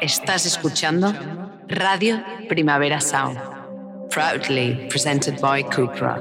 Estás 0.00 0.46
escuchando 0.46 1.14
Radio 1.68 2.22
Primavera 2.48 3.02
Sound, 3.02 3.38
proudly 4.08 4.88
presented 4.88 5.38
by 5.42 5.62
Cupra. 5.62 6.18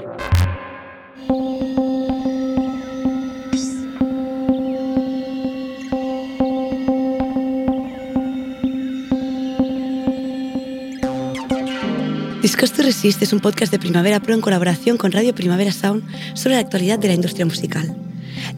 Discos 12.41 12.73
to 12.73 12.84
Resist 12.84 13.21
es 13.21 13.32
un 13.32 13.39
podcast 13.39 13.71
de 13.71 13.80
Primavera 13.80 14.20
Pro 14.20 14.34
en 14.34 14.41
colaboración 14.41 14.98
con 14.98 15.14
Radio 15.14 15.34
Primavera 15.34 15.71
Sound 15.71 16.04
sobre 16.36 16.55
la 16.55 16.61
actualidad 16.61 17.00
de 17.00 17.07
la 17.07 17.14
industria 17.14 17.46
musical. 17.46 18.09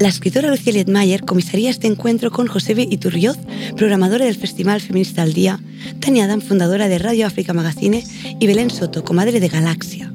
La 0.02 0.07
escritora 0.07 0.49
Lucía 0.49 0.73
Lietmayer 0.73 1.23
comisaría 1.23 1.70
este 1.70 1.86
encuentro 1.86 2.31
con 2.31 2.47
Josebe 2.47 2.81
Iturrioz, 2.89 3.38
programadora 3.77 4.25
del 4.25 4.33
Festival 4.33 4.81
Feminista 4.81 5.21
al 5.21 5.33
Día, 5.33 5.59
Tania 6.00 6.25
Adam, 6.25 6.41
fundadora 6.41 6.88
de 6.88 6.97
Radio 6.97 7.27
África 7.27 7.54
Magazine, 7.54 8.04
y 8.39 8.47
Belén 8.47 8.71
Soto, 8.71 9.04
comadre 9.04 9.39
de 9.39 9.47
Galaxia. 9.47 10.11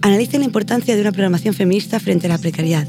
Analizan 0.00 0.40
la 0.40 0.46
importancia 0.46 0.94
de 0.94 1.02
una 1.02 1.12
programación 1.12 1.52
feminista 1.52 2.00
frente 2.00 2.26
a 2.26 2.30
la 2.30 2.38
precariedad. 2.38 2.86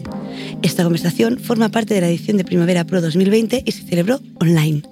Esta 0.62 0.84
conversación 0.84 1.40
forma 1.40 1.68
parte 1.68 1.94
de 1.94 2.00
la 2.00 2.08
edición 2.08 2.38
de 2.38 2.46
Primavera 2.46 2.86
Pro 2.86 3.02
2020 3.02 3.64
y 3.66 3.72
se 3.74 3.84
celebró 3.84 4.20
online. 4.40 4.84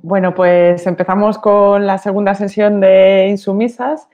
Bueno, 0.00 0.34
pues 0.34 0.86
empezamos 0.86 1.36
con 1.36 1.86
la 1.86 1.98
segunda 1.98 2.34
sesión 2.34 2.80
de 2.80 3.26
Insumisas, 3.28 4.08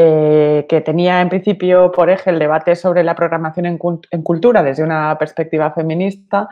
eh, 0.00 0.64
que 0.68 0.80
tenía 0.80 1.20
en 1.20 1.28
principio 1.28 1.90
por 1.90 2.08
eje 2.08 2.30
el 2.30 2.38
debate 2.38 2.76
sobre 2.76 3.02
la 3.02 3.16
programación 3.16 3.66
en, 3.66 3.78
cultura 4.22 4.62
desde 4.62 4.84
una 4.84 5.18
perspectiva 5.18 5.72
feminista, 5.72 6.48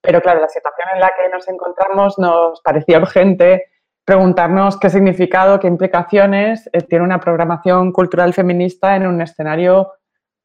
pero 0.00 0.20
claro, 0.20 0.40
la 0.40 0.48
situación 0.48 0.88
en 0.94 1.00
la 1.00 1.06
que 1.16 1.28
nos 1.32 1.46
encontramos 1.46 2.18
nos 2.18 2.60
parecía 2.60 2.98
urgente 2.98 3.66
preguntarnos 4.04 4.80
qué 4.80 4.90
significado, 4.90 5.60
qué 5.60 5.68
implicaciones 5.68 6.68
eh, 6.72 6.80
tiene 6.82 7.04
una 7.04 7.20
programación 7.20 7.92
cultural 7.92 8.34
feminista 8.34 8.96
en 8.96 9.06
un 9.06 9.22
escenario 9.22 9.92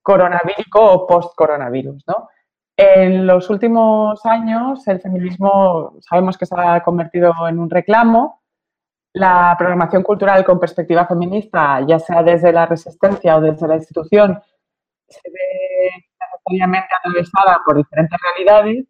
coronavírico 0.03 0.79
o 0.79 1.07
post-coronavirus, 1.07 2.03
¿no? 2.05 2.29
En 2.77 3.25
los 3.25 3.49
últimos 3.49 4.23
años, 4.27 4.87
el 4.87 5.01
feminismo 5.01 5.95
sabemos 6.01 6.37
que 6.37 6.45
se 6.45 6.53
ha 6.55 6.83
convertido 6.83 7.33
en 7.49 7.57
un 7.57 7.71
reclamo. 7.71 8.42
La 9.13 9.55
programación 9.57 10.03
cultural 10.03 10.43
con 10.43 10.59
perspectiva 10.59 11.05
feminista, 11.05 11.81
ya 11.87 11.99
sea 11.99 12.23
desde 12.23 12.51
la 12.51 12.65
resistencia 12.65 13.37
o 13.37 13.41
desde 13.41 13.67
la 13.67 13.75
institución, 13.75 14.39
se 15.07 15.21
ve 15.29 16.05
necesariamente 16.19 16.89
atravesada 16.99 17.59
por 17.65 17.77
diferentes 17.77 18.19
realidades. 18.21 18.85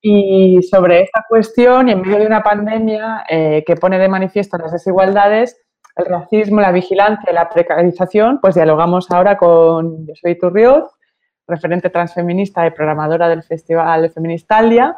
Y 0.00 0.62
sobre 0.62 1.02
esta 1.02 1.24
cuestión, 1.28 1.88
y 1.88 1.92
en 1.92 2.02
medio 2.02 2.18
de 2.18 2.26
una 2.26 2.42
pandemia 2.42 3.24
eh, 3.28 3.64
que 3.66 3.76
pone 3.76 3.98
de 3.98 4.08
manifiesto 4.08 4.58
las 4.58 4.72
desigualdades, 4.72 5.56
el 5.96 6.06
racismo, 6.06 6.60
la 6.60 6.72
vigilancia 6.72 7.30
y 7.30 7.34
la 7.34 7.48
precarización, 7.48 8.38
pues 8.40 8.54
dialogamos 8.54 9.10
ahora 9.10 9.36
con 9.36 10.06
Yo 10.06 10.14
soy 10.14 10.38
Turrioz, 10.38 10.84
referente 11.48 11.90
transfeminista 11.90 12.66
y 12.66 12.70
programadora 12.70 13.28
del 13.28 13.42
Festival 13.42 14.10
Feministalia, 14.10 14.96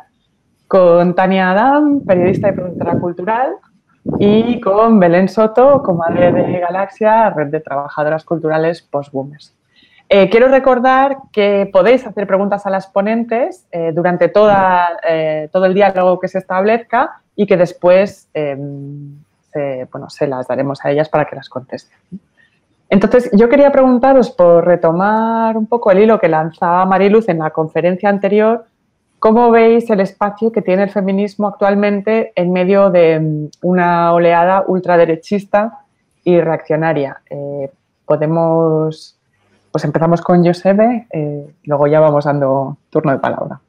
con 0.66 1.14
Tania 1.14 1.52
Adam, 1.52 2.04
periodista 2.04 2.48
y 2.48 2.52
productora 2.52 2.98
cultural, 2.98 3.54
y 4.18 4.60
con 4.60 4.98
Belén 4.98 5.28
Soto, 5.28 5.82
comadre 5.82 6.32
de 6.32 6.60
Galaxia, 6.60 7.30
red 7.30 7.48
de 7.48 7.60
trabajadoras 7.60 8.24
culturales 8.24 8.82
post-boomers. 8.82 9.54
Eh, 10.08 10.30
quiero 10.30 10.48
recordar 10.48 11.18
que 11.32 11.68
podéis 11.70 12.06
hacer 12.06 12.26
preguntas 12.26 12.64
a 12.64 12.70
las 12.70 12.86
ponentes 12.86 13.66
eh, 13.70 13.92
durante 13.94 14.28
toda, 14.28 14.98
eh, 15.06 15.50
todo 15.52 15.66
el 15.66 15.74
diálogo 15.74 16.18
que 16.18 16.28
se 16.28 16.38
establezca 16.38 17.20
y 17.36 17.46
que 17.46 17.56
después 17.56 18.28
em, 18.32 19.22
bueno, 19.90 20.08
se 20.08 20.28
las 20.28 20.46
daremos 20.46 20.84
a 20.84 20.90
ellas 20.90 21.08
para 21.08 21.24
que 21.24 21.34
las 21.34 21.48
contesten. 21.48 21.98
Entonces, 22.88 23.28
yo 23.32 23.48
quería 23.48 23.72
preguntaros, 23.72 24.30
por 24.30 24.64
retomar 24.64 25.56
un 25.56 25.66
poco 25.66 25.90
el 25.90 25.98
hilo 25.98 26.20
que 26.20 26.28
lanzaba 26.28 26.86
Mariluz 26.86 27.28
en 27.28 27.40
la 27.40 27.50
conferencia 27.50 28.08
anterior, 28.08 28.66
¿cómo 29.18 29.50
veis 29.50 29.88
el 29.90 30.00
espacio 30.00 30.52
que 30.52 30.62
tiene 30.62 30.84
el 30.84 30.90
feminismo 30.90 31.48
actualmente 31.48 32.32
en 32.36 32.52
medio 32.52 32.90
de 32.90 33.20
mm, 33.20 33.48
una 33.62 34.12
oleada 34.12 34.64
ultraderechista 34.66 35.84
y 36.24 36.40
reaccionaria? 36.40 37.20
Eh, 37.30 37.70
podemos, 38.04 39.16
pues 39.70 39.84
empezamos 39.84 40.20
con 40.20 40.44
Josebe, 40.44 41.06
eh, 41.10 41.46
luego 41.64 41.86
ya 41.86 42.00
vamos 42.00 42.24
dando 42.24 42.76
turno 42.90 43.12
de 43.12 43.18
palabra. 43.18 43.60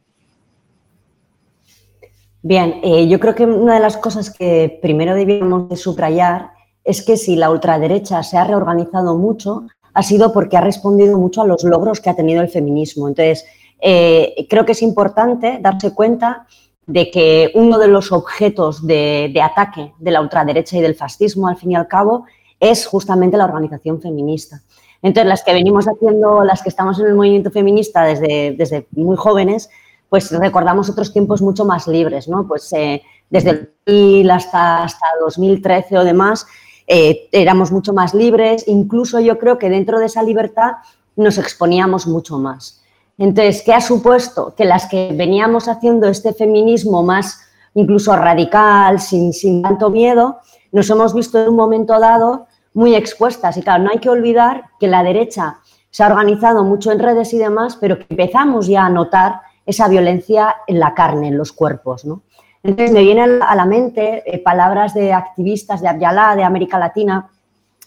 Bien, 2.41 2.79
eh, 2.83 3.07
yo 3.07 3.19
creo 3.19 3.35
que 3.35 3.45
una 3.45 3.73
de 3.73 3.79
las 3.81 3.97
cosas 3.97 4.29
que 4.29 4.79
primero 4.81 5.13
debíamos 5.13 5.67
de 5.67 5.75
subrayar 5.75 6.51
es 6.85 7.03
que 7.05 7.17
si 7.17 7.35
la 7.35 7.51
ultraderecha 7.51 8.23
se 8.23 8.37
ha 8.37 8.45
reorganizado 8.45 9.17
mucho, 9.17 9.63
ha 9.93 10.03
sido 10.03 10.31
porque 10.31 10.55
ha 10.55 10.61
respondido 10.61 11.17
mucho 11.17 11.41
a 11.41 11.47
los 11.47 11.63
logros 11.65 11.99
que 11.99 12.09
ha 12.09 12.15
tenido 12.15 12.41
el 12.41 12.47
feminismo. 12.47 13.09
Entonces, 13.09 13.45
eh, 13.79 14.47
creo 14.49 14.65
que 14.65 14.73
es 14.73 14.81
importante 14.81 15.59
darse 15.61 15.93
cuenta 15.93 16.47
de 16.85 17.11
que 17.11 17.51
uno 17.53 17.77
de 17.77 17.87
los 17.87 18.11
objetos 18.11 18.85
de, 18.85 19.39
ataque 19.43 19.93
de 19.99 20.11
la 20.11 20.21
ultraderecha 20.21 20.77
y 20.77 20.81
del 20.81 20.95
fascismo, 20.95 21.47
al 21.47 21.57
fin 21.57 21.71
y 21.71 21.75
al 21.75 21.87
cabo, 21.87 22.25
es 22.59 22.87
justamente 22.87 23.37
la 23.37 23.45
organización 23.45 24.01
feminista. 24.01 24.61
Entonces, 25.01 25.29
las 25.29 25.43
que 25.43 25.53
venimos 25.53 25.85
haciendo, 25.85 26.43
las 26.43 26.61
que 26.63 26.69
estamos 26.69 26.99
en 26.99 27.07
el 27.07 27.15
movimiento 27.15 27.51
feminista 27.51 28.03
desde, 28.03 28.55
desde 28.57 28.87
muy 28.91 29.15
jóvenes, 29.15 29.69
pues 30.09 30.31
recordamos 30.31 30.89
otros 30.89 31.13
tiempos 31.13 31.41
mucho 31.41 31.63
más 31.63 31.87
libres, 31.87 32.27
¿no? 32.27 32.47
Pues 32.47 32.73
eh, 32.73 33.03
desde 33.29 33.71
el 33.85 34.29
hasta, 34.31 34.83
hasta 34.83 35.05
2013 35.21 35.99
o 35.99 36.03
demás, 36.03 36.47
eh, 36.87 37.29
éramos 37.31 37.71
mucho 37.71 37.93
más 37.93 38.15
libres, 38.15 38.67
incluso 38.67 39.19
yo 39.19 39.37
creo 39.37 39.59
que 39.59 39.69
dentro 39.69 39.99
de 39.99 40.07
esa 40.07 40.23
libertad 40.23 40.77
nos 41.15 41.37
exponíamos 41.37 42.07
mucho 42.07 42.39
más. 42.39 42.81
Entonces, 43.19 43.61
¿qué 43.63 43.73
ha 43.73 43.81
supuesto? 43.81 44.55
Que 44.55 44.65
las 44.65 44.87
que 44.87 45.11
veníamos 45.13 45.67
haciendo 45.67 46.07
este 46.07 46.33
feminismo 46.33 47.03
más 47.03 47.41
incluso 47.75 48.15
radical, 48.15 48.99
sin, 48.99 49.33
sin 49.33 49.61
tanto 49.61 49.89
miedo, 49.89 50.39
nos 50.71 50.89
hemos 50.89 51.13
visto 51.13 51.39
en 51.39 51.49
un 51.49 51.55
momento 51.55 51.99
dado 51.99 52.47
muy 52.73 52.95
expuestas. 52.95 53.57
Y 53.57 53.61
claro, 53.61 53.83
no 53.83 53.91
hay 53.91 53.99
que 53.99 54.09
olvidar 54.09 54.63
que 54.79 54.87
la 54.87 55.03
derecha 55.03 55.59
se 55.91 56.03
ha 56.03 56.07
organizado 56.07 56.63
mucho 56.63 56.91
en 56.91 56.99
redes 56.99 57.33
y 57.33 57.37
demás, 57.37 57.77
pero 57.79 57.99
que 57.99 58.05
empezamos 58.09 58.67
ya 58.67 58.85
a 58.85 58.89
notar 58.89 59.41
esa 59.65 59.87
violencia 59.87 60.55
en 60.65 60.79
la 60.79 60.93
carne, 60.93 61.27
en 61.27 61.37
los 61.37 61.51
cuerpos. 61.51 62.05
¿no? 62.05 62.23
Entonces 62.63 62.91
me 62.91 63.01
vienen 63.01 63.41
a 63.41 63.55
la 63.55 63.65
mente 63.65 64.23
eh, 64.25 64.39
palabras 64.39 64.93
de 64.93 65.13
activistas 65.13 65.81
de 65.81 65.89
Abyalá, 65.89 66.35
de 66.35 66.43
América 66.43 66.79
Latina, 66.79 67.29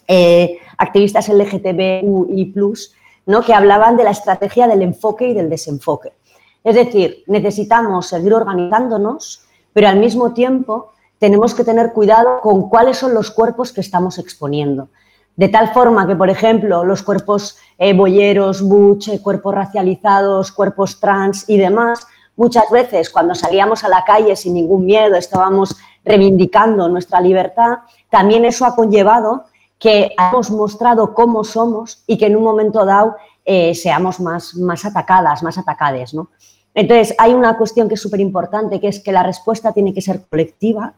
eh, 0.07 0.57
activistas 0.77 1.29
LGTBI+, 1.29 2.53
¿no? 3.25 3.41
que 3.41 3.53
hablaban 3.53 3.97
de 3.97 4.03
la 4.03 4.11
estrategia 4.11 4.67
del 4.67 4.81
enfoque 4.81 5.27
y 5.27 5.33
del 5.33 5.49
desenfoque. 5.49 6.13
Es 6.63 6.75
decir, 6.75 7.23
necesitamos 7.27 8.07
seguir 8.07 8.33
organizándonos, 8.33 9.45
pero 9.73 9.87
al 9.87 9.97
mismo 9.97 10.33
tiempo 10.33 10.91
tenemos 11.19 11.53
que 11.53 11.63
tener 11.63 11.93
cuidado 11.93 12.41
con 12.41 12.69
cuáles 12.69 12.97
son 12.97 13.13
los 13.13 13.31
cuerpos 13.31 13.71
que 13.71 13.81
estamos 13.81 14.17
exponiendo. 14.17 14.89
De 15.35 15.49
tal 15.49 15.73
forma 15.73 16.05
que, 16.05 16.15
por 16.15 16.29
ejemplo, 16.29 16.83
los 16.83 17.01
cuerpos 17.01 17.57
eh, 17.77 17.93
boyeros, 17.93 18.61
butch, 18.61 19.21
cuerpos 19.21 19.55
racializados, 19.55 20.51
cuerpos 20.51 20.99
trans 20.99 21.49
y 21.49 21.57
demás, 21.57 22.07
Muchas 22.35 22.71
veces 22.71 23.11
cuando 23.11 23.35
salíamos 23.35 23.83
a 23.83 23.89
la 23.89 24.03
calle 24.03 24.35
sin 24.35 24.55
ningún 24.55 24.85
miedo, 24.85 25.15
estábamos 25.15 25.77
reivindicando 26.03 26.89
nuestra 26.89 27.21
libertad, 27.21 27.79
también 28.09 28.43
eso 28.43 28.65
ha 28.65 28.75
conllevado 28.75 29.45
que 29.83 30.15
hemos 30.17 30.49
mostrado 30.49 31.13
cómo 31.13 31.43
somos 31.43 32.05
y 32.07 32.17
que 32.17 32.27
en 32.27 32.37
un 32.37 32.43
momento 32.43 32.85
dado 32.85 33.17
eh, 33.43 33.75
seamos 33.75 34.21
más, 34.21 34.55
más 34.55 34.85
atacadas, 34.85 35.43
más 35.43 35.57
atacades. 35.57 36.13
¿no? 36.13 36.29
Entonces, 36.73 37.13
hay 37.17 37.33
una 37.33 37.57
cuestión 37.57 37.89
que 37.89 37.95
es 37.95 38.01
súper 38.01 38.21
importante, 38.21 38.79
que 38.79 38.87
es 38.87 39.01
que 39.01 39.11
la 39.11 39.23
respuesta 39.23 39.73
tiene 39.73 39.93
que 39.93 39.99
ser 39.99 40.21
colectiva, 40.29 40.93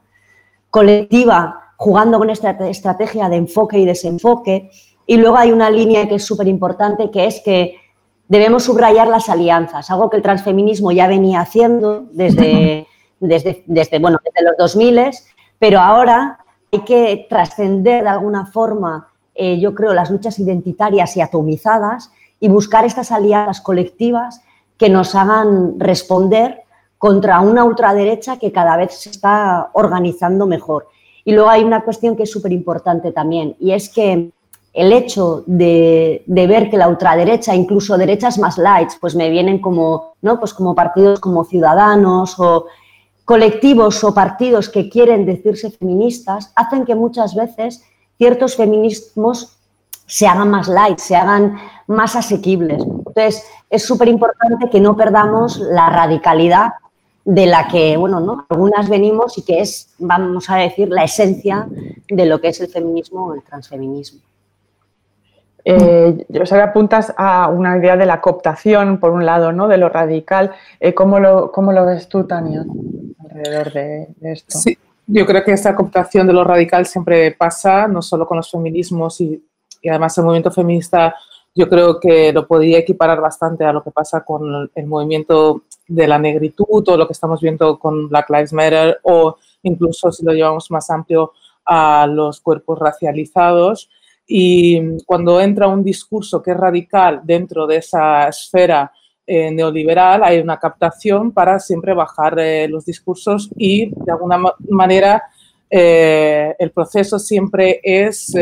colectiva 0.70 1.72
jugando 1.78 2.20
con 2.20 2.30
esta 2.30 2.52
estrategia 2.70 3.28
de 3.28 3.38
enfoque 3.38 3.80
y 3.80 3.86
desenfoque. 3.86 4.70
Y 5.08 5.18
luego 5.18 5.38
hay 5.38 5.52
una 5.52 5.72
línea 5.72 6.08
que 6.08 6.16
es 6.16 6.24
súper 6.24 6.48
importante, 6.48 7.10
que 7.10 7.26
es 7.26 7.42
que 7.44 7.78
debemos 8.28 8.66
subrayar 8.66 9.08
las 9.08 9.30
alianzas, 9.30 9.90
algo 9.90 10.12
que 10.12 10.18
el 10.18 10.24
transfeminismo 10.24 10.92
ya 10.92 11.08
venía 11.08 11.40
haciendo 11.40 12.06
desde, 12.12 12.86
desde, 13.20 13.64
desde, 13.66 13.98
bueno, 13.98 14.20
desde 14.24 14.48
los 14.48 14.56
2000, 14.60 15.10
pero 15.58 15.80
ahora 15.80 16.45
hay 16.72 16.82
que 16.82 17.26
trascender 17.30 18.04
de 18.04 18.10
alguna 18.10 18.46
forma, 18.46 19.10
eh, 19.34 19.60
yo 19.60 19.74
creo, 19.74 19.94
las 19.94 20.10
luchas 20.10 20.40
identitarias 20.40 21.16
y 21.18 21.22
atomizadas 21.22 22.12
y 22.40 22.50
buscar 22.50 22.86
estas 22.86 23.12
alianzas 23.12 23.62
colectivas 23.62 24.42
que 24.78 24.90
nos 24.90 25.16
hagan 25.16 25.80
responder 25.80 26.64
contra 26.98 27.40
una 27.40 27.64
ultraderecha 27.64 28.38
que 28.38 28.52
cada 28.52 28.78
vez 28.78 28.94
se 28.94 29.10
está 29.10 29.70
organizando 29.74 30.48
mejor. 30.48 30.88
Y 31.24 31.34
luego 31.34 31.50
hay 31.50 31.64
una 31.64 31.84
cuestión 31.84 32.16
que 32.16 32.24
es 32.24 32.32
súper 32.32 32.52
importante 32.52 33.12
también, 33.12 33.56
y 33.60 33.72
es 33.72 33.90
que 33.90 34.32
el 34.76 34.92
hecho 34.92 35.44
de, 35.48 36.24
ver 36.28 36.70
que 36.70 36.78
la 36.78 36.90
ultraderecha, 36.90 37.56
incluso 37.56 37.98
derechas 37.98 38.38
más 38.38 38.58
lights, 38.58 38.98
pues 39.00 39.16
me 39.16 39.30
vienen 39.30 39.60
como, 39.60 40.16
¿no? 40.22 40.38
pues 40.38 40.54
como 40.54 40.76
partidos 40.76 41.22
como 41.22 41.46
Ciudadanos 41.46 42.38
o 42.40 42.66
colectivos 43.26 44.04
o 44.04 44.14
partidos 44.14 44.70
que 44.70 44.88
quieren 44.90 45.26
decirse 45.26 45.72
feministas 45.72 46.52
hacen 46.56 46.86
que 46.86 46.96
muchas 46.96 47.36
veces 47.36 47.84
ciertos 48.18 48.56
feminismos 48.56 49.58
se 50.06 50.28
hagan 50.28 50.50
más 50.50 50.68
light, 50.68 51.00
se 51.00 51.16
hagan 51.16 51.58
más 51.88 52.16
asequibles. 52.16 52.84
Entonces, 52.84 53.44
es 53.70 53.84
súper 53.84 54.08
importante 54.08 54.70
que 54.70 54.80
no 54.80 54.96
perdamos 54.96 55.58
la 55.58 55.90
radicalidad 55.90 56.74
de 57.24 57.48
la 57.48 57.68
que, 57.68 57.98
bueno, 57.98 58.20
¿no? 58.20 58.46
algunas 58.50 58.88
venimos 58.88 59.38
y 59.40 59.42
que 59.42 59.60
es, 59.60 59.90
vamos 59.98 60.48
a 60.50 60.58
decir, 60.58 60.90
la 60.90 61.04
esencia 61.04 61.68
de 62.08 62.26
lo 62.28 62.40
que 62.40 62.50
es 62.50 62.62
el 62.62 62.68
feminismo 62.68 63.26
o 63.26 63.34
el 63.34 63.42
transfeminismo. 63.42 64.22
Eh, 65.68 66.26
sé 66.46 66.56
que 66.56 66.62
apuntas 66.62 67.14
a 67.18 67.50
una 67.50 67.78
idea 67.78 67.98
de 67.98 68.06
la 68.06 68.22
cooptación, 68.22 69.00
por 69.00 69.12
un 69.12 69.26
lado, 69.26 69.52
¿no? 69.52 69.68
de 69.68 69.78
lo 69.78 69.90
radical. 69.90 70.52
Eh, 70.80 70.94
¿cómo, 70.94 71.20
lo, 71.20 71.52
lo, 71.56 71.86
ves 71.86 72.08
tú, 72.08 72.26
Tania, 72.26 72.64
alrededor 73.20 73.74
de, 73.74 74.08
esto? 74.22 74.60
Sí, 74.60 74.78
yo 75.08 75.26
creo 75.26 75.44
que 75.44 75.54
esta 75.54 75.76
cooptación 75.76 76.28
de 76.28 76.34
lo 76.34 76.44
radical 76.44 76.86
siempre 76.86 77.32
pasa, 77.32 77.88
no 77.88 78.02
solo 78.02 78.28
con 78.28 78.38
los 78.38 78.50
feminismos 78.50 79.20
y, 79.22 79.44
y 79.82 79.90
además 79.90 80.18
el 80.18 80.24
movimiento 80.24 80.52
feminista 80.52 81.16
yo 81.56 81.70
creo 81.70 82.00
que 82.02 82.34
lo 82.34 82.46
podría 82.46 82.80
equiparar 82.80 83.22
bastante 83.22 83.64
a 83.64 83.72
lo 83.72 83.82
que 83.82 83.90
pasa 83.90 84.26
con 84.26 84.70
el 84.76 84.88
movimiento 84.88 85.64
de 85.88 86.06
la 86.06 86.20
negritud 86.20 86.84
o 86.86 86.98
lo 86.98 87.08
que 87.08 87.14
estamos 87.14 87.40
viendo 87.42 87.80
con 87.80 88.10
Black 88.10 88.30
Lives 88.30 88.52
Matter 88.52 89.00
o 89.04 89.38
incluso 89.64 90.12
si 90.12 90.26
lo 90.26 90.34
llevamos 90.34 90.70
más 90.70 90.90
amplio 90.90 91.32
a 91.66 92.08
los 92.08 92.42
cuerpos 92.42 92.78
racializados. 92.78 93.90
Y 94.28 94.98
cuando 95.06 95.40
entra 95.40 95.68
un 95.68 95.84
discurso 95.84 96.42
que 96.42 96.52
es 96.52 96.58
radical 96.58 97.22
dentro 97.24 97.68
de 97.68 97.78
esa 97.78 98.28
esfera 98.28 98.92
eh, 99.28 99.52
neoliberal, 99.52 100.24
hay 100.24 100.40
una 100.40 100.60
captación 100.60 101.32
para 101.32 101.60
siempre 101.60 101.94
bajar 101.94 102.38
eh, 102.40 102.68
los 102.68 102.86
discursos 102.86 103.50
y 103.56 103.90
de 103.90 104.12
alguna 104.12 104.40
manera 104.70 105.24
eh, 105.70 106.56
el 106.60 106.72
proceso 106.72 107.18
siempre 107.20 107.80
es 107.84 108.34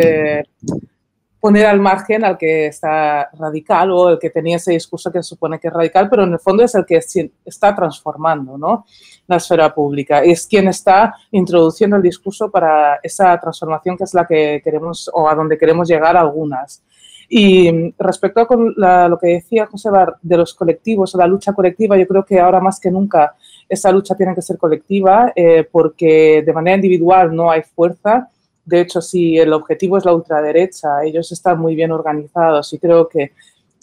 poner 1.43 1.65
al 1.65 1.81
margen 1.81 2.23
al 2.23 2.37
que 2.37 2.67
está 2.67 3.29
radical 3.33 3.91
o 3.91 4.11
el 4.11 4.17
que 4.17 4.29
tenía 4.29 4.55
ese 4.55 4.71
discurso 4.71 5.11
que 5.11 5.21
supone 5.21 5.59
que 5.59 5.67
es 5.67 5.73
radical, 5.73 6.09
pero 6.09 6.23
en 6.23 6.31
el 6.31 6.39
fondo 6.39 6.63
es 6.63 6.73
el 6.73 6.85
que 6.85 7.01
está 7.43 7.75
transformando 7.75 8.57
¿no? 8.57 8.85
la 9.27 9.35
esfera 9.35 9.75
pública. 9.75 10.23
Es 10.23 10.47
quien 10.47 10.69
está 10.69 11.13
introduciendo 11.31 11.97
el 11.97 12.01
discurso 12.01 12.49
para 12.49 12.97
esa 13.03 13.37
transformación 13.41 13.97
que 13.97 14.05
es 14.05 14.13
la 14.13 14.25
que 14.25 14.61
queremos 14.63 15.11
o 15.13 15.27
a 15.27 15.35
donde 15.35 15.57
queremos 15.57 15.89
llegar 15.89 16.15
algunas. 16.15 16.81
Y 17.27 17.93
respecto 17.97 18.47
a 18.81 19.09
lo 19.09 19.17
que 19.17 19.27
decía 19.27 19.65
José 19.65 19.89
Bar 19.89 20.15
de 20.21 20.37
los 20.37 20.53
colectivos 20.53 21.13
o 21.13 21.17
la 21.17 21.27
lucha 21.27 21.51
colectiva, 21.51 21.97
yo 21.97 22.07
creo 22.07 22.23
que 22.23 22.39
ahora 22.39 22.61
más 22.61 22.79
que 22.79 22.89
nunca 22.89 23.35
esa 23.67 23.91
lucha 23.91 24.15
tiene 24.15 24.33
que 24.33 24.41
ser 24.41 24.57
colectiva 24.57 25.33
eh, 25.35 25.67
porque 25.69 26.41
de 26.45 26.53
manera 26.53 26.77
individual 26.77 27.35
no 27.35 27.51
hay 27.51 27.63
fuerza 27.63 28.29
de 28.65 28.81
hecho, 28.81 29.01
si 29.01 29.37
el 29.37 29.51
objetivo 29.53 29.97
es 29.97 30.05
la 30.05 30.13
ultraderecha, 30.13 31.03
ellos 31.03 31.31
están 31.31 31.59
muy 31.59 31.75
bien 31.75 31.91
organizados 31.91 32.71
y 32.73 32.79
creo 32.79 33.07
que 33.07 33.31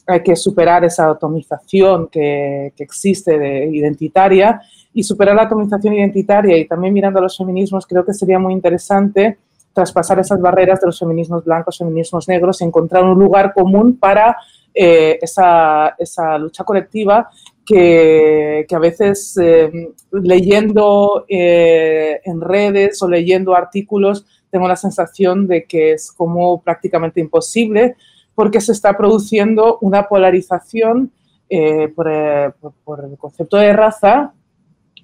hay 0.07 0.23
que 0.23 0.37
superar 0.37 0.85
esa 0.85 1.11
atomización 1.11 2.09
que, 2.09 2.73
existe 2.79 3.39
de 3.39 3.67
identitaria. 3.67 4.61
Y 4.93 5.05
superar 5.05 5.37
la 5.37 5.43
atomización 5.43 5.95
identitaria 5.95 6.57
y 6.57 6.67
también 6.67 6.93
mirando 6.93 7.21
a 7.21 7.23
los 7.23 7.37
feminismos, 7.37 7.87
creo 7.87 8.05
que 8.05 8.13
sería 8.13 8.41
muy 8.41 8.53
interesante 8.53 9.39
traspasar 9.73 10.19
esas 10.19 10.41
barreras 10.41 10.81
de 10.81 10.87
los 10.87 10.99
feminismos 10.99 11.45
blancos, 11.45 11.79
feminismos 11.79 12.27
negros, 12.27 12.61
y 12.61 12.65
encontrar 12.65 13.05
un 13.05 13.17
lugar 13.17 13.53
común 13.55 13.97
para 13.99 14.37
eh, 14.75 15.17
esa, 15.23 15.95
lucha 16.39 16.65
colectiva 16.65 17.31
que, 17.65 18.67
a 18.69 18.79
veces 18.81 19.37
eh, 19.41 19.71
leyendo 20.11 21.25
eh, 21.29 22.21
en 22.25 22.41
redes 22.41 23.01
o 23.01 23.09
leyendo 23.09 23.55
artículos 23.55 24.27
tengo 24.51 24.69
la 24.69 24.77
sensación 24.77 25.47
de 25.47 25.65
que 25.65 25.93
es 25.93 26.13
como 26.13 26.61
prácticamente 26.61 27.21
imposible 27.21 27.97
porque 28.35 28.61
se 28.61 28.73
está 28.73 28.97
produciendo 28.97 29.79
una 29.81 30.09
polarización 30.09 31.13
eh, 31.49 31.93
eh, 32.07 32.51
por, 32.85 33.05
el 33.05 33.19
concepto 33.19 33.57
de 33.57 33.73
raza, 33.73 34.33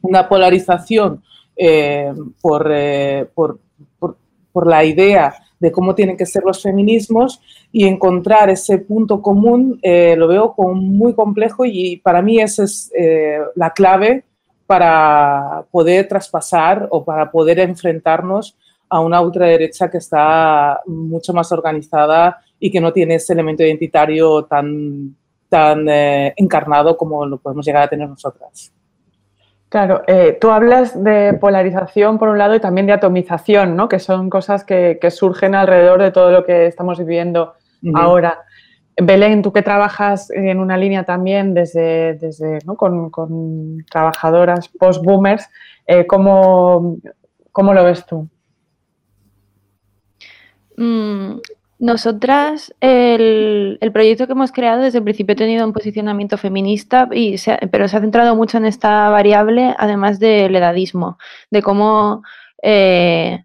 una 0.02 0.28
polarización 0.28 1.22
eh, 1.56 2.12
por, 2.40 2.72
por, 3.34 4.66
la 4.66 4.84
idea 4.84 5.34
de 5.60 5.70
cómo 5.70 5.94
tienen 5.94 6.16
que 6.16 6.24
ser 6.24 6.44
los 6.44 6.62
feminismos 6.62 7.42
y 7.70 7.84
encontrar 7.84 8.48
ese 8.48 8.78
punto 8.78 9.20
común 9.20 9.78
lo 9.82 10.28
veo 10.28 10.54
como 10.54 10.74
muy 10.74 11.14
complejo 11.14 11.66
y 11.66 11.98
para 11.98 12.22
mí 12.22 12.40
esa 12.40 12.64
es 12.64 12.90
la 13.54 13.70
clave 13.74 14.24
para 14.66 15.66
poder 15.70 16.08
traspasar 16.08 16.88
o 16.90 17.04
para 17.04 17.30
poder 17.30 17.58
enfrentarnos 17.58 18.56
a 18.88 19.00
una 19.00 19.20
ultraderecha 19.20 19.90
que 19.90 19.98
está 19.98 20.80
mucho 20.86 21.32
más 21.32 21.50
organizada 21.52 22.38
y 22.58 22.70
que 22.70 22.80
no 22.80 22.92
tiene 22.92 23.16
ese 23.16 23.32
elemento 23.32 23.62
identitario 23.62 24.44
tan, 24.44 25.16
tan 25.48 25.88
eh, 25.88 26.34
encarnado 26.36 26.96
como 26.96 27.26
lo 27.26 27.38
podemos 27.38 27.66
llegar 27.66 27.82
a 27.82 27.88
tener 27.88 28.08
nosotras. 28.08 28.72
Claro, 29.68 30.02
eh, 30.06 30.38
tú 30.40 30.50
hablas 30.50 31.02
de 31.02 31.34
polarización 31.34 32.18
por 32.18 32.28
un 32.28 32.38
lado 32.38 32.54
y 32.54 32.60
también 32.60 32.86
de 32.86 32.92
atomización, 32.92 33.76
¿no? 33.76 33.88
que 33.88 33.98
son 33.98 34.30
cosas 34.30 34.64
que, 34.64 34.98
surgen 35.10 35.54
alrededor 35.54 36.00
de 36.00 36.12
todo 36.12 36.30
lo 36.30 36.44
que 36.44 36.66
estamos 36.66 36.98
viviendo 36.98 37.54
ahora. 37.94 38.44
Belén, 38.96 39.42
tú 39.42 39.52
que 39.52 39.62
trabajas 39.62 40.30
en 40.30 40.60
una 40.60 40.76
línea 40.76 41.04
también 41.04 41.52
desde, 41.52 42.14
desde 42.14 42.60
con, 42.76 43.84
trabajadoras 43.90 44.68
post-boomers, 44.68 45.48
eh, 45.86 46.06
¿cómo, 46.06 46.96
¿cómo 47.52 47.74
lo 47.74 47.84
ves 47.84 48.06
tú? 48.06 48.28
Mm, 50.76 51.38
nosotras, 51.78 52.74
el, 52.80 53.78
proyecto 53.92 54.26
que 54.26 54.32
hemos 54.32 54.52
creado 54.52 54.82
desde 54.82 54.98
el 54.98 55.04
principio 55.04 55.34
ha 55.34 55.36
tenido 55.36 55.66
un 55.66 55.72
posicionamiento 55.72 56.38
feminista, 56.38 57.08
y 57.12 57.36
pero 57.70 57.88
se 57.88 57.96
ha 57.96 58.00
centrado 58.00 58.34
mucho 58.34 58.56
en 58.58 58.66
esta 58.66 59.10
variable, 59.10 59.74
además 59.78 60.18
del 60.18 60.56
edadismo, 60.56 61.18
de 61.50 61.62
cómo 61.62 62.22
eh, 62.62 63.44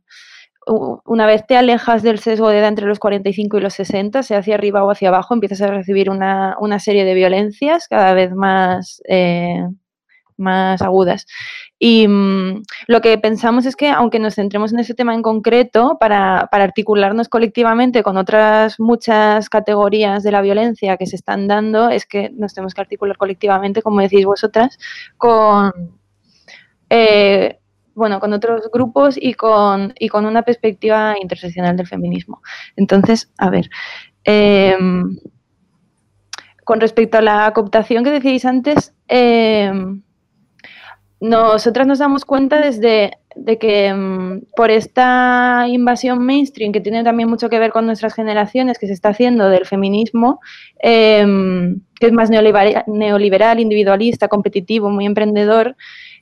una 0.66 1.26
vez 1.26 1.46
te 1.46 1.58
alejas 1.58 2.04
del 2.04 2.20
sesgo 2.20 2.50
de 2.50 2.60
edad 2.60 2.70
entre 2.70 2.86
los 2.86 3.00
45 3.00 3.58
y 3.58 3.62
los 3.62 3.74
60, 3.74 4.24
sea 4.24 4.40
hacia 4.40 4.56
arriba 4.56 4.84
o 4.84 4.92
hacia 4.92 5.10
abajo, 5.10 5.34
empiezas 5.34 5.62
a 5.62 5.68
recibir 5.68 6.10
una, 6.10 6.56
serie 6.80 7.04
de 7.04 7.14
violencias 7.14 7.88
cada 7.90 8.14
vez 8.14 8.32
más, 8.34 9.02
eh, 9.10 9.68
más 10.38 10.82
agudas. 10.82 11.26
Y 11.84 12.08
mm, 12.08 12.62
lo 12.86 13.02
que 13.02 13.18
pensamos 13.18 13.66
es 13.66 13.76
que, 13.76 13.90
aunque 13.90 14.20
nos 14.20 14.36
centremos 14.36 14.72
en 14.72 14.78
ese 14.78 14.94
tema 14.94 15.16
en 15.16 15.24
concreto, 15.24 15.98
para, 16.00 16.42
articularnos 16.52 17.28
colectivamente 17.28 18.04
con 18.04 18.18
otras 18.18 18.80
muchas 18.80 19.50
categorías 19.50 20.22
de 20.22 20.32
la 20.32 20.44
violencia 20.44 20.96
que 20.98 21.08
se 21.08 21.16
están 21.16 21.48
dando, 21.48 21.90
es 21.90 22.06
que 22.06 22.30
nos 22.36 22.54
tenemos 22.54 22.76
que 22.76 22.82
articular 22.82 23.18
colectivamente, 23.18 23.82
como 23.82 24.00
decís 24.00 24.26
vosotras, 24.26 24.78
con, 25.18 25.72
eh, 26.88 27.58
bueno, 27.96 28.20
con 28.20 28.32
otros 28.34 28.70
grupos 28.72 29.16
y 29.20 29.34
con, 29.34 29.96
y 29.98 30.08
con 30.08 30.28
una 30.28 30.44
perspectiva 30.44 31.16
interseccional 31.20 31.76
del 31.78 31.88
feminismo. 31.88 32.44
Entonces, 32.76 33.32
a 33.40 33.50
ver. 33.50 33.72
Em, 34.24 35.18
con 36.64 36.80
respecto 36.80 37.18
a 37.18 37.22
la 37.22 37.52
cooptación 37.54 38.04
que 38.04 38.12
decíais 38.12 38.46
antes, 38.46 38.94
em, 39.08 40.04
nosotras 41.22 41.86
nos 41.86 42.00
damos 42.00 42.26
cuenta 42.26 42.60
desde 42.60 43.12
de 43.36 43.58
que 43.58 43.94
mm, 43.94 44.42
por 44.56 44.72
esta 44.72 45.66
invasión 45.70 46.26
mainstream, 46.26 46.72
que 46.72 46.82
tiene 46.82 47.04
también 47.04 47.30
mucho 47.30 47.50
que 47.50 47.60
ver 47.60 47.72
con 47.72 47.86
nuestras 47.86 48.14
generaciones, 48.14 48.78
que 48.78 48.88
se 48.88 48.94
está 48.94 49.10
haciendo 49.10 49.50
del 49.50 49.66
feminismo, 49.66 50.40
em, 50.80 51.80
que 52.00 52.08
es 52.08 52.12
más 52.12 52.30
neoliberal, 52.30 53.60
individualista, 53.60 54.28
competitivo, 54.28 54.90
muy 54.90 55.06
emprendedor, 55.06 55.76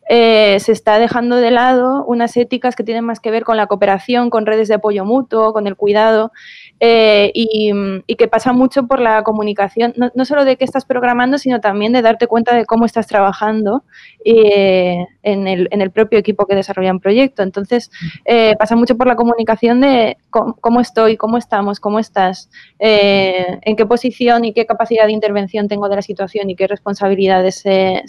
eh, 0.10 0.60
se 0.60 0.72
está 0.72 1.00
dejando 1.00 1.38
de 1.38 1.52
lado 1.52 2.04
unas 2.06 2.36
éticas 2.36 2.76
que 2.76 2.84
tienen 2.84 3.06
más 3.06 3.20
que 3.20 3.32
ver 3.32 3.44
con 3.44 3.58
la 3.58 3.68
cooperación, 3.68 4.30
con 4.30 4.46
redes 4.46 4.68
de 4.68 4.76
apoyo 4.76 5.06
mutuo, 5.06 5.54
con 5.54 5.68
el 5.68 5.76
cuidado. 5.76 6.32
Eh, 6.82 7.32
y, 7.34 8.16
que 8.16 8.28
pasa 8.28 8.52
mucho 8.52 8.86
por 8.86 9.00
la 9.00 9.24
comunicación, 9.24 9.94
no, 9.96 10.26
solo 10.26 10.44
de 10.44 10.58
qué 10.58 10.66
estás 10.66 10.84
programando, 10.84 11.38
sino 11.38 11.62
también 11.62 11.94
de 11.94 12.02
darte 12.02 12.28
cuenta 12.28 12.54
de 12.54 12.66
cómo 12.66 12.86
estás 12.86 13.08
trabajando 13.08 13.84
eh, 14.26 15.06
en, 15.24 15.48
el, 15.48 15.92
propio 15.92 16.20
equipo 16.20 16.46
que 16.46 16.56
desarrolla 16.56 16.92
un 16.92 17.00
proyecto. 17.00 17.44
Entonces, 17.44 17.92
eh, 18.26 18.56
pasa 18.58 18.76
mucho 18.76 18.98
por 18.98 19.08
la 19.08 19.16
comunicación 19.16 19.80
de 19.80 20.18
cómo, 20.30 20.82
estoy, 20.82 21.16
cómo 21.16 21.38
estamos, 21.38 21.80
cómo 21.80 22.00
estás, 22.00 22.50
en 22.80 23.76
qué 23.76 23.86
posición 23.86 24.44
y 24.46 24.54
qué 24.54 24.66
capacidad 24.66 25.06
de 25.06 25.14
intervención 25.14 25.68
tengo 25.70 25.88
de 25.88 25.96
la 25.98 26.02
situación 26.02 26.50
y 26.50 26.56
qué 26.56 26.68
responsabilidades 26.68 27.56
se, 27.56 28.04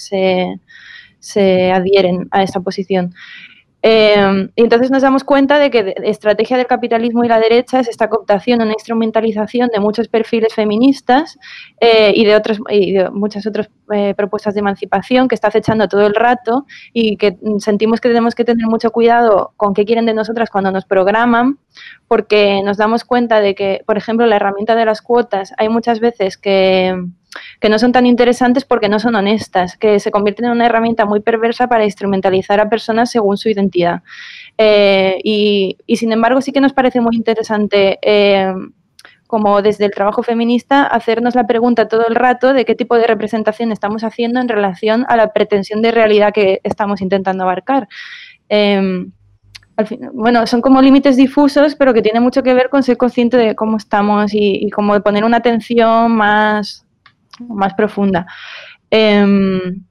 se 1.21 1.73
adhieren 1.73 2.29
a 2.33 2.43
esa 2.43 2.61
posición. 2.61 3.15
Em, 3.83 4.51
y 4.57 4.63
entonces 4.63 4.91
nos 4.91 5.03
damos 5.03 5.25
cuenta 5.25 5.59
de 5.59 5.71
que 5.71 5.83
la 5.83 6.09
estrategia 6.09 6.59
del 6.59 6.67
capitalismo 6.67 7.25
y 7.25 7.29
la 7.29 7.41
derecha 7.41 7.81
es 7.81 7.89
esta 7.89 8.09
cooptación, 8.11 8.61
una 8.61 8.73
instrumentalización 8.73 9.71
de 9.73 9.81
muchos 9.81 10.09
perfiles 10.09 10.55
feministas 10.55 11.39
eh, 11.81 12.13
y, 12.15 12.25
de 12.27 12.37
otros, 12.37 12.59
y 12.69 12.93
de 12.93 13.11
muchas 13.11 13.47
otras 13.47 13.71
eh, 13.93 14.15
propuestas 14.15 14.53
de 14.55 14.61
emancipación 14.61 15.29
que 15.29 15.35
está 15.35 15.49
acechando 15.49 15.89
todo 15.89 16.07
el 16.07 16.15
rato 16.15 16.67
y 16.93 17.17
que 17.17 17.39
sentimos 17.59 18.01
que 18.01 18.09
tenemos 18.09 18.35
que 18.35 18.45
tener 18.45 18.67
mucho 18.67 18.91
cuidado 18.91 19.55
con 19.57 19.73
qué 19.73 19.87
quieren 19.87 20.05
de 20.05 20.15
nosotras 20.15 20.51
cuando 20.51 20.71
nos 20.71 20.85
programan, 20.85 21.59
porque 22.07 22.63
nos 22.63 22.77
damos 22.77 23.05
cuenta 23.05 23.41
de 23.41 23.55
que, 23.55 23.83
por 23.87 23.97
ejemplo, 23.97 24.27
la 24.27 24.37
herramienta 24.37 24.75
de 24.77 24.85
las 24.85 25.01
cuotas, 25.01 25.55
hay 25.57 25.71
muchas 25.71 26.01
veces 26.01 26.37
que 26.37 26.95
que 27.61 27.69
no 27.69 27.79
son 27.79 27.93
tan 27.93 28.07
interesantes 28.07 28.65
porque 28.65 28.89
no 28.89 28.99
son 28.99 29.15
honestas, 29.15 29.77
que 29.77 30.01
se 30.01 30.11
convierten 30.11 30.47
en 30.47 30.53
una 30.53 30.67
herramienta 30.67 31.05
muy 31.05 31.21
perversa 31.21 31.69
para 31.69 31.85
instrumentalizar 31.85 32.61
a 32.61 32.69
personas 32.69 33.11
según 33.11 33.37
su 33.37 33.49
identidad. 33.49 34.03
Eh, 34.59 35.19
y, 35.25 35.77
sin 35.97 36.13
embargo 36.13 36.41
sí 36.41 36.53
que 36.53 36.61
nos 36.61 36.73
parece 36.73 37.01
muy 37.01 37.17
interesante. 37.17 37.99
Eh, 38.03 38.53
como 39.27 39.63
desde 39.63 39.85
el 39.85 39.93
trabajo 39.93 40.25
feminista, 40.25 40.83
hacernos 40.83 41.37
la 41.37 41.47
pregunta 41.47 41.87
todo 41.87 42.05
el 42.09 42.17
rato 42.17 42.53
de 42.53 42.65
qué 42.65 42.75
tipo 42.75 42.97
de 42.97 43.07
representación 43.07 43.71
estamos 43.71 44.03
haciendo 44.03 44.41
en 44.41 44.49
relación 44.49 45.07
a 45.09 45.15
la 45.17 45.33
pretensión 45.33 45.83
de 45.83 45.93
realidad 45.93 46.33
que 46.35 46.61
estamos 46.65 47.01
intentando 47.01 47.45
abarcar. 47.45 47.87
Em, 48.49 49.13
bueno, 50.13 50.49
son 50.49 50.61
como 50.61 50.83
límites 50.83 51.17
difusos, 51.17 51.77
pero 51.77 51.95
que 51.95 52.03
tienen 52.03 52.25
mucho 52.25 52.43
que 52.43 52.55
ver 52.55 52.71
con 52.71 52.83
ser 52.83 52.97
consciente 52.97 53.37
de 53.37 53.55
cómo 53.55 53.77
estamos 53.77 54.35
y, 54.35 54.67
y 54.67 54.71
como 54.71 55.01
poner 55.01 55.23
una 55.23 55.37
atención 55.37 56.11
más, 56.11 56.85
más 57.49 57.75
profunda. 57.75 58.27
Em, 58.91 59.85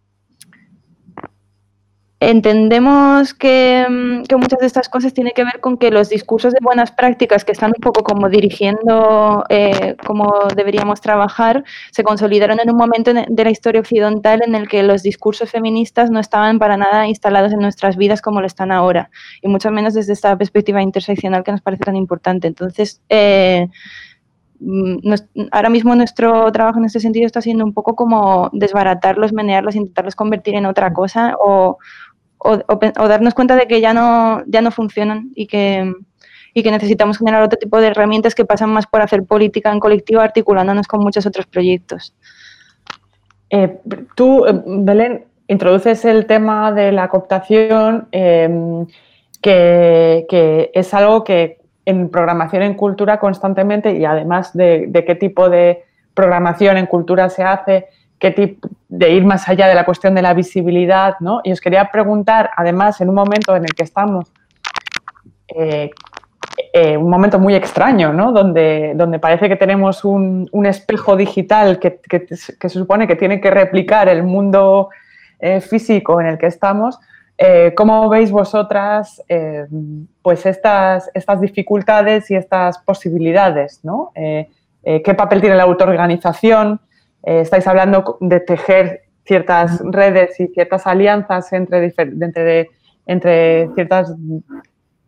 entendemos 2.20 3.34
que, 3.34 3.86
muchas 3.90 4.60
de 4.60 4.66
estas 4.66 4.90
cosas 4.90 5.14
tienen 5.14 5.34
que 5.34 5.44
ver 5.46 5.62
con 5.62 5.78
que 5.78 5.90
los 5.90 6.10
discursos 6.10 6.54
de 6.54 6.60
buenas 6.62 6.92
prácticas 6.92 7.46
que 7.46 7.54
están 7.54 7.72
un 7.76 7.82
poco 7.82 8.04
como 8.04 8.30
dirigiendo 8.30 9.46
eh, 9.50 9.96
cómo 10.06 10.48
deberíamos 10.56 11.00
trabajar 11.02 11.64
se 11.92 12.04
consolidaron 12.04 12.60
en 12.60 12.70
un 12.70 12.78
momento 12.78 13.14
de 13.14 13.44
la 13.44 13.50
historia 13.50 13.80
occidental 13.80 14.42
en 14.46 14.56
el 14.56 14.68
que 14.68 14.84
los 14.84 15.02
discursos 15.02 15.50
feministas 15.50 16.12
no 16.12 16.20
estaban 16.20 16.60
para 16.60 16.76
nada 16.76 17.08
instalados 17.08 17.54
en 17.54 17.60
nuestras 17.60 17.96
vidas 17.96 18.22
como 18.22 18.42
lo 18.42 18.48
están 18.48 18.72
ahora 18.72 19.10
y 19.42 19.48
mucho 19.48 19.72
menos 19.72 19.94
desde 19.94 20.14
esta 20.14 20.38
perspectiva 20.38 20.82
interseccional 20.82 21.44
que 21.44 21.52
nos 21.52 21.62
parece 21.62 21.86
tan 21.86 21.96
importante. 21.96 22.48
Entonces, 22.48 23.02
eh, 23.08 23.68
ahora 25.52 25.70
mismo 25.70 25.96
nuestro 25.96 26.52
trabajo 26.52 26.80
en 26.80 26.86
este 26.86 27.00
sentido 27.00 27.26
está 27.26 27.42
siendo 27.42 27.64
un 27.64 27.74
poco 27.74 27.96
como 27.96 28.50
desbaratarlos, 28.52 29.34
menearlos, 29.34 29.76
intentarlos 29.76 30.16
convertir 30.16 30.56
en 30.56 30.66
otra 30.66 30.94
cosa 30.94 31.36
o, 31.40 31.78
darnos 33.08 33.34
cuenta 33.34 33.56
de 33.56 33.68
que 33.68 33.82
ya 33.82 33.94
no, 33.94 34.44
ya 34.48 34.62
no 34.62 34.72
funcionan 34.72 35.32
y 35.36 35.48
que, 35.48 35.94
y 36.54 36.64
que 36.64 36.72
necesitamos 36.72 37.18
generar 37.18 37.44
otro 37.44 37.60
tipo 37.60 37.80
de 37.80 37.88
herramientas 37.88 38.36
que 38.36 38.46
pasan 38.46 38.72
más 38.72 38.88
por 38.88 39.02
hacer 39.02 39.24
política 39.26 39.72
en 39.72 39.80
colectivo, 39.80 40.22
articulándonos 40.22 40.88
con 40.88 41.02
muchos 41.02 41.26
otros 41.26 41.46
proyectos. 41.48 42.14
Eh, 43.50 43.80
tú, 44.16 44.46
eh, 44.46 44.62
Belén, 44.66 45.26
introduces 45.48 46.06
el 46.06 46.28
tema 46.28 46.72
de 46.72 46.92
la 46.92 47.10
cooptación, 47.10 48.08
em, 48.12 48.86
que, 49.42 50.26
que, 50.30 50.72
es 50.74 50.94
algo 50.94 51.24
que 51.24 51.59
en 51.90 52.10
programación 52.10 52.62
en 52.62 52.76
cultura 52.76 53.20
constantemente 53.20 53.98
y 53.98 54.06
además 54.06 54.54
de, 54.54 54.92
qué 55.08 55.16
tipo 55.16 55.50
de 55.50 55.86
programación 56.14 56.78
en 56.78 56.86
cultura 56.86 57.30
se 57.30 57.44
hace, 57.44 57.88
qué 58.20 58.30
tipo 58.30 58.70
de 58.88 59.12
ir 59.12 59.26
más 59.26 59.50
allá 59.50 59.68
de 59.68 59.74
la 59.74 59.86
cuestión 59.86 60.14
de 60.14 60.22
la 60.22 60.36
visibilidad, 60.36 61.16
¿no? 61.20 61.42
Y 61.44 61.52
os 61.52 61.60
quería 61.60 61.90
preguntar, 61.92 62.52
además, 62.56 63.02
en 63.02 63.10
un 63.10 63.16
momento 63.16 63.56
en 63.56 63.64
el 63.66 63.74
que 63.74 63.84
estamos, 63.84 64.32
eh, 65.48 65.90
eh, 66.74 66.96
un 66.96 67.10
momento 67.10 67.40
muy 67.40 67.56
extraño, 67.56 68.14
¿no? 68.14 68.32
Donde, 68.32 68.94
donde 68.96 69.18
parece 69.18 69.50
que 69.50 69.56
tenemos 69.56 70.06
un, 70.06 70.48
espejo 70.68 71.16
digital 71.16 71.80
que, 71.80 72.00
se 72.30 72.70
supone 72.70 73.08
que 73.08 73.16
tiene 73.16 73.42
que 73.42 73.50
replicar 73.50 74.10
el 74.10 74.22
mundo 74.22 74.90
eh, 75.40 75.60
físico 75.60 76.22
en 76.22 76.28
el 76.28 76.38
que 76.38 76.46
estamos, 76.46 77.00
eh, 77.42 77.74
¿Cómo 77.74 78.10
veis 78.10 78.32
vosotras 78.32 79.24
eh, 79.30 79.66
pues 80.22 80.46
estas, 80.46 81.10
estas 81.14 81.40
dificultades 81.40 82.30
y 82.32 82.36
estas 82.36 82.80
posibilidades? 82.80 83.82
Eh, 84.14 84.50
¿Qué 84.84 85.14
papel 85.14 85.40
tiene 85.40 85.56
la 85.56 85.64
autoorganización? 85.64 86.82
estáis 87.22 87.68
hablando 87.68 88.18
de 88.22 88.40
tejer 88.40 89.04
ciertas 89.26 89.82
redes 89.84 90.40
y 90.40 90.48
ciertas 90.48 90.88
alianzas 90.88 91.52
entre, 91.52 91.94
entre, 91.98 92.70
entre 93.06 93.70
ciertas 93.76 94.14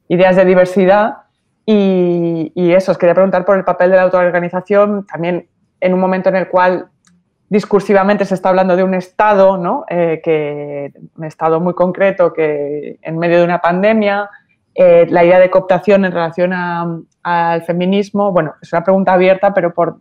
ideas 0.10 0.36
de 0.36 0.46
diversidad. 0.46 1.18
Y, 1.66 2.52
y, 2.54 2.74
eso, 2.74 2.92
os 2.92 2.98
quería 2.98 3.14
preguntar 3.14 3.46
por 3.46 3.58
el 3.58 3.64
papel 3.64 3.92
de 3.92 3.96
la 3.96 4.04
autoorganización, 4.04 5.06
también 5.06 5.48
en 5.80 5.94
un 5.94 6.00
momento 6.00 6.30
en 6.30 6.36
el 6.36 6.50
cual 6.50 6.91
discursivamente 7.52 8.24
se 8.24 8.34
está 8.34 8.48
hablando 8.48 8.78
de 8.78 8.84
un 8.86 8.94
Estado, 8.94 9.58
¿no? 9.58 9.84
Eh, 9.90 10.22
que, 10.24 10.94
un 11.18 11.26
Estado 11.26 11.60
muy 11.60 11.74
concreto 11.74 12.32
que 12.32 12.98
en 13.02 13.18
medio 13.18 13.40
de 13.40 13.44
una 13.44 13.60
pandemia, 13.60 14.30
eh, 14.74 15.06
la 15.10 15.26
idea 15.26 15.38
de 15.38 15.50
cooptación 15.50 16.06
en 16.06 16.14
relación 16.14 16.54
al 17.24 17.62
feminismo, 17.64 18.32
bueno, 18.32 18.54
es 18.62 18.72
una 18.72 18.86
pregunta 18.86 19.12
abierta, 19.12 19.54
pero 19.54 19.74
por, 19.74 20.00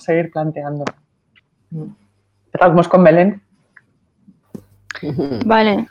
seguir 0.00 0.32
planteando. 0.32 0.84
Empezamos 2.52 2.88
con 2.88 3.04
Belén. 3.04 3.40
Vale. 5.46 5.86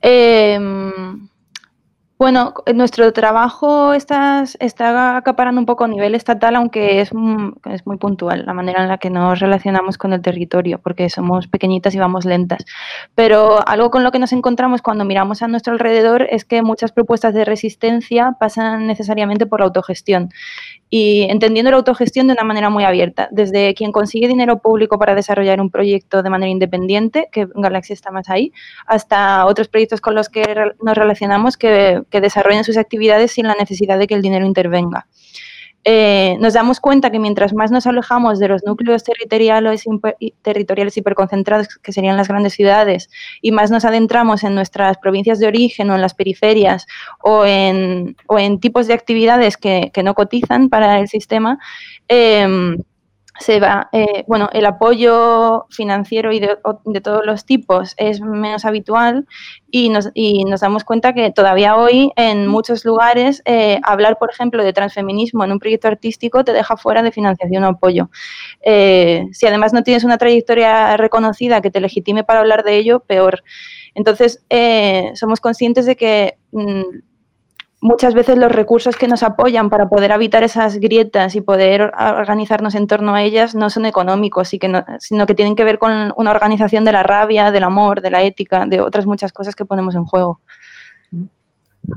Em, 0.00 1.28
bueno, 2.20 2.52
nuestro 2.74 3.14
trabajo 3.14 3.94
está, 3.94 4.44
está 4.58 5.16
acaparando 5.16 5.58
un 5.58 5.64
poco 5.64 5.84
a 5.84 5.88
nivel 5.88 6.14
estatal, 6.14 6.54
aunque 6.54 7.00
es, 7.00 7.12
es 7.64 7.86
muy 7.86 7.96
puntual 7.96 8.44
la 8.44 8.52
manera 8.52 8.82
en 8.82 8.88
la 8.88 8.98
que 8.98 9.08
nos 9.08 9.40
relacionamos 9.40 9.96
con 9.96 10.12
el 10.12 10.20
territorio, 10.20 10.78
porque 10.82 11.08
somos 11.08 11.46
pequeñitas 11.46 11.94
y 11.94 11.98
vamos 11.98 12.26
lentas. 12.26 12.66
Pero 13.14 13.66
algo 13.66 13.90
con 13.90 14.04
lo 14.04 14.12
que 14.12 14.18
nos 14.18 14.34
encontramos 14.34 14.82
cuando 14.82 15.06
miramos 15.06 15.40
a 15.40 15.48
nuestro 15.48 15.72
alrededor 15.72 16.26
es 16.30 16.44
que 16.44 16.60
muchas 16.60 16.92
propuestas 16.92 17.32
de 17.32 17.46
resistencia 17.46 18.36
pasan 18.38 18.86
necesariamente 18.86 19.46
por 19.46 19.62
autogestión 19.62 20.28
y 20.90 21.22
entendiendo 21.30 21.70
la 21.70 21.76
autogestión 21.76 22.26
de 22.26 22.32
una 22.32 22.42
manera 22.42 22.68
muy 22.68 22.82
abierta, 22.82 23.28
desde 23.30 23.74
quien 23.74 23.92
consigue 23.92 24.26
dinero 24.26 24.58
público 24.58 24.98
para 24.98 25.14
desarrollar 25.14 25.60
un 25.60 25.70
proyecto 25.70 26.22
de 26.24 26.30
manera 26.30 26.50
independiente, 26.50 27.28
que 27.30 27.46
Galaxy 27.54 27.92
está 27.92 28.10
más 28.10 28.28
ahí, 28.28 28.52
hasta 28.86 29.46
otros 29.46 29.68
proyectos 29.68 30.00
con 30.00 30.16
los 30.16 30.28
que 30.28 30.42
nos 30.82 30.96
relacionamos 30.96 31.56
que, 31.56 32.02
que 32.10 32.20
desarrollan 32.20 32.64
sus 32.64 32.76
actividades 32.76 33.32
sin 33.32 33.46
la 33.46 33.54
necesidad 33.54 33.98
de 33.98 34.06
que 34.06 34.14
el 34.14 34.22
dinero 34.22 34.46
intervenga. 34.46 35.06
Eh, 35.84 36.36
nos 36.40 36.52
damos 36.52 36.78
cuenta 36.78 37.10
que 37.10 37.18
mientras 37.18 37.54
más 37.54 37.70
nos 37.70 37.86
alejamos 37.86 38.38
de 38.38 38.48
los 38.48 38.62
núcleos 38.64 39.02
territoriales, 39.02 39.86
hiperconcentrados, 40.96 41.68
que 41.78 41.92
serían 41.92 42.18
las 42.18 42.28
grandes 42.28 42.52
ciudades, 42.52 43.08
y 43.40 43.50
más 43.50 43.70
nos 43.70 43.86
adentramos 43.86 44.44
en 44.44 44.54
nuestras 44.54 44.98
provincias 44.98 45.38
de 45.38 45.46
origen 45.46 45.88
o 45.88 45.94
en 45.94 46.02
las 46.02 46.12
periferias 46.12 46.86
o 47.22 47.46
en, 47.46 48.14
tipos 48.60 48.88
de 48.88 48.94
actividades 48.94 49.56
que, 49.56 49.90
que, 49.94 50.02
no 50.02 50.14
cotizan 50.14 50.68
para 50.68 51.00
el 51.00 51.08
sistema, 51.08 51.58
eh, 52.08 52.76
se 53.40 53.58
va, 53.58 53.88
eh, 53.92 54.24
bueno, 54.28 54.50
el 54.52 54.66
apoyo 54.66 55.66
financiero 55.70 56.30
y 56.30 56.40
de, 56.40 56.58
todos 57.02 57.24
los 57.24 57.46
tipos 57.46 57.94
es 57.96 58.20
menos 58.20 58.66
habitual 58.66 59.26
y 59.70 59.88
nos, 59.88 60.10
y 60.12 60.44
nos, 60.44 60.60
damos 60.60 60.84
cuenta 60.84 61.14
que 61.14 61.30
todavía 61.30 61.74
hoy 61.76 62.12
en 62.16 62.46
muchos 62.46 62.84
lugares 62.84 63.40
eh, 63.46 63.80
hablar, 63.82 64.18
por 64.18 64.30
ejemplo, 64.30 64.62
de 64.62 64.74
transfeminismo 64.74 65.42
en 65.42 65.52
un 65.52 65.58
proyecto 65.58 65.88
artístico 65.88 66.44
te 66.44 66.52
deja 66.52 66.76
fuera 66.76 67.02
de 67.02 67.12
financiación 67.12 67.64
o 67.64 67.68
apoyo. 67.68 68.10
Eh, 68.60 69.24
si 69.32 69.46
además 69.46 69.72
no 69.72 69.82
tienes 69.82 70.04
una 70.04 70.18
trayectoria 70.18 70.98
reconocida 70.98 71.62
que 71.62 71.70
te 71.70 71.80
legitime 71.80 72.24
para 72.24 72.40
hablar 72.40 72.62
de 72.62 72.76
ello, 72.76 73.00
peor. 73.00 73.42
Entonces, 73.94 74.44
somos 75.14 75.40
conscientes 75.40 75.86
de 75.86 75.96
que 75.96 76.38
mm, 76.52 76.82
muchas 77.80 78.14
veces 78.14 78.36
los 78.36 78.52
recursos 78.52 78.96
que 78.96 79.08
nos 79.08 79.22
apoyan 79.22 79.70
para 79.70 79.88
poder 79.88 80.10
evitar 80.10 80.42
esas 80.42 80.78
grietas 80.78 81.34
y 81.34 81.40
poder 81.40 81.92
organizarnos 81.98 82.74
en 82.74 82.86
torno 82.86 83.14
a 83.14 83.22
ellas 83.22 83.54
no 83.54 83.70
son 83.70 83.86
económicos, 83.86 84.52
y 84.54 84.58
que 84.58 84.70
sino 84.98 85.26
que 85.26 85.34
tienen 85.34 85.56
que 85.56 85.64
ver 85.64 85.78
con 85.78 86.12
una 86.16 86.30
organización 86.30 86.84
de 86.84 86.92
la 86.92 87.02
rabia, 87.02 87.50
del 87.50 87.64
amor, 87.64 88.02
de 88.02 88.10
la 88.10 88.22
ética, 88.22 88.66
de 88.66 88.80
otras 88.80 89.06
muchas 89.06 89.32
cosas 89.32 89.54
que 89.56 89.64
ponemos 89.64 89.94
en 89.94 90.04
juego. 90.04 90.40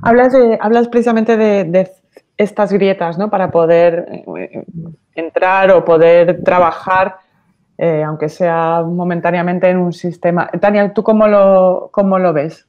Hablas, 0.02 0.34
de, 0.34 0.58
hablas 0.62 0.88
precisamente 0.88 1.38
de, 1.38 1.92
estas 2.36 2.74
grietas, 2.74 3.18
¿no? 3.18 3.30
Para 3.30 3.52
poder 3.52 4.24
eh, 4.40 4.66
entrar 5.13 5.70
o 5.72 5.86
poder 5.86 6.44
trabajar, 6.44 7.18
eh, 7.78 8.04
aunque 8.04 8.28
sea 8.28 8.82
momentáneamente 8.82 9.70
en 9.70 9.78
un 9.78 9.94
sistema. 9.94 10.48
Tania, 10.60 10.94
¿tú 10.94 11.04
cómo 11.04 11.28
lo, 11.28 11.90
cómo 11.92 12.18
lo 12.18 12.34
ves? 12.34 12.66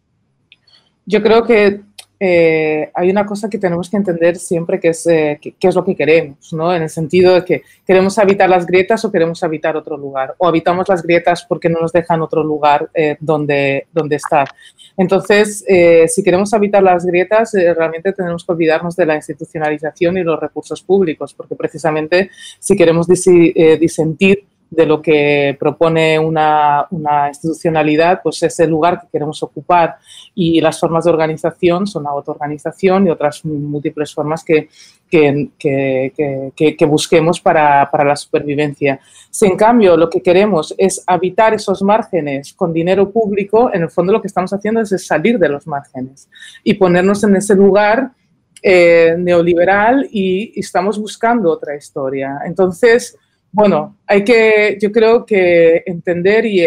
Yo 1.06 1.22
creo 1.22 1.44
que 1.44 1.80
eh, 2.26 2.90
hay 2.94 3.10
una 3.10 3.26
cosa 3.26 3.50
que 3.50 3.58
tenemos 3.58 3.90
que 3.90 3.98
entender 3.98 4.36
siempre 4.36 4.80
que 4.80 4.88
es 4.88 5.06
eh, 5.06 5.38
qué 5.42 5.68
es 5.68 5.74
lo 5.74 5.84
que 5.84 5.94
queremos, 5.94 6.54
¿no? 6.54 6.74
En 6.74 6.82
el 6.82 6.88
sentido 6.88 7.34
de 7.34 7.44
que 7.44 7.62
queremos 7.86 8.18
habitar 8.18 8.48
las 8.48 8.64
grietas 8.64 9.04
o 9.04 9.12
queremos 9.12 9.42
habitar 9.42 9.76
otro 9.76 9.98
lugar, 9.98 10.34
o 10.38 10.48
habitamos 10.48 10.88
las 10.88 11.02
grietas 11.02 11.44
porque 11.46 11.68
no 11.68 11.80
nos 11.80 11.92
dejan 11.92 12.22
otro 12.22 12.42
lugar 12.42 12.88
eh, 12.94 13.18
donde, 13.20 13.88
donde 13.92 14.16
estar. 14.16 14.48
Entonces, 14.96 15.64
si 16.06 16.22
queremos 16.22 16.54
habitar 16.54 16.82
las 16.82 17.04
grietas, 17.04 17.52
realmente 17.52 18.12
tenemos 18.12 18.44
que 18.44 18.52
olvidarnos 18.52 18.94
de 18.96 19.04
la 19.04 19.16
institucionalización 19.16 20.16
y 20.16 20.22
los 20.22 20.40
recursos 20.40 20.82
públicos, 20.82 21.34
porque 21.34 21.56
precisamente 21.56 22.30
si 22.58 22.76
queremos 22.76 23.08
disentir 23.08 24.44
de 24.70 24.86
lo 24.86 25.00
que 25.00 25.56
propone 25.58 26.18
una, 26.18 26.86
institucionalidad, 27.28 28.20
pues 28.22 28.42
es 28.42 28.58
el 28.60 28.70
lugar 28.70 29.00
que 29.00 29.08
queremos 29.12 29.42
ocupar 29.42 29.96
y 30.34 30.60
las 30.60 30.80
formas 30.80 31.04
de 31.04 31.10
organización 31.10 31.86
son 31.86 32.04
la 32.04 32.10
autoorganización 32.10 33.06
y 33.06 33.10
otras 33.10 33.44
múltiples 33.44 34.12
formas 34.12 34.44
que, 34.44 34.68
que, 35.08 36.86
busquemos 36.86 37.40
para, 37.40 37.88
la 37.92 38.16
supervivencia. 38.16 39.00
Si 39.30 39.46
en 39.46 39.56
cambio 39.56 39.96
lo 39.96 40.10
que 40.10 40.20
queremos 40.20 40.74
es 40.76 41.02
habitar 41.06 41.54
esos 41.54 41.82
márgenes 41.82 42.52
con 42.52 42.72
dinero 42.72 43.10
público, 43.10 43.70
en 43.72 43.82
el 43.82 43.90
fondo 43.90 44.12
lo 44.12 44.20
que 44.20 44.28
estamos 44.28 44.52
haciendo 44.52 44.80
es 44.80 45.06
salir 45.06 45.38
de 45.38 45.48
los 45.48 45.66
márgenes 45.66 46.28
y 46.64 46.74
ponernos 46.74 47.22
en 47.22 47.36
ese 47.36 47.54
lugar 47.54 48.10
eh, 48.66 49.14
neoliberal 49.18 50.08
y 50.10 50.58
estamos 50.58 50.98
buscando 50.98 51.50
otra 51.50 51.76
historia. 51.76 52.40
Entonces, 52.46 53.18
bueno, 53.54 53.98
hay 54.04 54.24
que, 54.24 54.76
yo 54.80 54.90
creo 54.90 55.24
que 55.24 55.84
entender 55.86 56.44
y, 56.44 56.66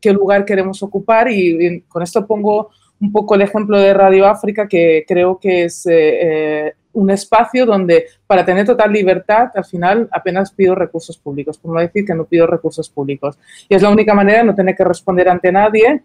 qué 0.00 0.12
lugar 0.12 0.44
queremos 0.44 0.80
ocupar 0.82 1.28
y, 1.28 1.80
con 1.88 2.00
esto 2.00 2.24
pongo 2.24 2.70
un 3.00 3.10
poco 3.10 3.34
el 3.34 3.42
ejemplo 3.42 3.76
de 3.80 3.92
Radio 3.92 4.28
África, 4.28 4.68
que 4.68 5.04
creo 5.06 5.40
que 5.40 5.64
es 5.64 5.84
eh, 5.86 5.90
eh, 5.96 6.74
un 6.92 7.10
espacio 7.10 7.66
donde 7.66 8.06
para 8.24 8.44
tener 8.44 8.64
total 8.64 8.92
libertad, 8.92 9.48
al 9.52 9.64
final 9.64 10.08
apenas 10.12 10.52
pido 10.52 10.76
recursos 10.76 11.18
públicos, 11.18 11.58
por 11.58 11.74
no 11.74 11.80
decir 11.80 12.04
que 12.04 12.14
no 12.14 12.24
pido 12.24 12.46
recursos 12.46 12.88
públicos. 12.88 13.36
Y 13.68 13.74
es 13.74 13.82
la 13.82 13.90
única 13.90 14.14
manera 14.14 14.38
de 14.38 14.44
no 14.44 14.54
tener 14.54 14.76
que 14.76 14.84
responder 14.84 15.28
ante 15.28 15.50
nadie 15.50 16.02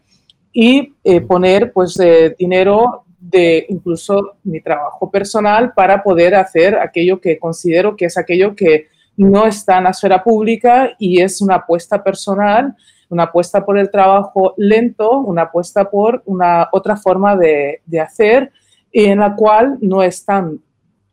y 0.51 0.95
eh, 1.03 1.21
poner 1.21 1.71
pues 1.71 1.95
dinero 2.39 3.03
de 3.19 3.67
incluso 3.69 4.38
mi 4.43 4.62
trabajo 4.62 5.12
personal 5.12 5.74
para 5.75 6.01
poder 6.01 6.33
hacer 6.33 6.75
aquello 6.75 7.21
que 7.21 7.38
considero 7.38 7.95
que 7.95 8.05
es 8.05 8.17
aquello 8.17 8.55
que 8.55 8.88
no 9.17 9.45
está 9.45 9.79
en 9.79 9.86
la 9.86 9.89
esfera 9.89 10.24
pública 10.24 10.91
y 11.00 11.21
es 11.21 11.41
una 11.41 11.55
apuesta 11.55 12.03
personal, 12.03 12.75
una 13.09 13.24
apuesta 13.24 13.65
por 13.65 13.77
el 13.77 13.89
trabajo 13.89 14.53
lento, 14.57 15.19
una 15.19 15.43
apuesta 15.43 15.89
por 15.89 16.21
una 16.25 16.69
otra 16.71 16.95
forma 16.95 17.36
de, 17.36 17.81
hacer 18.01 18.51
en 18.91 19.19
la 19.19 19.36
cual 19.36 19.77
no 19.81 20.03
es 20.03 20.24
tan 20.24 20.59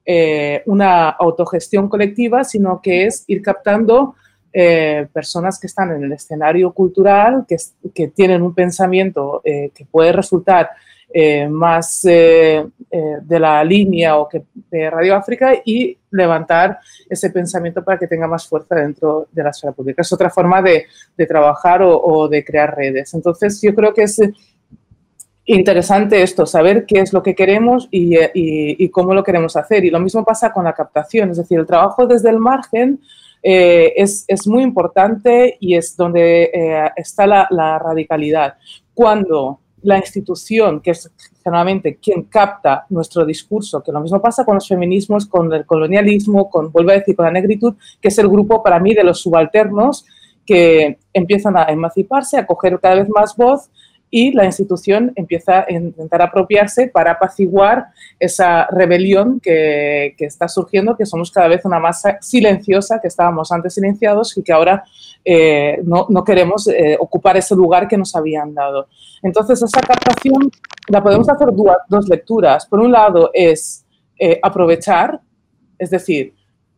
eh, 0.04 0.62
una 0.66 1.08
autogestión 1.08 1.88
colectiva, 1.88 2.44
sino 2.44 2.80
que 2.82 3.06
es 3.06 3.25
ir 3.26 3.40
captando 3.40 4.14
eh, 4.52 5.08
personas 5.12 5.58
que 5.58 5.66
están 5.66 5.90
en 5.92 6.04
el 6.04 6.12
escenario 6.12 6.73
cultural, 6.73 7.46
que, 7.49 8.08
tienen 8.08 8.42
un 8.42 8.54
pensamiento 8.54 9.40
eh, 9.44 9.70
que 9.75 9.87
puede 9.87 10.12
resultar 10.12 10.70
eh, 11.16 11.49
más 11.49 12.04
eh, 12.06 12.66
eh, 12.90 13.16
de 13.23 13.38
la 13.38 13.62
línea 13.62 14.16
o 14.16 14.28
que 14.28 14.42
de 14.68 14.90
Radio 14.90 15.14
África 15.14 15.52
y 15.64 15.96
levantar 16.11 16.80
ese 17.08 17.30
pensamiento 17.30 17.84
para 17.84 17.99
que 17.99 18.08
tenga 18.08 18.26
más 18.26 18.49
fuerza 18.49 18.75
dentro 18.75 19.28
de 19.30 19.42
la 19.44 19.50
esfera 19.50 19.73
pública. 19.73 20.02
Es 20.02 20.12
otra 20.12 20.30
forma 20.30 20.61
de, 20.62 20.87
trabajar 21.28 21.82
o, 21.84 22.26
de 22.26 22.44
crear 22.44 22.75
redes. 22.75 23.14
Entonces, 23.14 23.61
yo 23.62 23.75
creo 23.75 23.94
que 23.94 24.02
es 24.02 24.20
interesante 25.44 26.20
esto, 26.23 26.46
saber 26.46 26.84
qué 26.87 27.00
es 27.00 27.12
lo 27.12 27.23
que 27.23 27.34
queremos 27.34 27.87
y, 27.92 28.88
cómo 28.88 29.14
lo 29.14 29.23
queremos 29.23 29.56
hacer. 29.56 29.84
Y 29.84 29.90
lo 29.90 30.00
mismo 30.00 30.25
pasa 30.25 30.52
con 30.52 30.64
la 30.64 30.73
captación, 30.73 31.30
es 31.30 31.37
decir, 31.37 31.61
el 31.61 31.66
trabajo 31.66 32.06
desde 32.06 32.30
el 32.30 32.38
margen. 32.38 33.00
es, 33.42 34.25
es, 34.26 34.46
muy 34.49 34.64
importante 34.64 35.58
y 35.61 35.76
es 35.76 35.96
donde 35.96 36.90
está 36.96 37.26
la, 37.26 37.46
la 37.50 37.78
radicalidad. 37.78 38.54
Cuando 38.94 39.61
la 39.84 39.98
institución, 39.98 40.80
que 40.80 40.90
es 40.90 41.10
generalmente 41.42 41.96
quien 41.96 42.24
capta 42.24 42.86
nuestro 42.88 43.24
discurso, 43.24 43.82
que 43.82 43.92
lo 43.92 44.00
mismo 44.00 44.20
pasa 44.20 44.44
con 44.44 44.54
los 44.54 44.66
feminismos, 44.66 45.26
con 45.26 45.52
el 45.52 45.64
colonialismo, 45.64 46.50
con, 46.50 46.72
vuelvo 46.72 46.90
a 46.90 46.94
decir, 46.94 47.14
con 47.14 47.26
la 47.26 47.30
negritud, 47.30 47.74
que 48.00 48.08
es 48.08 48.18
el 48.18 48.28
grupo 48.28 48.62
para 48.62 48.80
mí 48.80 48.94
de 48.94 49.04
los 49.04 49.20
subalternos 49.20 50.04
que 50.44 50.98
empiezan 51.12 51.56
a 51.56 51.64
emanciparse, 51.64 52.38
a 52.38 52.46
coger 52.46 52.78
cada 52.80 52.96
vez 52.96 53.08
más 53.08 53.36
voz 53.36 53.70
y 54.16 54.30
la 54.30 54.44
institución 54.44 55.12
empieza 55.16 55.62
a 55.62 55.73
intentar 55.73 56.23
apropiarse 56.23 56.87
para 56.87 57.11
apaciguar 57.11 57.87
esa 58.21 58.64
rebelión 58.66 59.40
que, 59.40 60.14
está 60.21 60.47
surgiendo, 60.47 60.97
que 60.97 61.04
somos 61.04 61.33
cada 61.33 61.49
vez 61.49 61.64
una 61.64 61.80
masa 61.80 62.18
silenciosa, 62.21 63.00
que 63.00 63.08
estábamos 63.08 63.50
antes 63.50 63.75
silenciados 63.75 64.38
y 64.38 64.45
que 64.45 64.52
ahora 64.52 64.84
eh, 65.25 65.80
no, 65.82 66.06
queremos 66.23 66.69
eh, 66.69 66.97
ocupar 67.00 67.38
ese 67.38 67.56
lugar 67.56 67.88
que 67.88 67.97
nos 67.97 68.15
habían 68.15 68.54
dado. 68.54 68.86
Entonces, 69.21 69.60
esa 69.60 69.80
captación 69.80 70.49
la 70.86 71.02
podemos 71.02 71.28
hacer 71.28 71.49
dos 71.88 72.08
lecturas. 72.08 72.67
Por 72.67 72.78
un 72.78 72.93
lado 72.93 73.32
es 73.34 73.84
eh, 74.17 74.38
aprovechar, 74.41 75.21
es 75.76 75.91
decir, 75.91 76.32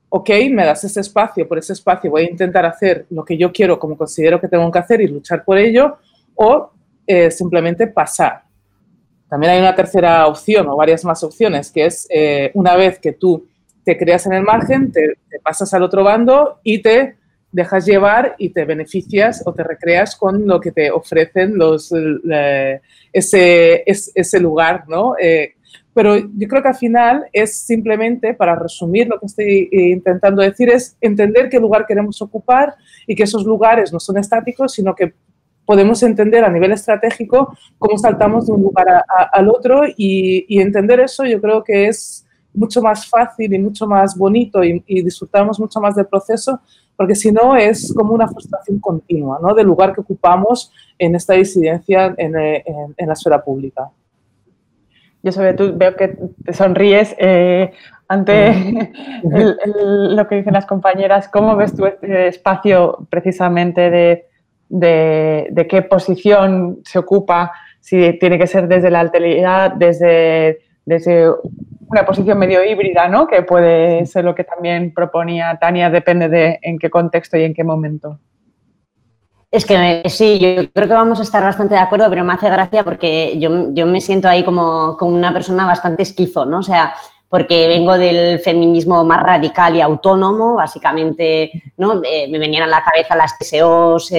ok, 0.08 0.30
me 0.52 0.64
das 0.64 0.84
ese 0.84 1.00
espacio, 1.00 1.46
por 1.46 1.58
ese 1.58 1.74
espacio 1.74 2.10
voy 2.10 2.22
a 2.22 2.30
intentar 2.30 2.64
hacer 2.64 3.04
lo 3.10 3.26
que 3.26 3.36
yo 3.36 3.52
quiero, 3.52 3.78
como 3.78 3.94
considero 3.94 4.40
que 4.40 4.48
tengo 4.48 4.72
que 4.72 4.78
hacer 4.78 5.02
y 5.02 5.08
luchar 5.08 5.44
por 5.44 5.58
ello, 5.58 5.98
o 6.34 6.70
eh, 7.06 7.30
simplemente 7.30 7.86
pasar. 7.86 8.42
También 9.28 9.52
hay 9.52 9.60
una 9.60 9.74
tercera 9.74 10.26
opción 10.26 10.68
o 10.68 10.76
varias 10.76 11.04
más 11.04 11.22
opciones, 11.22 11.70
que 11.70 11.86
es 11.86 12.06
eh, 12.10 12.50
una 12.54 12.76
vez 12.76 12.98
que 12.98 13.12
tú 13.12 13.46
te 13.84 13.96
creas 13.96 14.26
en 14.26 14.32
el 14.32 14.42
margen, 14.42 14.90
te, 14.90 15.16
pasas 15.42 15.72
al 15.74 15.82
otro 15.82 16.02
bando 16.02 16.60
y 16.64 16.82
te 16.82 17.16
dejas 17.52 17.86
llevar 17.86 18.34
y 18.38 18.50
te 18.50 18.64
beneficias 18.64 19.42
o 19.46 19.52
te 19.54 19.62
recreas 19.62 20.16
con 20.16 20.46
lo 20.46 20.60
que 20.60 20.72
te 20.72 20.90
ofrecen 20.90 21.56
los, 21.56 21.92
ese, 23.12 23.84
ese, 23.86 24.40
lugar, 24.40 24.84
¿no? 24.88 25.14
Eh, 25.20 25.54
pero 25.94 26.16
yo 26.16 26.48
creo 26.48 26.62
que 26.62 26.68
al 26.68 26.74
final 26.74 27.26
es 27.32 27.60
simplemente, 27.60 28.34
para 28.34 28.56
resumir 28.56 29.06
lo 29.06 29.18
que 29.18 29.26
estoy 29.26 29.68
intentando 29.72 30.42
decir, 30.42 30.68
es 30.68 30.96
entender 31.00 31.48
qué 31.48 31.58
lugar 31.58 31.86
queremos 31.86 32.20
ocupar 32.20 32.74
y 33.06 33.14
que 33.14 33.22
esos 33.22 33.44
lugares 33.44 33.92
no 33.92 34.00
son 34.00 34.18
estáticos, 34.18 34.74
sino 34.74 34.94
que 34.94 35.14
podemos 35.66 36.02
entender 36.02 36.44
a 36.44 36.48
nivel 36.48 36.72
estratégico 36.72 37.54
cómo 37.78 37.98
saltamos 37.98 38.46
de 38.46 38.52
un 38.52 38.62
lugar 38.62 39.04
al 39.32 39.48
otro 39.48 39.82
y, 39.96 40.46
entender 40.60 41.00
eso 41.00 41.24
yo 41.24 41.40
creo 41.40 41.62
que 41.62 41.88
es 41.88 42.24
mucho 42.54 42.80
más 42.80 43.06
fácil 43.06 43.52
y 43.52 43.58
mucho 43.58 43.86
más 43.86 44.16
bonito 44.16 44.64
y, 44.64 44.82
disfrutamos 44.86 45.60
mucho 45.60 45.80
más 45.80 45.94
del 45.96 46.06
proceso, 46.06 46.60
porque 46.96 47.14
si 47.14 47.30
no 47.30 47.54
es 47.56 47.92
como 47.94 48.14
una 48.14 48.28
frustración 48.28 48.78
continua 48.78 49.38
¿no? 49.42 49.52
del 49.54 49.66
lugar 49.66 49.92
que 49.92 50.00
ocupamos 50.00 50.72
en 50.98 51.14
esta 51.14 51.34
disidencia 51.34 52.14
en, 52.16 52.32
la 52.32 53.12
esfera 53.12 53.42
pública. 53.44 53.90
Yo 55.22 55.32
sobre 55.32 55.54
todo 55.54 55.76
veo 55.76 55.96
que 55.96 56.16
te 56.44 56.52
sonríes 56.52 57.14
eh, 57.18 57.72
ante 58.06 58.92
lo 59.24 60.28
que 60.28 60.36
dicen 60.36 60.52
las 60.52 60.66
compañeras. 60.66 61.28
¿Cómo 61.28 61.56
ves 61.56 61.74
tú 61.74 61.84
este 61.84 62.28
espacio 62.28 63.06
precisamente 63.10 63.90
de 63.90 64.26
de, 64.68 65.66
qué 65.68 65.82
posición 65.82 66.80
se 66.84 66.98
ocupa, 66.98 67.52
si 67.80 68.18
tiene 68.18 68.38
que 68.38 68.46
ser 68.46 68.68
desde 68.68 68.90
la 68.90 69.00
alteridad, 69.00 69.72
desde, 69.72 70.58
desde 70.84 71.30
una 71.88 72.04
posición 72.04 72.38
medio 72.38 72.64
híbrida, 72.64 73.08
¿no? 73.08 73.26
que 73.26 73.42
puede 73.42 74.06
ser 74.06 74.24
lo 74.24 74.34
que 74.34 74.44
también 74.44 74.92
proponía 74.92 75.56
Tania, 75.60 75.90
depende 75.90 76.28
de 76.28 76.58
en 76.62 76.78
qué 76.78 76.90
contexto 76.90 77.36
y 77.36 77.44
en 77.44 77.54
qué 77.54 77.64
momento. 77.64 78.18
Es 79.50 79.64
que 79.64 80.02
sí, 80.08 80.38
yo 80.38 80.70
creo 80.72 80.88
que 80.88 80.94
vamos 80.94 81.20
a 81.20 81.22
estar 81.22 81.42
bastante 81.42 81.74
de 81.74 81.80
acuerdo, 81.80 82.10
pero 82.10 82.24
me 82.24 82.34
hace 82.34 82.50
gracia 82.50 82.82
porque 82.82 83.38
yo, 83.38 83.72
yo 83.72 83.86
me 83.86 84.00
siento 84.00 84.28
ahí 84.28 84.44
como, 84.44 84.96
como, 84.98 85.14
una 85.14 85.32
persona 85.32 85.64
bastante 85.64 86.02
esquizo, 86.02 86.44
¿no? 86.44 86.58
O 86.58 86.62
sea, 86.62 86.94
porque 87.28 87.68
vengo 87.68 87.96
del 87.96 88.40
feminismo 88.40 89.04
más 89.04 89.22
radical 89.22 89.76
y 89.76 89.80
autónomo, 89.80 90.56
básicamente, 90.56 91.50
¿no? 91.76 92.02
Eh, 92.04 92.28
me 92.28 92.38
venían 92.38 92.64
a 92.64 92.66
la 92.66 92.84
cabeza 92.84 93.16
las 93.16 93.38
TSOs, 93.38 94.12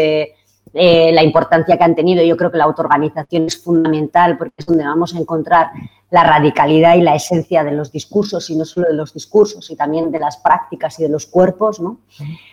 eh, 0.80 1.12
la 1.12 1.24
importancia 1.24 1.76
que 1.76 1.84
han 1.84 1.96
tenido. 1.96 2.24
Yo 2.24 2.38
creo 2.38 2.52
que 2.52 2.58
la 2.60 2.66
autoorganización 2.66 3.48
es 3.48 3.58
fundamental 3.58 4.38
porque 4.38 4.54
es 4.58 4.66
donde 4.68 4.84
vamos 4.84 5.16
a 5.16 5.20
encontrar 5.20 5.72
la 6.12 6.24
radicalidad 6.24 6.96
y 6.96 7.02
la 7.02 7.16
esencia 7.16 7.64
de 7.64 7.72
los 7.72 7.92
discursos, 7.92 8.50
y 8.50 8.56
no 8.56 8.64
solo 8.64 8.88
de 8.88 8.94
los 8.94 9.14
discursos, 9.14 9.70
y 9.72 9.76
también 9.76 10.12
de 10.12 10.20
las 10.20 10.38
prácticas 10.38 11.00
y 11.00 11.04
de 11.04 11.10
los 11.10 11.26
cuerpos. 11.26 11.80
¿no? 11.80 12.00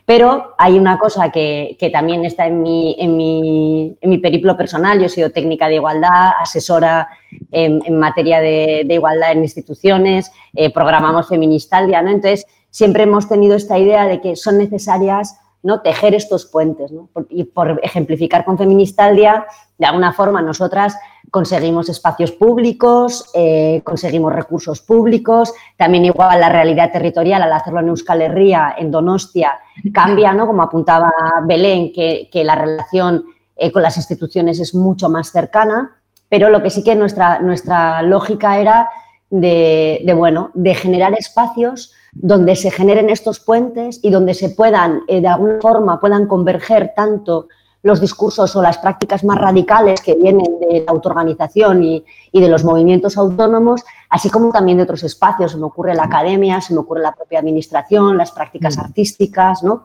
Pero 0.07 0.55
hay 0.57 0.79
una 0.79 0.99
cosa 0.99 1.31
que, 1.31 1.77
también 1.93 2.25
está 2.25 2.47
en 2.47 2.63
mi, 2.63 2.97
en, 2.99 3.15
mi, 3.15 3.97
en 4.01 4.11
mi, 4.11 4.19
periplo 4.19 4.57
personal. 4.57 4.99
Yo 4.99 5.07
he 5.07 5.11
sido 5.11 5.31
técnica 5.31 5.69
de 5.69 5.75
igualdad, 5.75 6.33
asesora 6.41 7.09
en, 7.53 7.99
materia 7.99 8.41
de, 8.41 8.87
igualdad 8.89 9.33
en 9.33 9.43
instituciones, 9.43 10.33
eh, 10.55 10.73
programamos 10.73 11.29
Feministaldia. 11.29 12.01
¿no? 12.01 12.09
Entonces, 12.09 12.47
siempre 12.71 13.03
hemos 13.03 13.29
tenido 13.29 13.55
esta 13.55 13.79
idea 13.79 14.07
de 14.07 14.21
que 14.21 14.35
son 14.35 14.59
necesarias 14.59 15.39
¿no? 15.65 15.81
tejer 15.81 16.15
estos 16.15 16.47
puentes. 16.47 16.93
Y 17.31 17.45
por 17.45 17.81
ejemplificar 17.83 18.45
con 18.45 18.57
Feminista 18.57 19.07
al 19.07 19.17
Día, 19.17 19.47
de 19.77 19.87
alguna 19.87 20.13
forma 20.13 20.41
nosotras 20.41 20.97
conseguimos 21.31 21.89
espacios 21.89 22.31
públicos, 22.31 23.29
eh, 23.35 23.81
conseguimos 23.83 24.33
recursos 24.33 24.81
públicos, 24.83 25.53
también 25.77 26.05
igual 26.05 26.39
la 26.39 26.49
realidad 26.49 26.93
territorial 26.93 27.43
al 27.43 27.53
hacerlo 27.53 27.81
en 27.81 27.89
Euskal 27.89 28.23
Herria, 28.23 28.77
en 28.79 28.93
Donostia, 28.93 29.59
cambia, 29.93 30.33
¿no? 30.33 30.47
como 30.47 30.63
apuntaba 30.63 31.11
Belén, 31.45 31.93
que, 31.93 32.29
la 32.45 32.55
relación 32.55 33.25
eh, 33.57 33.73
con 33.73 33.83
las 33.83 33.97
instituciones 33.97 34.61
es 34.61 34.75
mucho 34.75 35.09
más 35.09 35.33
cercana, 35.33 35.97
pero 36.29 36.51
lo 36.51 36.63
que 36.63 36.71
sí 36.71 36.85
que 36.85 36.95
nuestra, 36.95 37.41
nuestra 37.41 38.03
lógica 38.03 38.59
era 38.61 38.89
de, 39.31 40.15
bueno, 40.17 40.51
de 40.55 40.75
generar 40.75 41.15
espacios 41.15 41.93
donde 42.15 42.57
se 42.57 42.71
generen 42.71 43.11
estos 43.11 43.41
puentes 43.41 44.01
y 44.03 44.11
donde 44.11 44.35
se 44.35 44.51
puedan, 44.51 45.03
eh, 45.09 45.21
de 45.21 45.29
alguna 45.29 45.61
forma, 45.61 46.01
puedan 46.01 46.27
converger 46.27 46.93
tanto 46.95 47.49
los 47.83 48.01
discursos 48.01 48.57
o 48.57 48.63
las 48.63 48.79
prácticas 48.79 49.25
más 49.25 49.37
radicales 49.37 50.01
que 50.01 50.15
vienen 50.15 50.59
de 50.59 50.85
la 50.87 50.91
autoorganización 50.91 51.85
y, 51.85 52.05
de 52.33 52.49
los 52.49 52.65
movimientos 52.65 53.19
autónomos, 53.19 53.85
así 54.09 54.31
como 54.31 54.51
también 54.51 54.79
de 54.79 54.85
otros 54.85 55.03
espacios. 55.03 55.53
Se 55.53 55.59
me 55.59 55.67
ocurre 55.67 55.95
la 55.95 56.05
academia, 56.05 56.63
se 56.63 56.73
me 56.73 56.81
ocurre 56.81 57.03
la 57.03 57.13
propia 57.13 57.41
administración, 57.41 58.17
las 58.17 58.33
prácticas 58.33 58.79
mm. 58.79 58.81
artísticas, 58.81 59.63
¿no? 59.63 59.85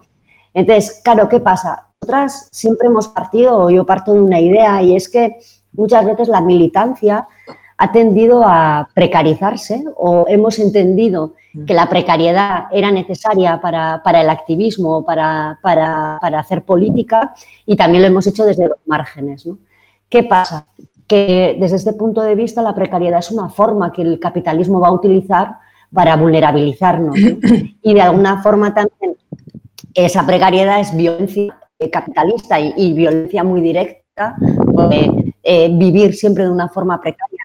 Entonces, 0.53 1.01
claro, 1.03 1.27
¿qué 1.27 1.41
pasa? 1.41 1.87
Nosotras 2.01 2.47
siempre 2.51 2.87
hemos 2.87 3.09
partido, 3.09 3.69
yo 3.69 3.85
parto 3.85 4.13
de 4.13 4.21
una 4.21 4.39
idea, 4.39 4.81
y 4.81 4.95
es 4.95 5.09
que 5.09 5.37
muchas 5.73 6.05
veces 6.05 6.29
la 6.29 6.39
militancia 6.39 7.27
ha 7.81 7.93
tendido 7.93 8.43
a 8.45 8.89
precarizarse 8.93 9.85
o 9.95 10.25
hemos 10.27 10.59
entendido 10.59 11.35
que 11.65 11.73
la 11.73 11.87
precariedad 11.87 12.65
era 12.73 12.91
necesaria 12.91 13.61
para, 13.61 14.21
el 14.21 14.29
activismo, 14.29 15.05
para, 15.05 15.57
para, 15.63 16.17
hacer 16.37 16.63
política 16.63 17.33
y 17.65 17.77
también 17.77 18.01
lo 18.01 18.09
hemos 18.09 18.27
hecho 18.27 18.43
desde 18.43 18.67
los 18.67 18.77
márgenes. 18.85 19.47
¿Qué 20.09 20.23
pasa? 20.23 20.67
Que 21.07 21.55
desde 21.57 21.77
este 21.77 21.93
punto 21.93 22.21
de 22.21 22.35
vista 22.35 22.61
la 22.61 22.75
precariedad 22.75 23.19
es 23.19 23.31
una 23.31 23.47
forma 23.47 23.93
que 23.93 24.01
el 24.01 24.19
capitalismo 24.19 24.81
va 24.81 24.89
a 24.89 24.93
utilizar 24.93 25.55
para 25.93 26.17
vulnerabilizarnos 26.17 27.15
y 27.81 27.93
de 27.93 28.01
alguna 28.01 28.43
forma 28.43 28.73
también 28.73 29.15
esa 29.93 30.25
precariedad 30.25 30.81
es 30.81 30.93
violencia 30.93 31.57
capitalista 31.93 32.59
y, 32.59 32.91
violencia 32.91 33.41
muy 33.45 33.61
directa, 33.61 34.35
eh, 35.43 35.69
vivir 35.71 36.13
siempre 36.13 36.43
de 36.43 36.49
una 36.49 36.67
forma 36.67 36.99
precaria 36.99 37.38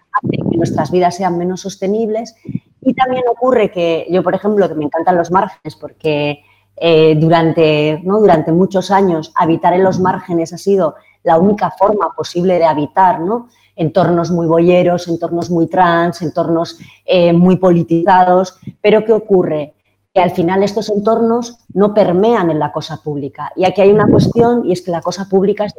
nuestras 0.57 0.91
vidas 0.91 1.15
sean 1.15 1.37
menos 1.37 1.61
sostenibles. 1.61 2.35
Y 2.81 2.93
también 2.93 3.23
ocurre 3.29 3.71
que 3.71 4.07
yo, 4.09 4.23
por 4.23 4.35
ejemplo, 4.35 4.67
que 4.67 4.75
me 4.75 4.85
encantan 4.85 5.17
los 5.17 5.31
márgenes 5.31 5.75
porque 5.75 6.43
eh, 6.77 7.15
durante, 7.15 8.01
¿no? 8.03 8.19
durante 8.19 8.51
muchos 8.51 8.91
años 8.91 9.31
habitar 9.35 9.73
en 9.73 9.83
los 9.83 9.99
márgenes 9.99 10.53
ha 10.53 10.57
sido 10.57 10.95
la 11.23 11.39
única 11.39 11.71
forma 11.71 12.13
posible 12.15 12.59
de 12.59 12.65
habitar, 12.65 13.19
¿no? 13.19 13.47
entornos 13.75 14.31
muy 14.31 14.47
boyeros, 14.47 15.07
entornos 15.07 15.49
muy 15.49 15.67
trans, 15.67 16.21
entornos 16.21 16.77
eh, 17.05 17.33
muy 17.33 17.57
politizados, 17.57 18.57
pero 18.81 19.03
¿qué 19.03 19.13
ocurre? 19.13 19.73
Que 20.13 20.21
al 20.21 20.31
final 20.31 20.63
estos 20.63 20.89
entornos 20.89 21.57
no 21.73 21.93
permean 21.93 22.49
en 22.49 22.59
la 22.59 22.71
cosa 22.71 23.01
pública. 23.03 23.51
Y 23.55 23.65
aquí 23.65 23.81
hay 23.81 23.91
una 23.91 24.07
cuestión 24.07 24.65
y 24.65 24.71
es 24.71 24.81
que 24.81 24.91
la 24.91 25.01
cosa 25.01 25.27
pública 25.27 25.65
es 25.65 25.73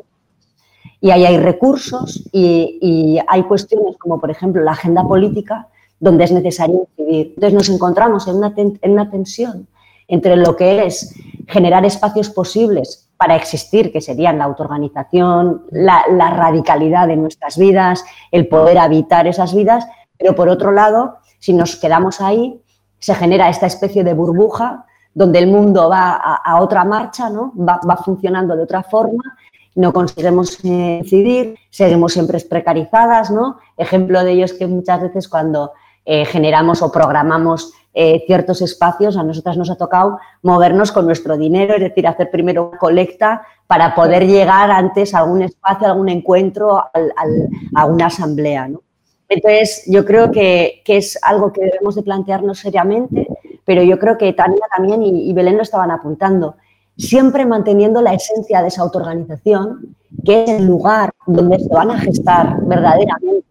y 1.00 1.10
ahí 1.10 1.24
hay 1.24 1.38
recursos 1.38 2.28
y, 2.32 3.18
hay 3.28 3.42
cuestiones 3.44 3.96
como, 3.98 4.20
por 4.20 4.30
ejemplo, 4.30 4.62
la 4.62 4.72
agenda 4.72 5.02
política, 5.02 5.68
donde 6.00 6.24
es 6.24 6.32
necesario 6.32 6.88
incidir. 6.96 7.32
Entonces 7.34 7.54
nos 7.54 7.68
encontramos 7.68 8.28
en 8.28 8.36
una, 8.36 8.52
en 8.56 8.90
una 8.90 9.10
tensión 9.10 9.66
entre 10.08 10.36
lo 10.36 10.56
que 10.56 10.86
es 10.86 11.14
generar 11.48 11.84
espacios 11.84 12.30
posibles 12.30 13.08
para 13.16 13.36
existir, 13.36 13.92
que 13.92 14.00
serían 14.00 14.38
la 14.38 14.44
autoorganización, 14.44 15.64
la, 15.70 16.04
radicalidad 16.30 17.08
de 17.08 17.16
nuestras 17.16 17.56
vidas, 17.56 18.04
el 18.30 18.48
poder 18.48 18.78
habitar 18.78 19.26
esas 19.26 19.54
vidas, 19.54 19.86
pero 20.18 20.34
por 20.34 20.48
otro 20.48 20.72
lado, 20.72 21.18
si 21.38 21.52
nos 21.52 21.76
quedamos 21.76 22.20
ahí, 22.20 22.60
se 22.98 23.14
genera 23.14 23.48
esta 23.48 23.66
especie 23.66 24.04
de 24.04 24.14
burbuja 24.14 24.86
donde 25.14 25.38
el 25.38 25.46
mundo 25.46 25.88
va 25.88 26.12
a, 26.12 26.60
otra 26.60 26.84
marcha, 26.84 27.30
¿no? 27.30 27.52
va, 27.56 27.80
va 27.88 27.96
funcionando 27.96 28.54
de 28.54 28.64
otra 28.64 28.82
forma 28.82 29.22
no 29.76 29.92
conseguimos 29.92 30.64
incidir, 30.64 31.58
seguimos 31.70 32.14
siempre 32.14 32.40
precarizadas, 32.40 33.30
¿no? 33.30 33.58
Ejemplo 33.76 34.24
de 34.24 34.32
ello 34.32 34.44
es 34.46 34.54
que 34.54 34.66
muchas 34.66 35.02
veces 35.02 35.28
cuando 35.28 35.72
eh, 36.04 36.24
generamos 36.24 36.82
o 36.82 36.90
programamos 36.90 37.72
eh, 37.92 38.24
ciertos 38.26 38.62
espacios, 38.62 39.16
a 39.16 39.22
nosotras 39.22 39.56
nos 39.56 39.70
ha 39.70 39.76
tocado 39.76 40.18
movernos 40.42 40.92
con 40.92 41.06
nuestro 41.06 41.36
dinero, 41.36 41.74
es 41.74 41.80
decir, 41.80 42.06
hacer 42.06 42.30
primero 42.30 42.68
una 42.68 42.78
colecta 42.78 43.42
para 43.66 43.94
poder 43.94 44.26
llegar 44.26 44.70
antes 44.70 45.14
a 45.14 45.18
algún 45.18 45.42
espacio, 45.42 45.86
a 45.86 45.90
algún 45.90 46.08
encuentro, 46.08 46.82
a 47.74 47.84
una 47.86 48.06
asamblea, 48.06 48.68
¿no? 48.68 48.82
Entonces, 49.28 49.82
yo 49.88 50.04
creo 50.04 50.30
que, 50.30 50.82
es 50.86 51.18
algo 51.22 51.52
que 51.52 51.62
debemos 51.64 51.96
de 51.96 52.02
plantearnos 52.02 52.60
seriamente, 52.60 53.26
pero 53.64 53.82
yo 53.82 53.98
creo 53.98 54.16
que 54.16 54.32
Tania 54.32 54.62
también 54.74 55.02
y, 55.02 55.28
y 55.28 55.32
Belén 55.32 55.56
lo 55.56 55.62
estaban 55.62 55.90
apuntando 55.90 56.56
siempre 56.96 57.46
manteniendo 57.46 58.00
la 58.02 58.14
esencia 58.14 58.62
de 58.62 58.68
esa 58.68 58.82
autoorganización, 58.82 59.96
que 60.24 60.44
es 60.44 60.50
el 60.50 60.66
lugar 60.66 61.12
donde 61.26 61.58
se 61.58 61.68
van 61.68 61.90
a 61.90 61.98
gestar 61.98 62.60
verdaderamente 62.62 63.46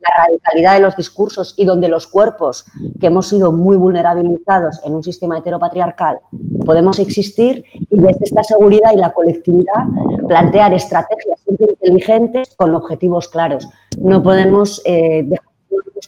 la 0.00 0.24
radicalidad 0.26 0.74
de 0.74 0.80
los 0.80 0.96
discursos 0.96 1.54
y 1.56 1.64
donde 1.64 1.88
los 1.88 2.06
cuerpos 2.06 2.66
que 3.00 3.06
hemos 3.06 3.28
sido 3.28 3.52
muy 3.52 3.76
vulnerabilizados 3.76 4.80
en 4.84 4.94
un 4.94 5.02
sistema 5.02 5.38
heteropatriarcal 5.38 6.20
podemos 6.64 6.98
existir 6.98 7.64
y 7.74 7.98
desde 7.98 8.24
esta 8.24 8.42
seguridad 8.44 8.92
y 8.92 8.96
la 8.96 9.12
colectividad 9.12 9.84
plantear 10.26 10.74
estrategias 10.74 11.40
inteligentes 11.46 12.54
con 12.56 12.74
objetivos 12.74 13.28
claros. 13.28 13.68
No 13.98 14.22
podemos, 14.22 14.82
eh, 14.84 15.28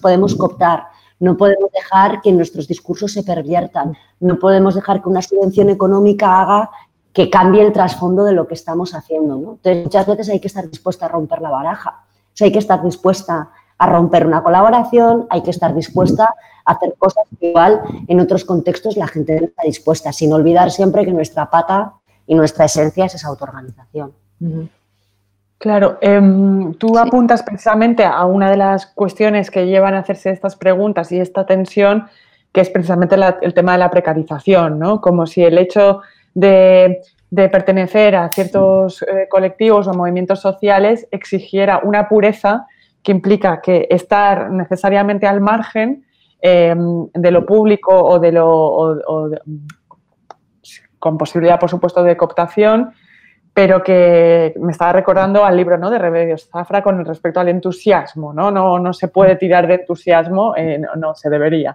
podemos 0.01 0.35
cooptar, 0.35 0.85
no 1.19 1.37
podemos 1.37 1.71
dejar 1.73 2.21
que 2.21 2.33
nuestros 2.33 2.69
discursos 2.69 3.13
se 3.13 3.23
perviertan. 3.23 3.97
No 4.21 4.39
podemos 4.39 4.75
dejar 4.75 5.03
que 5.03 5.09
una 5.09 5.23
subvención 5.23 5.71
económica 5.71 6.41
haga 6.41 6.71
que 7.13 7.31
cambie 7.31 7.63
el 7.63 7.73
trasfondo 7.73 8.25
de 8.25 8.33
lo 8.33 8.47
que 8.47 8.55
estamos 8.55 8.95
haciendo. 8.95 9.37
Entonces, 9.37 9.85
muchas 9.85 10.07
veces 10.07 10.29
hay 10.29 10.41
que 10.41 10.49
estar 10.49 10.69
dispuesta 10.69 11.07
a 11.07 11.09
romper 11.09 11.41
la 11.41 11.51
baraja. 11.51 12.05
hay 12.41 12.53
que 12.53 12.59
estar 12.59 12.83
dispuesta 12.83 13.51
a 13.79 13.87
romper 13.87 14.27
una 14.27 14.43
colaboración, 14.43 15.27
hay 15.31 15.43
que 15.43 15.51
estar 15.51 15.75
dispuesta 15.75 16.35
a 16.65 16.73
hacer 16.73 16.95
cosas 16.99 17.25
que 17.39 17.49
igual 17.49 17.81
en 18.07 18.21
otros 18.21 18.45
contextos 18.45 18.97
la 18.97 19.07
gente 19.07 19.41
no 19.41 19.47
está 19.47 19.63
dispuesta, 19.63 20.13
sin 20.13 20.33
olvidar 20.33 20.71
siempre 20.71 21.05
que 21.05 21.13
nuestra 21.13 21.49
pata 21.49 21.95
y 22.27 22.35
nuestra 22.35 22.67
esencia 22.67 23.07
es 23.07 23.15
esa 23.15 23.29
autoorganización. 23.29 24.13
Claro, 25.59 25.97
em, 26.03 26.75
tú 26.75 26.99
apuntas 26.99 27.43
precisamente 27.43 28.05
a 28.05 28.25
una 28.27 28.51
de 28.51 28.59
las 28.59 28.87
cuestiones 28.87 29.51
que 29.51 29.67
llevan 29.67 29.95
a 29.95 30.01
hacerse 30.01 30.31
estas 30.31 30.55
preguntas 30.55 31.11
y 31.13 31.19
esta 31.19 31.47
tensión, 31.47 32.09
que 32.53 32.61
es 32.61 32.69
precisamente 32.69 33.17
el 33.41 33.55
tema 33.55 33.73
de 33.73 33.79
la 33.79 33.91
precarización, 33.91 34.79
¿no? 34.79 35.01
Como 35.01 35.27
si 35.27 35.43
el 35.43 35.57
hecho 35.57 36.03
de, 36.35 37.01
pertenecer 37.31 38.17
a 38.17 38.29
ciertos 38.29 39.03
eh, 39.03 39.27
colectivos 39.31 39.89
o 39.89 39.95
movimientos 39.95 40.41
sociales 40.41 41.09
exigiera 41.11 41.81
una 41.83 42.09
pureza 42.09 42.67
que 43.03 43.13
implica 43.13 43.61
que 43.61 43.87
estar 43.91 44.51
necesariamente 44.51 45.27
al 45.27 45.41
margen 45.41 46.05
em, 46.41 47.09
de 47.13 47.31
lo 47.31 47.45
público 47.47 47.93
o 47.93 48.19
de 48.19 48.33
lo 48.33 49.01
con 50.99 51.19
posibilidad, 51.19 51.59
por 51.59 51.71
supuesto, 51.71 52.03
de 52.03 52.17
cooptación 52.17 52.93
pero 53.57 53.83
que 53.83 54.53
me 54.61 54.73
estaba 54.73 54.93
recordando 54.93 55.43
al 55.43 55.57
libro 55.57 55.79
¿no? 55.79 55.89
de 55.89 55.99
Remedios 55.99 56.47
Zafra 56.53 56.83
con 56.83 57.03
respecto 57.07 57.41
al 57.41 57.49
entusiasmo, 57.49 58.35
¿no? 58.35 58.51
No, 58.51 58.79
no 58.79 58.93
se 58.93 59.09
puede 59.09 59.37
tirar 59.37 59.67
de 59.67 59.77
entusiasmo, 59.77 60.55
eh, 60.55 60.79
no, 60.97 61.15
se 61.15 61.31
debería. 61.31 61.75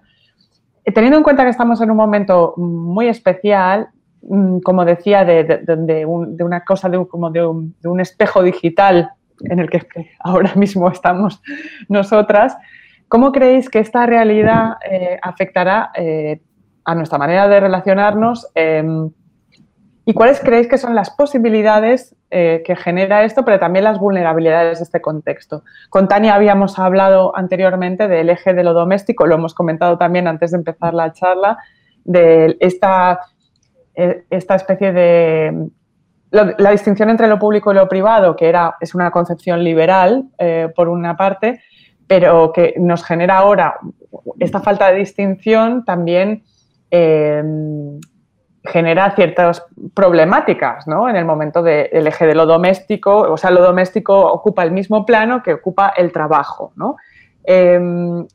Eh, 0.85 0.91
teniendo 0.91 1.17
en 1.17 1.23
cuenta 1.23 1.43
que 1.43 1.49
estamos 1.49 1.81
en 1.81 1.89
un 1.89 1.97
momento 1.97 2.53
muy 2.55 3.07
especial, 3.07 3.87
mm, 4.21 4.59
como 4.59 4.85
decía, 4.85 5.25
de, 5.25 6.05
una 6.05 6.63
cosa, 6.63 6.87
de 6.87 7.03
como 7.07 7.31
de 7.31 7.47
un, 7.47 7.99
espejo 7.99 8.43
digital 8.43 9.09
en 9.45 9.57
el 9.57 9.67
que 9.67 9.81
ahora 10.19 10.53
mismo 10.53 10.87
estamos 10.87 11.41
nosotras, 11.89 12.55
¿cómo 13.07 13.31
creéis 13.31 13.71
que 13.71 13.79
esta 13.79 14.05
realidad 14.05 14.75
eh, 14.87 15.17
afectará 15.19 15.91
a 16.85 16.93
nuestra 16.93 17.17
manera 17.17 17.47
de 17.47 17.59
relacionarnos? 17.59 18.47
Em, 18.53 19.09
¿Y 20.11 20.13
cuáles 20.13 20.41
creéis 20.41 20.67
que 20.67 20.77
son 20.77 20.93
las 20.93 21.09
posibilidades 21.09 22.17
eh, 22.31 22.63
que 22.65 22.75
genera 22.75 23.23
esto, 23.23 23.45
pero 23.45 23.59
también 23.59 23.85
las 23.85 23.97
vulnerabilidades 23.97 24.79
de 24.79 24.83
este 24.83 24.99
contexto? 24.99 25.63
Con 25.89 26.09
Tania 26.09 26.35
habíamos 26.35 26.77
hablado 26.79 27.33
anteriormente 27.33 28.09
del 28.09 28.29
eje 28.29 28.53
de 28.53 28.65
lo 28.65 28.73
doméstico, 28.73 29.25
lo 29.25 29.35
hemos 29.35 29.53
comentado 29.53 29.97
también 29.97 30.27
antes 30.27 30.51
de 30.51 30.57
empezar 30.57 30.93
la 30.93 31.13
charla, 31.13 31.59
de 32.03 32.57
esta, 32.59 33.21
eh, 33.95 34.25
esta 34.29 34.55
especie 34.55 34.91
de... 34.91 35.69
la 36.29 36.71
distinción 36.71 37.09
entre 37.09 37.29
lo 37.29 37.39
público 37.39 37.71
y 37.71 37.75
lo 37.75 37.87
privado, 37.87 38.35
que 38.35 38.49
era, 38.49 38.75
es 38.81 38.93
una 38.93 39.11
concepción 39.11 39.63
liberal, 39.63 40.25
eh, 40.37 40.67
por 40.75 40.89
una 40.89 41.15
parte, 41.15 41.61
pero 42.05 42.51
que 42.51 42.73
nos 42.77 43.05
genera 43.05 43.37
ahora 43.37 43.75
esta 44.41 44.59
falta 44.59 44.91
de 44.91 44.97
distinción 44.97 45.85
también 45.85 46.43
genera 48.63 49.11
ciertas 49.15 49.65
problemáticas, 49.93 50.87
¿no? 50.87 51.09
En 51.09 51.15
el 51.15 51.25
momento 51.25 51.63
del 51.63 52.07
eje 52.07 52.27
de 52.27 52.35
lo 52.35 52.45
doméstico, 52.45 53.21
o 53.21 53.37
sea, 53.37 53.49
lo 53.49 53.61
doméstico 53.61 54.19
ocupa 54.19 54.63
el 54.63 54.71
mismo 54.71 55.05
plano 55.05 55.41
que 55.41 55.53
ocupa 55.53 55.93
el 55.97 56.11
trabajo, 56.11 56.71
¿no? 56.75 56.97
Em, 57.43 58.27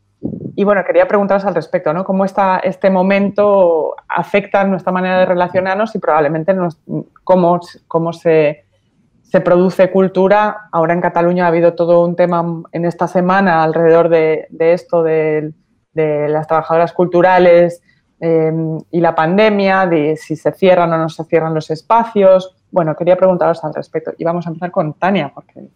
y 0.56 0.64
bueno, 0.64 0.82
quería 0.84 1.06
preguntaros 1.06 1.44
al 1.44 1.54
respecto, 1.54 1.92
¿no? 1.92 2.04
¿Cómo 2.04 2.24
está 2.24 2.58
este 2.58 2.90
momento 2.90 3.94
afecta 4.08 4.64
nuestra 4.64 4.90
manera 4.90 5.20
de 5.20 5.26
relacionarnos 5.26 5.94
y 5.94 6.00
probablemente 6.00 6.56
cómo, 7.22 7.60
cómo 7.86 8.12
se, 8.12 8.64
se, 9.22 9.40
produce 9.40 9.92
cultura? 9.92 10.68
Ahora 10.72 10.94
en 10.94 11.00
Cataluña 11.00 11.44
ha 11.44 11.48
habido 11.48 11.74
todo 11.74 12.04
un 12.04 12.16
tema 12.16 12.62
en 12.72 12.84
esta 12.84 13.06
semana 13.06 13.62
alrededor 13.62 14.08
de, 14.08 14.48
esto, 14.58 15.04
de, 15.04 15.52
de, 15.92 16.28
las 16.28 16.48
trabajadoras 16.48 16.92
culturales 16.92 17.80
em, 18.20 18.78
y 18.90 19.00
la 19.00 19.14
pandemia, 19.14 19.86
de 19.86 20.16
si 20.16 20.36
se 20.36 20.52
cierran 20.52 20.92
o 20.92 20.98
no 20.98 21.08
se 21.08 21.24
cierran 21.24 21.54
los 21.54 21.70
espacios. 21.70 22.56
Bueno, 22.70 22.94
quería 22.96 23.16
preguntaros 23.16 23.62
al 23.64 23.74
respecto. 23.74 24.12
Y 24.18 24.24
vamos 24.24 24.46
a 24.46 24.50
empezar 24.50 24.70
con 24.70 24.94
Tania, 24.94 25.32
porque 25.34 25.68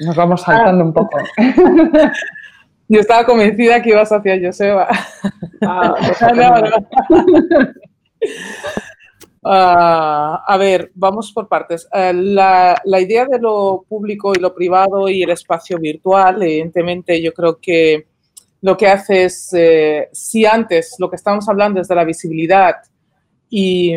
nos 0.00 0.16
vamos 0.16 0.42
saltando 0.42 0.84
un 0.84 0.92
poco. 0.92 1.18
Yo 2.88 3.00
estaba 3.00 3.24
convencida 3.24 3.82
que 3.82 3.90
ibas 3.90 4.12
hacia 4.12 4.40
Joseba. 4.40 4.86
Ah, 5.62 5.94
ah, 9.44 10.44
a 10.46 10.56
ver, 10.56 10.92
vamos 10.94 11.32
por 11.32 11.48
partes. 11.48 11.88
Eh, 11.92 12.12
la, 12.14 12.80
idea 13.00 13.26
de 13.26 13.40
lo 13.40 13.84
público 13.88 14.32
y 14.34 14.40
lo 14.40 14.54
privado 14.54 15.08
y 15.08 15.22
el 15.22 15.30
espacio 15.30 15.78
virtual, 15.78 16.42
evidentemente 16.42 17.20
yo 17.20 17.32
creo 17.32 17.58
que 17.60 18.06
lo 18.62 18.76
que 18.76 18.88
hace 18.88 19.24
es, 19.24 19.52
eh, 19.52 20.08
si 20.12 20.44
antes 20.44 20.96
lo 20.98 21.08
que 21.10 21.16
estamos 21.16 21.48
hablando 21.48 21.80
es 21.80 21.88
de 21.88 21.94
la 21.94 22.04
visibilidad 22.04 22.76
y, 23.48 23.92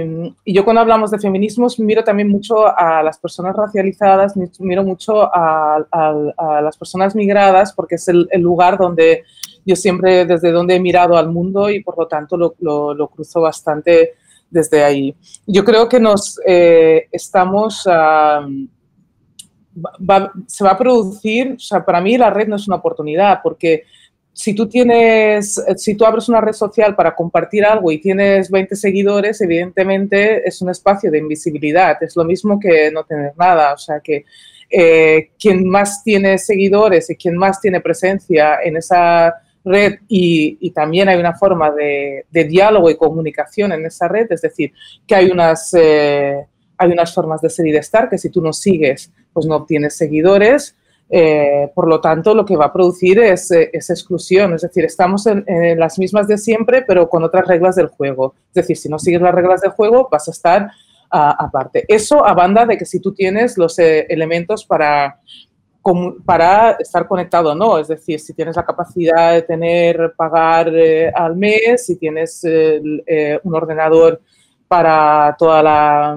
yo 0.45 0.63
cuando 0.63 0.81
hablamos 0.81 1.09
de 1.09 1.17
feminismos 1.17 1.79
miro 1.79 2.03
también 2.03 2.29
mucho 2.29 2.67
a 2.67 3.01
las 3.01 3.17
personas 3.17 3.55
racializadas, 3.55 4.35
miro 4.59 4.83
mucho 4.83 5.23
a, 5.33 6.59
las 6.61 6.77
personas 6.77 7.15
migradas 7.15 7.73
porque 7.73 7.95
es 7.95 8.07
el, 8.07 8.27
lugar 8.35 8.77
donde 8.77 9.23
yo 9.65 9.75
siempre 9.75 10.25
desde 10.25 10.51
donde 10.51 10.75
he 10.75 10.79
mirado 10.79 11.17
al 11.17 11.31
mundo 11.31 11.69
y 11.69 11.81
por 11.83 11.97
lo 11.97 12.07
tanto 12.07 12.37
lo, 12.37 12.55
lo, 12.59 13.07
cruzo 13.07 13.41
bastante 13.41 14.13
desde 14.49 14.83
ahí. 14.83 15.15
Yo 15.47 15.65
creo 15.65 15.89
que 15.89 15.99
nos 15.99 16.39
eh, 16.45 17.07
estamos... 17.11 17.81
se 17.81 17.89
va 20.63 20.71
a 20.71 20.77
producir, 20.77 21.53
o 21.55 21.59
sea, 21.59 21.83
para 21.83 22.01
mí 22.01 22.17
la 22.17 22.29
red 22.29 22.47
no 22.47 22.55
es 22.55 22.67
una 22.67 22.77
oportunidad 22.77 23.39
porque 23.41 23.83
si 24.33 24.53
tú 24.53 24.69
tienes, 24.69 25.57
eh, 25.57 25.77
si 25.77 25.95
tú 25.95 26.05
abres 26.05 26.29
una 26.29 26.41
red 26.41 26.53
social 26.53 26.95
para 26.95 27.15
compartir 27.15 27.65
algo 27.65 27.91
y 27.91 27.99
tienes 27.99 28.49
20 28.49 28.75
seguidores, 28.75 29.41
evidentemente 29.41 30.47
es 30.47 30.61
un 30.61 30.69
espacio 30.69 31.11
de 31.11 31.17
invisibilidad. 31.17 32.01
Es 32.01 32.15
lo 32.15 32.23
mismo 32.23 32.59
que 32.59 32.91
no 32.91 33.03
tener 33.03 33.33
nada. 33.37 33.73
O 33.73 33.77
sea 33.77 33.99
que 33.99 34.25
eh, 34.69 35.31
quien 35.39 35.67
más 35.67 36.03
tiene 36.03 36.37
seguidores 36.37 37.09
y 37.09 37.15
quien 37.15 37.35
más 37.35 37.59
tiene 37.59 37.81
presencia 37.81 38.59
en 38.63 38.77
esa 38.77 39.33
red 39.65 39.95
y, 40.07 40.71
también 40.71 41.09
hay 41.09 41.19
una 41.19 41.33
forma 41.33 41.71
de, 41.71 42.25
diálogo 42.31 42.89
y 42.89 42.95
comunicación 42.95 43.71
en 43.71 43.85
esa 43.85 44.07
red, 44.07 44.27
es 44.31 44.41
decir, 44.41 44.71
que 45.05 45.15
hay 45.15 45.31
unas, 45.31 45.73
eh, 45.73 46.45
hay 46.77 46.91
unas 46.91 47.13
formas 47.13 47.41
de 47.41 47.49
ser 47.49 47.67
y 47.67 47.71
de 47.71 47.79
estar 47.79 48.09
que 48.09 48.17
si 48.17 48.29
tú 48.29 48.41
no 48.41 48.53
sigues, 48.53 49.11
pues 49.33 49.45
no 49.45 49.57
obtienes 49.57 49.97
seguidores 49.97 50.75
eh, 51.11 51.71
por 51.73 51.87
lo 51.87 51.99
tanto, 51.99 52.35
lo 52.35 52.45
que 52.45 52.55
va 52.55 52.65
a 52.65 52.73
producir 52.73 53.19
es, 53.19 53.49
eh, 53.49 53.71
exclusión, 53.73 54.53
es 54.53 54.61
decir, 54.61 54.85
estamos 54.85 55.25
en, 55.25 55.43
las 55.79 55.97
mismas 55.97 56.27
de 56.27 56.37
siempre, 56.37 56.83
pero 56.83 57.09
con 57.09 57.23
otras 57.23 57.47
reglas 57.47 57.75
del 57.75 57.87
juego. 57.87 58.35
Es 58.49 58.53
decir, 58.53 58.77
si 58.77 58.89
no 58.89 58.99
sigues 58.99 59.21
las 59.21 59.33
reglas 59.33 59.61
del 59.61 59.71
juego, 59.71 60.07
vas 60.11 60.27
a 60.27 60.31
estar 60.31 60.69
aparte. 61.11 61.85
Eso 61.87 62.23
a 62.23 62.35
banda 62.35 62.67
de 62.67 62.77
que 62.77 62.85
si 62.85 62.99
tú 62.99 63.11
tienes 63.11 63.57
los 63.57 63.79
eh, 63.79 64.05
elementos 64.09 64.63
para, 64.63 65.19
para 66.23 66.73
estar 66.73 67.07
conectado 67.07 67.55
no, 67.55 67.79
es 67.79 67.87
decir, 67.87 68.19
si 68.19 68.35
tienes 68.35 68.55
la 68.55 68.63
capacidad 68.63 69.33
de 69.33 69.41
tener, 69.41 70.13
pagar 70.15 70.71
al 71.15 71.35
mes, 71.35 71.87
si 71.87 71.95
tienes 71.95 72.43
un 72.43 73.55
ordenador 73.55 74.21
para 74.69 75.35
toda 75.35 75.63
la 75.63 76.15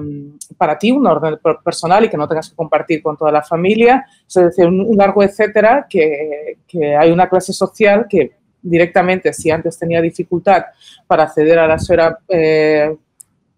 para 0.55 0.77
ti 0.77 0.91
un 0.91 1.07
orden 1.07 1.39
personal 1.65 2.05
y 2.05 2.09
que 2.09 2.15
no 2.15 2.27
tengas 2.27 2.51
que 2.51 2.55
compartir 2.55 3.01
con 3.01 3.17
toda 3.17 3.31
la 3.31 3.41
familia 3.41 4.05
es 4.27 4.33
decir 4.35 4.67
un, 4.67 4.95
largo 4.95 5.23
etcétera 5.23 5.87
que, 5.89 6.59
que, 6.67 6.95
hay 6.95 7.09
una 7.09 7.27
clase 7.27 7.51
social 7.51 8.05
que 8.07 8.33
directamente 8.61 9.33
si 9.33 9.49
antes 9.49 9.77
tenía 9.79 9.99
dificultad 10.01 10.65
para 11.07 11.23
acceder 11.23 11.57
a 11.57 11.67
la 11.67 11.75
esfera 11.75 12.19
eh, 12.29 12.95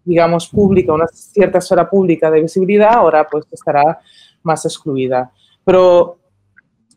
digamos 0.02 0.48
pública 0.48 0.94
una 0.94 1.06
cierta 1.08 1.58
esfera 1.58 1.90
pública 1.90 2.30
de 2.30 2.40
visibilidad 2.40 2.94
ahora 2.94 3.28
pues 3.30 3.44
estará 3.52 4.00
más 4.42 4.64
excluida 4.64 5.30
pero 5.62 6.16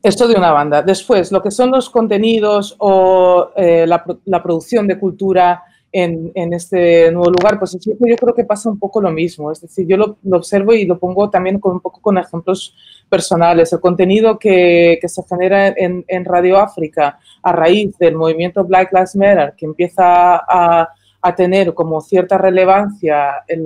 esto 0.01 0.29
de 0.29 0.35
una 0.35 0.53
banda. 0.53 0.81
Después, 0.81 1.29
lo 1.29 1.43
que 1.43 1.51
son 1.51 1.71
los 1.71 1.89
contenidos 1.89 2.73
o 2.77 3.51
eh, 3.57 3.85
la, 3.85 4.05
la, 4.23 4.41
producción 4.41 4.87
de 4.87 4.97
cultura 4.97 5.61
en, 5.91 6.53
este 6.53 7.11
nuevo 7.11 7.31
lugar, 7.31 7.57
pues 7.57 7.77
yo 7.81 7.95
creo 7.97 8.33
que 8.33 8.43
pasa 8.43 8.69
un 8.69 8.77
poco 8.77 9.01
lo 9.01 9.11
mismo. 9.11 9.51
Es 9.51 9.61
decir, 9.61 9.87
yo 9.87 9.97
lo, 9.97 10.17
observo 10.31 10.73
y 10.73 10.85
lo 10.85 10.99
pongo 10.99 11.29
también 11.29 11.59
con, 11.59 11.73
un 11.73 11.79
poco 11.79 12.01
con 12.01 12.17
ejemplos 12.17 12.75
personales. 13.09 13.73
El 13.73 13.79
contenido 13.79 14.37
que, 14.37 14.99
se 15.01 15.23
genera 15.23 15.67
en, 15.75 16.25
Radio 16.25 16.57
África 16.57 17.19
a 17.41 17.51
raíz 17.51 17.97
del 17.97 18.15
movimiento 18.15 18.63
Black 18.63 18.91
Lives 18.93 19.15
Matter, 19.15 19.53
que 19.57 19.65
empieza 19.65 20.35
a, 20.35 20.93
tener 21.35 21.73
como 21.73 21.99
cierta 21.99 22.37
relevancia 22.37 23.43
en 23.47 23.65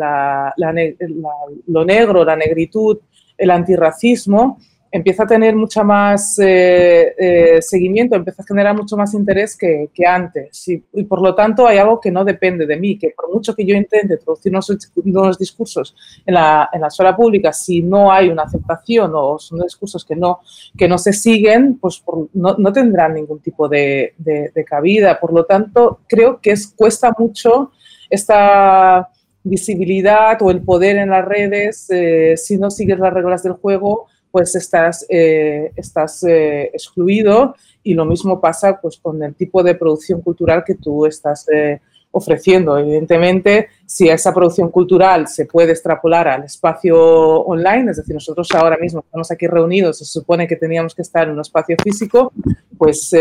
lo 1.67 1.85
negro, 1.85 2.25
la 2.25 2.35
negritud, 2.35 2.97
el 3.37 3.51
antirracismo, 3.51 4.57
empieza 4.93 5.23
a 5.23 5.27
tener 5.27 5.55
mucha 5.55 5.83
más 5.83 6.37
eh, 6.37 7.15
eh, 7.17 7.61
seguimiento, 7.63 8.15
empieza 8.15 8.43
a 8.43 8.45
generar 8.45 8.75
mucho 8.75 8.95
más 8.95 9.15
interés 9.15 9.57
que, 9.57 9.89
antes. 10.05 10.67
Y, 10.67 11.03
por 11.05 11.19
lo 11.19 11.33
tanto 11.33 11.65
hay 11.65 11.79
algo 11.79 11.99
que 11.99 12.11
no 12.11 12.23
depende 12.23 12.67
de 12.67 12.77
mí, 12.77 12.99
que 12.99 13.09
por 13.09 13.33
mucho 13.33 13.55
que 13.55 13.65
yo 13.65 13.75
intente 13.75 14.17
traducir 14.17 14.51
unos, 14.51 15.39
discursos 15.39 15.95
en 16.23 16.35
la, 16.35 16.69
en 16.71 16.81
la 16.81 16.87
esfera 16.87 17.15
pública, 17.15 17.51
si 17.51 17.81
no 17.81 18.11
hay 18.11 18.29
una 18.29 18.43
aceptación 18.43 19.11
o 19.15 19.39
son 19.39 19.61
discursos 19.61 20.05
que 20.05 20.15
no, 20.15 20.41
que 20.77 20.87
no 20.87 20.99
se 20.99 21.11
siguen, 21.11 21.79
pues 21.79 22.03
no, 22.33 22.55
no, 22.59 22.71
tendrán 22.71 23.15
ningún 23.15 23.39
tipo 23.39 23.67
de, 23.67 24.13
de, 24.19 24.63
cabida. 24.63 25.19
Por 25.19 25.33
lo 25.33 25.45
tanto, 25.45 26.01
creo 26.07 26.39
que 26.39 26.51
es, 26.51 26.67
cuesta 26.67 27.11
mucho 27.17 27.71
esta 28.11 29.09
visibilidad 29.41 30.39
o 30.43 30.51
el 30.51 30.61
poder 30.61 30.97
en 30.97 31.09
las 31.09 31.25
redes 31.25 31.89
eh, 31.89 32.35
si 32.37 32.57
no 32.57 32.69
sigues 32.69 32.99
las 32.99 33.11
reglas 33.11 33.41
del 33.41 33.53
juego 33.53 34.07
pues 34.33 34.55
estás, 34.55 35.05
eh, 35.09 35.71
estás 35.75 36.23
eh, 36.23 36.71
excluido 36.73 37.53
y 37.83 37.93
lo 37.93 38.03
mismo 38.03 38.41
pasa 38.41 38.79
pues, 38.81 38.97
con 38.97 39.21
el 39.21 39.35
tipo 39.35 39.61
de 39.61 39.75
producción 39.75 40.21
cultural 40.21 40.63
que 40.65 40.73
tú 40.73 41.05
estás 41.05 41.47
eh, 41.53 41.79
ofreciendo. 42.09 42.75
Evidentemente, 42.75 43.67
si 43.85 44.09
esa 44.09 44.33
producción 44.33 44.71
cultural 44.71 45.27
se 45.27 45.45
puede 45.45 45.73
extrapolar 45.73 46.27
al 46.27 46.45
espacio 46.45 46.99
online, 47.41 47.91
es 47.91 47.97
decir, 47.97 48.15
nosotros 48.15 48.49
ahora 48.55 48.77
mismo 48.77 49.01
estamos 49.01 49.29
aquí 49.29 49.45
reunidos, 49.45 49.99
se 49.99 50.05
supone 50.05 50.47
que 50.47 50.55
teníamos 50.55 50.95
que 50.95 51.03
estar 51.03 51.27
en 51.27 51.35
un 51.35 51.41
espacio 51.41 51.77
físico, 51.83 52.33
pues, 52.75 53.11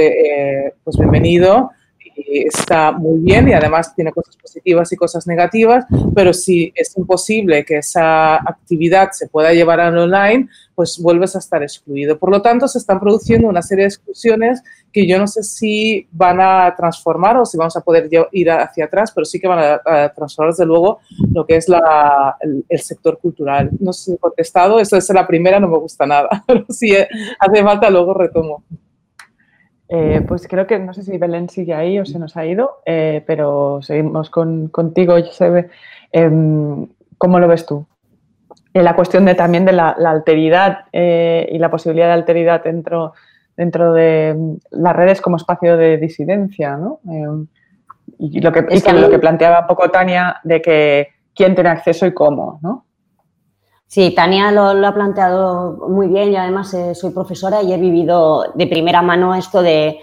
pues 0.82 0.96
bienvenido 0.96 1.72
está 2.16 2.92
muy 2.92 3.20
bien 3.20 3.48
y 3.48 3.52
además 3.52 3.94
tiene 3.94 4.12
cosas 4.12 4.36
positivas 4.36 4.92
y 4.92 4.96
cosas 4.96 5.26
negativas, 5.26 5.84
pero 6.14 6.32
si 6.32 6.72
es 6.74 6.96
imposible 6.96 7.64
que 7.64 7.78
esa 7.78 8.36
actividad 8.36 9.10
se 9.12 9.28
pueda 9.28 9.52
llevar 9.52 9.80
al 9.80 9.96
online, 9.96 10.48
pues 10.74 10.98
vuelves 11.00 11.36
a 11.36 11.38
estar 11.38 11.62
excluido. 11.62 12.18
Por 12.18 12.30
lo 12.30 12.42
tanto, 12.42 12.66
se 12.68 12.78
están 12.78 12.98
produciendo 13.00 13.48
una 13.48 13.62
serie 13.62 13.84
de 13.84 13.88
exclusiones 13.88 14.62
que 14.92 15.06
yo 15.06 15.18
no 15.18 15.26
sé 15.26 15.42
si 15.42 16.06
van 16.10 16.40
a 16.40 16.74
transformar 16.76 17.36
o 17.36 17.46
si 17.46 17.56
vamos 17.56 17.76
a 17.76 17.80
poder 17.80 18.08
ir 18.32 18.50
hacia 18.50 18.86
atrás, 18.86 19.12
pero 19.14 19.24
sí 19.24 19.38
que 19.40 19.48
van 19.48 19.80
a, 19.84 20.08
transformar 20.14 20.52
desde 20.52 20.66
luego 20.66 21.00
lo 21.32 21.46
que 21.46 21.56
es 21.56 21.68
la, 21.68 22.36
el, 22.40 22.80
sector 22.80 23.18
cultural. 23.18 23.70
No 23.80 23.92
sé 23.92 24.04
si 24.04 24.12
he 24.12 24.18
contestado, 24.18 24.80
esa 24.80 24.98
es 24.98 25.08
la 25.10 25.26
primera, 25.26 25.60
no 25.60 25.68
me 25.68 25.78
gusta 25.78 26.06
nada, 26.06 26.44
si 26.68 26.94
hace 26.94 27.62
falta 27.62 27.90
luego 27.90 28.14
retomo. 28.14 28.64
Eh, 29.88 30.22
pues 30.26 30.48
creo 30.48 30.66
que 30.66 30.78
no 30.78 30.94
sé 30.94 31.02
si 31.02 31.18
Belén 31.18 31.48
sigue 31.48 31.74
ahí 31.74 31.98
o 31.98 32.06
se 32.06 32.18
nos 32.18 32.36
ha 32.36 32.46
ido, 32.46 32.82
eh, 32.86 33.22
pero 33.26 33.80
seguimos 33.82 34.30
con, 34.30 34.68
contigo, 34.68 35.14
Josep. 35.22 35.70
Em, 36.10 36.86
¿Cómo 37.18 37.38
lo 37.38 37.48
ves 37.48 37.66
tú? 37.66 37.86
En 38.74 38.84
la 38.84 38.96
cuestión 38.96 39.26
de, 39.26 39.34
también 39.34 39.64
de 39.64 39.72
la, 39.72 39.90
alteridad 39.90 40.86
eh, 40.92 41.46
y 41.52 41.58
la 41.58 41.70
posibilidad 41.70 42.06
de 42.06 42.12
alteridad 42.14 42.64
dentro, 42.64 43.12
dentro 43.56 43.92
de 43.92 44.56
las 44.70 44.96
redes 44.96 45.20
como 45.20 45.36
espacio 45.36 45.76
de 45.76 45.98
disidencia, 45.98 46.76
¿no? 46.76 47.00
Em, 47.08 47.46
y 48.18 48.40
lo 48.40 48.50
que, 48.50 48.64
y 48.70 48.80
que 48.80 48.92
lo 48.92 49.10
que 49.10 49.18
planteaba 49.18 49.60
un 49.60 49.66
poco 49.66 49.90
Tania 49.90 50.40
de 50.42 50.62
que 50.62 51.08
quién 51.34 51.54
tiene 51.54 51.70
acceso 51.70 52.06
y 52.06 52.14
cómo, 52.14 52.60
¿no? 52.62 52.86
Sí, 53.92 54.10
Tania 54.12 54.50
lo, 54.50 54.86
ha 54.86 54.94
planteado 54.94 55.86
muy 55.86 56.08
bien 56.08 56.32
y 56.32 56.36
además 56.36 56.72
eh, 56.72 56.94
soy 56.94 57.10
profesora 57.10 57.62
y 57.62 57.74
he 57.74 57.76
vivido 57.76 58.50
de 58.54 58.66
primera 58.66 59.02
mano 59.02 59.34
esto 59.34 59.60
de, 59.60 60.00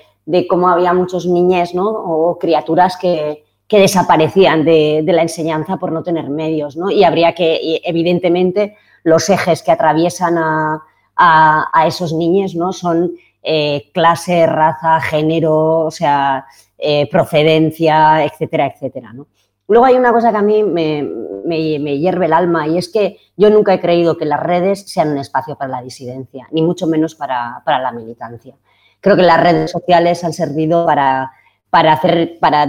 cómo 0.47 0.69
había 0.69 0.93
muchos 0.93 1.25
niñes 1.25 1.73
¿no? 1.73 1.89
o 1.89 2.37
criaturas 2.37 2.97
que, 2.97 3.45
que 3.67 3.79
desaparecían 3.79 4.63
de, 4.63 5.03
la 5.07 5.23
enseñanza 5.23 5.77
por 5.77 5.91
no 5.91 6.03
tener 6.03 6.29
medios, 6.29 6.77
¿no? 6.77 6.91
Y 6.91 7.03
habría 7.03 7.33
que, 7.33 7.81
evidentemente, 7.83 8.77
los 9.01 9.27
ejes 9.27 9.63
que 9.63 9.71
atraviesan 9.71 10.35
a, 10.37 11.87
esos 11.87 12.13
niños, 12.13 12.53
¿no? 12.53 12.71
Son 12.73 13.13
eh, 13.41 13.89
clase, 13.91 14.45
raza, 14.45 15.01
género, 15.01 15.79
o 15.79 15.91
sea, 15.91 16.45
eh, 16.77 17.09
procedencia, 17.09 18.23
etcétera, 18.23 18.67
etcétera, 18.67 19.13
¿no? 19.13 19.25
Luego 19.69 19.85
hay 19.85 19.95
una 19.95 20.11
cosa 20.11 20.31
que 20.31 20.37
a 20.37 20.41
mí 20.41 20.63
me, 20.63 21.99
hierve 21.99 22.25
el 22.25 22.33
alma 22.33 22.67
y 22.67 22.79
es 22.79 22.89
que 22.91 23.17
yo 23.37 23.51
nunca 23.51 23.71
he 23.71 23.79
creído 23.79 24.17
que 24.17 24.25
las 24.25 24.39
redes 24.39 24.91
sean 24.91 25.11
un 25.11 25.19
espacio 25.19 25.55
para 25.55 25.69
la 25.69 25.81
disidencia, 25.83 26.47
ni 26.51 26.63
mucho 26.63 26.87
menos 26.87 27.13
para, 27.13 27.61
la 27.65 27.91
militancia. 27.91 28.55
Creo 28.99 29.15
que 29.15 29.21
las 29.21 29.39
redes 29.39 29.69
sociales 29.69 30.23
han 30.23 30.33
servido 30.33 30.87
para, 30.87 31.31
para, 31.69 31.93
hacer, 31.93 32.39
para, 32.39 32.67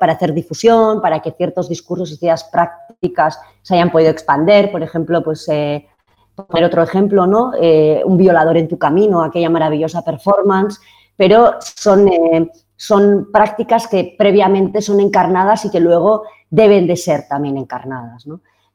para 0.00 0.12
hacer 0.14 0.34
difusión, 0.34 1.00
para 1.00 1.20
que 1.20 1.30
ciertos 1.30 1.68
discursos 1.68 2.10
y 2.10 2.24
ideas 2.24 2.42
prácticas 2.44 3.40
se 3.62 3.74
hayan 3.74 3.92
podido 3.92 4.10
expander. 4.10 4.72
Por 4.72 4.82
ejemplo, 4.82 5.22
pues 5.22 5.48
eh, 5.48 5.86
poner 6.34 6.64
otro 6.64 6.82
ejemplo, 6.82 7.28
¿no? 7.28 7.52
Eh, 7.60 8.02
un 8.04 8.16
violador 8.16 8.56
en 8.56 8.66
tu 8.66 8.78
camino, 8.78 9.22
aquella 9.22 9.48
maravillosa 9.48 10.02
performance, 10.02 10.80
pero 11.16 11.54
son 11.60 12.08
eh, 12.08 12.50
son 12.76 13.28
prácticas 13.32 13.86
que 13.86 14.14
previamente 14.18 14.82
son 14.82 15.00
encarnadas 15.00 15.64
y 15.64 15.70
que 15.70 15.80
luego 15.80 16.24
deben 16.50 16.86
de 16.86 16.96
ser 16.96 17.26
también 17.28 17.56
encarnadas. 17.56 18.26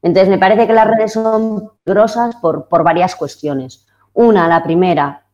Entonces, 0.02 0.28
me 0.28 0.38
parece 0.38 0.66
que 0.66 0.72
las 0.72 0.86
redes 0.86 1.12
son 1.12 1.70
grosas 1.86 2.36
por, 2.36 2.66
varias 2.82 3.14
cuestiones. 3.14 3.86
Una, 4.12 4.48
la 4.48 4.62
primera, 4.62 5.26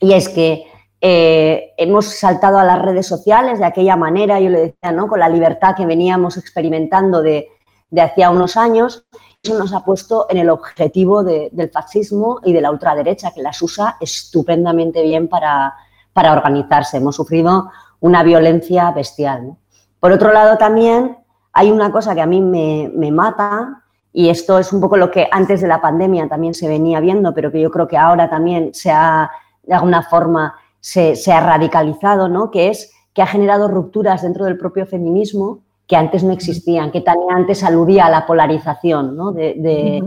y 0.00 0.12
es 0.12 0.28
que 0.28 0.64
eh, 1.00 1.72
hemos 1.76 2.06
saltado 2.06 2.58
a 2.58 2.64
las 2.64 2.80
redes 2.80 3.06
sociales 3.06 3.58
de 3.58 3.64
aquella 3.64 3.96
manera, 3.96 4.38
yo 4.40 4.50
le 4.50 4.60
decía, 4.60 4.92
¿no? 4.92 5.08
con 5.08 5.18
la 5.18 5.28
libertad 5.28 5.74
que 5.76 5.84
veníamos 5.84 6.36
experimentando 6.36 7.20
de, 7.20 7.48
de 7.90 8.00
hacía 8.00 8.30
unos 8.30 8.56
años, 8.56 9.04
eso 9.42 9.58
nos 9.58 9.74
ha 9.74 9.84
puesto 9.84 10.26
en 10.30 10.38
el 10.38 10.50
objetivo 10.50 11.24
del 11.24 11.70
fascismo 11.70 12.40
y 12.44 12.52
de 12.52 12.60
la 12.60 12.70
ultraderecha, 12.70 13.32
que 13.32 13.42
las 13.42 13.60
usa 13.60 13.96
estupendamente 14.00 15.02
bien 15.02 15.26
para, 15.26 15.74
para 16.12 16.32
organizarse. 16.32 16.98
Hemos 16.98 17.16
sufrido 17.16 17.70
una 18.02 18.22
violencia 18.24 18.90
bestial. 18.90 19.56
Por 20.00 20.12
otro 20.12 20.32
lado, 20.32 20.58
también 20.58 21.16
hay 21.52 21.70
una 21.70 21.90
cosa 21.92 22.14
que 22.14 22.20
a 22.20 22.26
mí 22.26 22.40
me, 22.40 23.12
mata, 23.12 23.84
y 24.12 24.28
esto 24.28 24.58
es 24.58 24.72
un 24.72 24.80
poco 24.80 24.96
lo 24.96 25.10
que 25.10 25.28
antes 25.30 25.60
de 25.60 25.68
la 25.68 25.80
pandemia 25.80 26.28
también 26.28 26.52
se 26.52 26.68
venía 26.68 26.98
viendo, 26.98 27.32
pero 27.32 27.52
que 27.52 27.60
yo 27.60 27.70
creo 27.70 27.86
que 27.86 27.96
ahora 27.96 28.28
también 28.28 28.74
se 28.74 28.90
ha, 28.90 29.30
de 29.62 29.74
alguna 29.74 30.02
forma, 30.02 30.56
se, 30.80 31.14
ha 31.32 31.40
radicalizado, 31.40 32.28
¿no? 32.28 32.50
que 32.50 32.68
es 32.68 32.92
que 33.14 33.22
ha 33.22 33.26
generado 33.26 33.68
rupturas 33.68 34.22
dentro 34.22 34.46
del 34.46 34.58
propio 34.58 34.84
feminismo 34.84 35.60
que 35.86 35.94
antes 35.94 36.24
no 36.24 36.32
existían, 36.32 36.90
que 36.90 37.02
también 37.02 37.30
antes 37.30 37.62
aludía 37.62 38.06
a 38.06 38.10
la 38.10 38.26
polarización 38.26 39.34
de, 39.34 40.02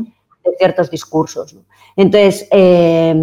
ciertos 0.57 0.91
discursos. 0.91 1.55
Entonces, 1.95 2.47
eh, 2.51 3.15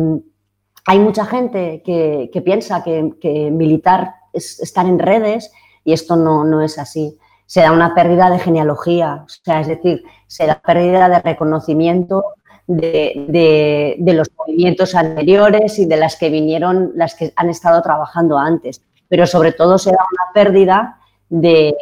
hay 0.86 0.98
mucha 0.98 1.26
gente 1.26 1.82
que, 1.84 2.42
piensa 2.42 2.82
que, 2.82 3.12
que, 3.20 3.50
militar 3.50 4.21
es 4.32 4.60
estar 4.60 4.86
en 4.86 4.98
redes 4.98 5.50
y 5.84 5.92
esto 5.92 6.16
no, 6.16 6.44
no 6.44 6.62
es 6.62 6.78
así. 6.78 7.18
Se 7.46 7.60
da 7.60 7.72
una 7.72 7.94
pérdida 7.94 8.30
de 8.30 8.38
genealogía, 8.38 9.24
o 9.24 9.28
sea, 9.28 9.60
es 9.60 9.66
decir, 9.66 10.04
se 10.26 10.46
da 10.46 10.60
pérdida 10.60 11.08
de 11.08 11.20
reconocimiento 11.20 12.24
de, 12.66 13.96
los 14.14 14.28
movimientos 14.38 14.94
anteriores 14.94 15.78
y 15.78 15.86
de 15.86 15.96
las 15.96 16.16
que 16.16 16.30
vinieron, 16.30 16.92
las 16.94 17.14
que 17.14 17.32
han 17.36 17.50
estado 17.50 17.82
trabajando 17.82 18.38
antes. 18.38 18.82
Pero 19.08 19.26
sobre 19.26 19.52
todo 19.52 19.78
se 19.78 19.90
da 19.90 19.98
una 19.98 20.32
pérdida 20.32 20.98
de, 21.28 21.74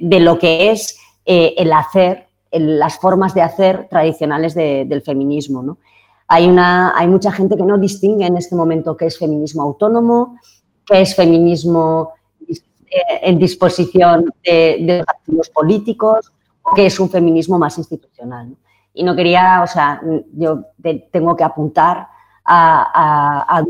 lo 0.00 0.38
que 0.38 0.70
es 0.70 0.98
eh, 1.24 1.54
el 1.56 1.72
hacer, 1.72 2.26
las 2.52 2.98
formas 2.98 3.34
de 3.34 3.42
hacer 3.42 3.88
tradicionales 3.88 4.54
del 4.54 5.02
feminismo. 5.02 5.78
Hay, 6.26 6.46
una, 6.46 6.96
hay 6.96 7.06
mucha 7.06 7.32
gente 7.32 7.56
que 7.56 7.62
no 7.62 7.78
distingue 7.78 8.26
en 8.26 8.36
este 8.36 8.54
momento 8.54 8.96
qué 8.96 9.06
es 9.06 9.18
feminismo 9.18 9.62
autónomo, 9.62 10.38
qué 10.88 11.00
es 11.02 11.14
feminismo 11.14 12.14
eh, 12.48 12.56
en 13.22 13.38
disposición 13.38 14.32
de, 14.44 14.78
de 14.80 15.04
activos 15.06 15.50
políticos, 15.50 16.32
o 16.62 16.74
qué 16.74 16.86
es 16.86 16.98
un 16.98 17.10
feminismo 17.10 17.58
más 17.58 17.78
institucional. 17.78 18.54
Y 18.94 19.04
no 19.04 19.14
quería, 19.14 19.62
o 19.62 19.66
sea, 19.66 20.00
yo 20.32 20.64
tengo 21.12 21.36
que 21.36 21.44
apuntar 21.44 22.08
a, 22.50 23.62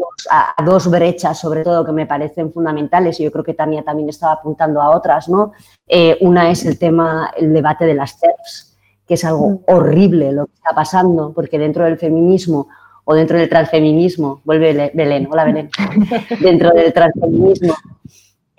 dos, 0.64 0.90
brechas, 0.90 1.38
sobre 1.38 1.64
todo, 1.64 1.85
que 1.85 1.92
me 1.92 2.07
parecen 2.07 2.52
fundamentales, 2.52 3.18
y 3.18 3.24
yo 3.24 3.33
creo 3.33 3.44
que 3.44 3.54
Tania 3.54 3.83
también 3.83 4.09
estaba 4.09 4.35
apuntando 4.35 4.81
a 4.81 4.90
otras, 4.90 5.28
¿no? 5.28 5.52
Eh, 5.87 6.16
una 6.20 6.50
es 6.50 6.64
el 6.64 6.78
tema, 6.78 7.33
el 7.37 7.52
debate 7.52 7.85
de 7.87 7.94
las 7.94 8.18
TERFs, 8.18 8.76
que 9.07 9.14
es 9.14 9.24
algo 9.24 9.50
mm. 9.50 9.59
horrible 9.66 10.33
lo 10.33 10.46
que 10.46 10.54
está 10.54 10.74
pasando, 10.74 11.33
porque 11.33 11.59
dentro 11.59 11.85
del 11.85 11.98
feminismo 11.98 12.68
o 13.10 13.14
dentro 13.14 13.38
del 13.38 13.48
transfeminismo, 13.48 14.42
vuelve 14.44 14.92
Belén, 14.92 15.26
hola 15.32 15.44
Belén, 15.44 15.70
dentro 16.42 16.72
del 16.72 16.92
transfeminismo 16.92 17.74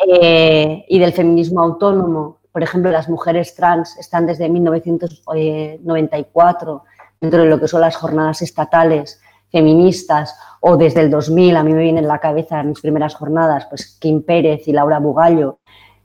eh, 0.08 0.86
y 0.90 0.98
del 0.98 1.14
feminismo 1.14 1.62
autónomo, 1.62 2.38
por 2.52 2.64
ejemplo, 2.64 2.90
las 2.90 3.08
mujeres 3.10 3.54
trans 3.54 3.96
están 4.00 4.26
desde 4.26 4.50
1994 4.50 6.84
dentro 7.22 7.44
de 7.44 7.48
lo 7.48 7.60
que 7.60 7.68
son 7.68 7.82
las 7.82 7.96
jornadas 7.96 8.42
estatales 8.42 9.22
feministas 9.52 10.36
o 10.62 10.78
desde 10.78 11.02
el 11.02 11.12
2000, 11.12 11.56
a 11.56 11.62
mí 11.62 11.72
me 11.72 11.84
viene 11.84 12.00
en 12.00 12.08
la 12.08 12.18
cabeza 12.18 12.64
mis 12.64 12.82
primeras 12.82 13.14
jornadas, 13.14 13.68
pues 13.70 14.00
Kim 14.00 14.24
Pérez 14.24 14.68
y 14.68 14.72
Laura 14.72 14.98
Bugallo, 14.98 15.60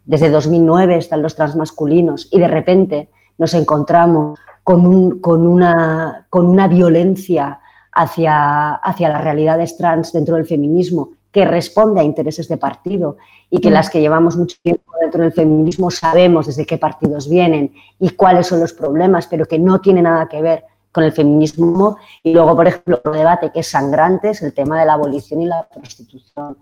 desde 0.04 0.28
2009 0.28 0.98
están 0.98 1.22
los 1.22 1.34
transmasculinos 1.34 2.28
y 2.30 2.40
de 2.40 2.48
repente 2.48 3.08
nos 3.38 3.54
encontramos 3.54 4.38
con, 4.62 4.86
un, 4.86 5.20
con, 5.20 5.46
una, 5.46 6.26
con 6.28 6.44
una 6.44 6.68
violencia 6.68 7.60
hacia, 7.94 8.74
hacia 8.74 9.08
las 9.08 9.22
realidades 9.22 9.76
trans 9.76 10.12
dentro 10.12 10.36
del 10.36 10.46
feminismo 10.46 11.10
que 11.34 11.44
responde 11.44 12.00
a 12.00 12.04
intereses 12.04 12.46
de 12.46 12.56
partido 12.56 13.16
y 13.50 13.60
que 13.60 13.68
mm. 13.68 13.72
las 13.72 13.90
que 13.90 14.00
llevamos 14.00 14.36
mucho 14.36 14.56
tiempo 14.62 14.92
dentro 15.00 15.22
del 15.22 15.32
feminismo 15.32 15.90
sabemos 15.90 16.46
desde 16.46 16.64
qué 16.64 16.78
partidos 16.78 17.28
vienen 17.28 17.72
y 17.98 18.10
cuáles 18.10 18.46
son 18.46 18.60
los 18.60 18.72
problemas, 18.72 19.26
pero 19.26 19.46
que 19.46 19.58
no 19.58 19.80
tiene 19.80 20.00
nada 20.00 20.28
que 20.28 20.40
ver 20.40 20.64
con 20.92 21.02
el 21.02 21.12
feminismo. 21.12 21.98
Y 22.22 22.32
luego, 22.32 22.54
por 22.54 22.68
ejemplo, 22.68 23.00
el 23.04 23.12
debate 23.12 23.50
que 23.52 23.60
es 23.60 23.66
sangrante 23.66 24.30
es 24.30 24.42
el 24.42 24.54
tema 24.54 24.78
de 24.78 24.86
la 24.86 24.92
abolición 24.92 25.42
y 25.42 25.46
la 25.46 25.66
prostitución. 25.68 26.56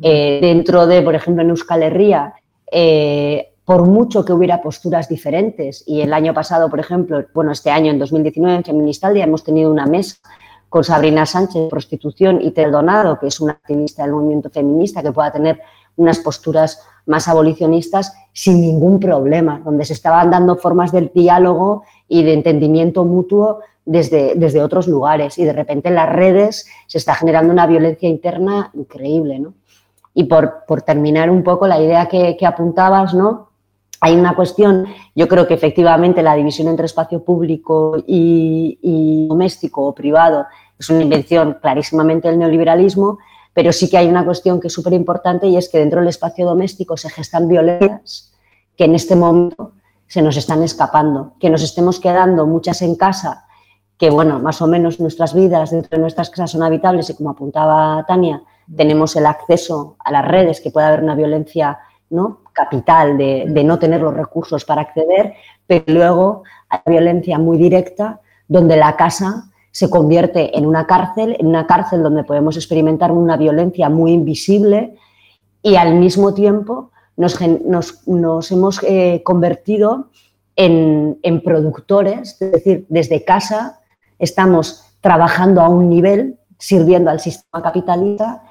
Eh, 0.00 0.38
dentro 0.40 0.86
de, 0.86 1.02
por 1.02 1.16
ejemplo, 1.16 1.42
en 1.42 1.50
Euskal 1.50 1.82
Herria, 1.82 2.34
eh, 2.70 3.52
por 3.64 3.84
mucho 3.84 4.24
que 4.24 4.32
hubiera 4.32 4.62
posturas 4.62 5.08
diferentes, 5.08 5.82
y 5.88 6.02
el 6.02 6.12
año 6.12 6.32
pasado, 6.32 6.70
por 6.70 6.78
ejemplo, 6.78 7.24
bueno, 7.34 7.50
este 7.50 7.70
año, 7.70 7.90
en 7.90 7.98
2019, 7.98 8.58
en 8.58 8.64
Feministaldia, 8.64 9.24
hemos 9.24 9.42
tenido 9.42 9.72
una 9.72 9.86
mesa 9.86 10.18
con 10.68 10.84
Sabrina 10.84 11.26
Sánchez 11.26 11.68
prostitución 11.70 12.40
y 12.42 12.50
Tel 12.50 12.70
Donado, 12.70 13.18
que 13.18 13.28
es 13.28 13.40
una 13.40 13.52
activista 13.52 14.02
del 14.02 14.12
movimiento 14.12 14.50
feminista 14.50 15.02
que 15.02 15.12
pueda 15.12 15.32
tener 15.32 15.60
unas 15.96 16.18
posturas 16.18 16.82
más 17.06 17.26
abolicionistas 17.26 18.14
sin 18.32 18.60
ningún 18.60 19.00
problema, 19.00 19.60
donde 19.64 19.84
se 19.84 19.94
estaban 19.94 20.30
dando 20.30 20.56
formas 20.56 20.92
del 20.92 21.10
diálogo 21.14 21.84
y 22.06 22.22
de 22.22 22.34
entendimiento 22.34 23.04
mutuo 23.04 23.60
desde, 23.84 24.34
desde 24.36 24.62
otros 24.62 24.86
lugares 24.86 25.38
y 25.38 25.44
de 25.44 25.52
repente 25.52 25.88
en 25.88 25.94
las 25.94 26.08
redes 26.10 26.66
se 26.86 26.98
está 26.98 27.14
generando 27.14 27.52
una 27.52 27.66
violencia 27.66 28.08
interna 28.08 28.70
increíble. 28.74 29.38
¿no? 29.38 29.54
Y 30.14 30.24
por, 30.24 30.64
por 30.66 30.82
terminar 30.82 31.30
un 31.30 31.42
poco 31.42 31.66
la 31.66 31.80
idea 31.80 32.06
que 32.06 32.46
apuntabas, 32.46 33.14
¿no? 33.14 33.47
Hay 34.00 34.14
una 34.14 34.34
cuestión, 34.34 34.86
yo 35.14 35.28
creo 35.28 35.46
que 35.46 35.54
efectivamente 35.54 36.22
la 36.22 36.34
división 36.34 36.68
entre 36.68 36.86
espacio 36.86 37.24
público 37.24 37.96
y, 38.06 39.26
doméstico 39.28 39.84
o 39.86 39.94
privado 39.94 40.46
es 40.78 40.88
una 40.90 41.02
invención 41.02 41.58
clarísimamente 41.60 42.28
del 42.28 42.38
neoliberalismo, 42.38 43.18
pero 43.52 43.72
sí 43.72 43.90
que 43.90 43.98
hay 43.98 44.08
una 44.08 44.24
cuestión 44.24 44.60
que 44.60 44.68
es 44.68 44.72
súper 44.72 44.92
importante 44.92 45.48
y 45.48 45.56
es 45.56 45.68
que 45.68 45.78
dentro 45.78 46.00
del 46.00 46.08
espacio 46.08 46.46
doméstico 46.46 46.96
se 46.96 47.10
gestan 47.10 47.48
violencias 47.48 48.32
que 48.76 48.84
en 48.84 48.94
este 48.94 49.16
momento 49.16 49.72
se 50.06 50.22
nos 50.22 50.36
están 50.36 50.62
escapando, 50.62 51.32
que 51.40 51.50
nos 51.50 51.62
estemos 51.62 51.98
quedando 51.98 52.46
muchas 52.46 52.80
en 52.82 52.94
casa, 52.94 53.46
que 53.98 54.10
bueno, 54.10 54.38
más 54.38 54.62
o 54.62 54.68
menos 54.68 55.00
nuestras 55.00 55.34
vidas 55.34 55.72
dentro 55.72 55.96
de 55.96 55.98
nuestras 55.98 56.30
casas 56.30 56.52
son 56.52 56.62
habitables 56.62 57.10
y 57.10 57.14
como 57.16 57.30
apuntaba 57.30 58.04
Tania, 58.06 58.42
tenemos 58.74 59.16
el 59.16 59.26
acceso 59.26 59.96
a 59.98 60.12
las 60.12 60.26
redes, 60.26 60.60
que 60.60 60.70
puede 60.70 60.86
haber 60.86 61.02
una 61.02 61.16
violencia 61.16 61.80
¿no? 62.10 62.40
capital 62.52 63.16
de, 63.16 63.62
no 63.64 63.78
tener 63.78 64.00
los 64.00 64.14
recursos 64.14 64.64
para 64.64 64.82
acceder, 64.82 65.34
pero 65.66 65.84
luego 65.86 66.42
hay 66.68 66.80
violencia 66.86 67.38
muy 67.38 67.56
directa 67.56 68.20
donde 68.48 68.76
la 68.76 68.96
casa 68.96 69.50
se 69.70 69.88
convierte 69.88 70.56
en 70.58 70.66
una 70.66 70.86
cárcel, 70.86 71.36
en 71.38 71.46
una 71.46 71.66
cárcel 71.66 72.02
donde 72.02 72.24
podemos 72.24 72.56
experimentar 72.56 73.12
una 73.12 73.36
violencia 73.36 73.88
muy 73.88 74.12
invisible 74.12 74.96
y 75.62 75.76
al 75.76 75.94
mismo 75.94 76.34
tiempo 76.34 76.90
nos, 77.16 77.40
hemos 78.50 78.82
eh, 78.82 79.22
convertido 79.24 80.08
en, 80.56 81.18
en, 81.22 81.42
productores, 81.42 82.40
es 82.40 82.52
decir, 82.52 82.86
desde 82.88 83.24
casa 83.24 83.80
estamos 84.18 84.84
trabajando 85.00 85.60
a 85.60 85.68
un 85.68 85.88
nivel, 85.88 86.38
sirviendo 86.58 87.10
al 87.10 87.20
sistema 87.20 87.62
capitalista 87.62 88.42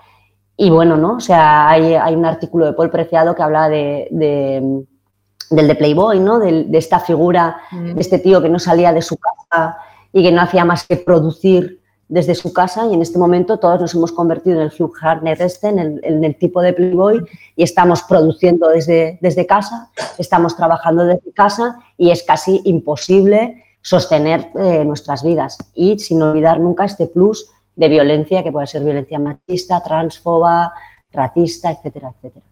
y 0.57 0.71
bueno, 0.71 0.97
¿no? 0.97 1.17
O 1.17 1.19
sea, 1.19 1.69
hay, 1.69 2.15
un 2.15 2.25
artículo 2.25 2.65
de 2.65 2.73
Paul 2.73 2.89
Preciado 2.89 3.35
que 3.35 3.43
habla 3.43 3.69
de, 3.69 4.07
del 4.11 5.67
de 5.67 5.75
Playboy, 5.75 6.19
¿no? 6.19 6.39
De, 6.39 6.67
esta 6.73 6.99
figura, 6.99 7.57
mm. 7.71 7.93
de 7.93 8.01
este 8.01 8.17
tío 8.17 8.41
que 8.41 8.49
no 8.49 8.57
salía 8.57 8.91
de 8.91 9.03
su 9.03 9.17
casa 9.17 9.77
y 10.11 10.23
que 10.23 10.31
no 10.31 10.41
hacía 10.41 10.65
más 10.65 10.85
que 10.87 10.97
producir 10.97 11.79
desde 12.09 12.35
su 12.35 12.53
casa 12.53 12.87
y 12.87 12.93
en 12.93 13.01
este 13.01 13.19
momento 13.19 13.59
todos 13.59 13.81
nos 13.81 13.93
hemos 13.93 14.11
convertido 14.13 14.55
en 14.55 14.67
el 14.67 14.71
Hugh 14.77 14.93
Hartnett 15.01 15.41
este, 15.41 15.67
en 15.67 15.79
el, 15.79 15.99
en 16.03 16.23
el, 16.23 16.37
tipo 16.37 16.61
de 16.61 16.71
Playboy 16.71 17.21
y 17.55 17.63
estamos 17.63 18.01
produciendo 18.03 18.69
desde, 18.69 19.19
desde 19.21 19.45
casa, 19.45 19.91
estamos 20.17 20.55
trabajando 20.55 21.03
desde 21.03 21.33
casa 21.33 21.79
y 21.97 22.11
es 22.11 22.23
casi 22.23 22.61
imposible 22.63 23.65
sostener 23.81 24.51
eh, 24.55 24.85
nuestras 24.85 25.21
vidas 25.21 25.57
y 25.73 25.99
sin 25.99 26.21
olvidar 26.21 26.61
nunca 26.61 26.85
este 26.85 27.07
plus 27.07 27.51
de 27.77 27.87
violencia 27.87 28.43
que 28.43 28.51
puede 28.51 28.67
ser 28.67 28.83
violencia 28.83 29.19
machista, 29.19 29.81
transfoba, 29.81 30.73
racista, 31.11 31.71
etcétera, 31.71 32.11
etcétera. 32.15 32.45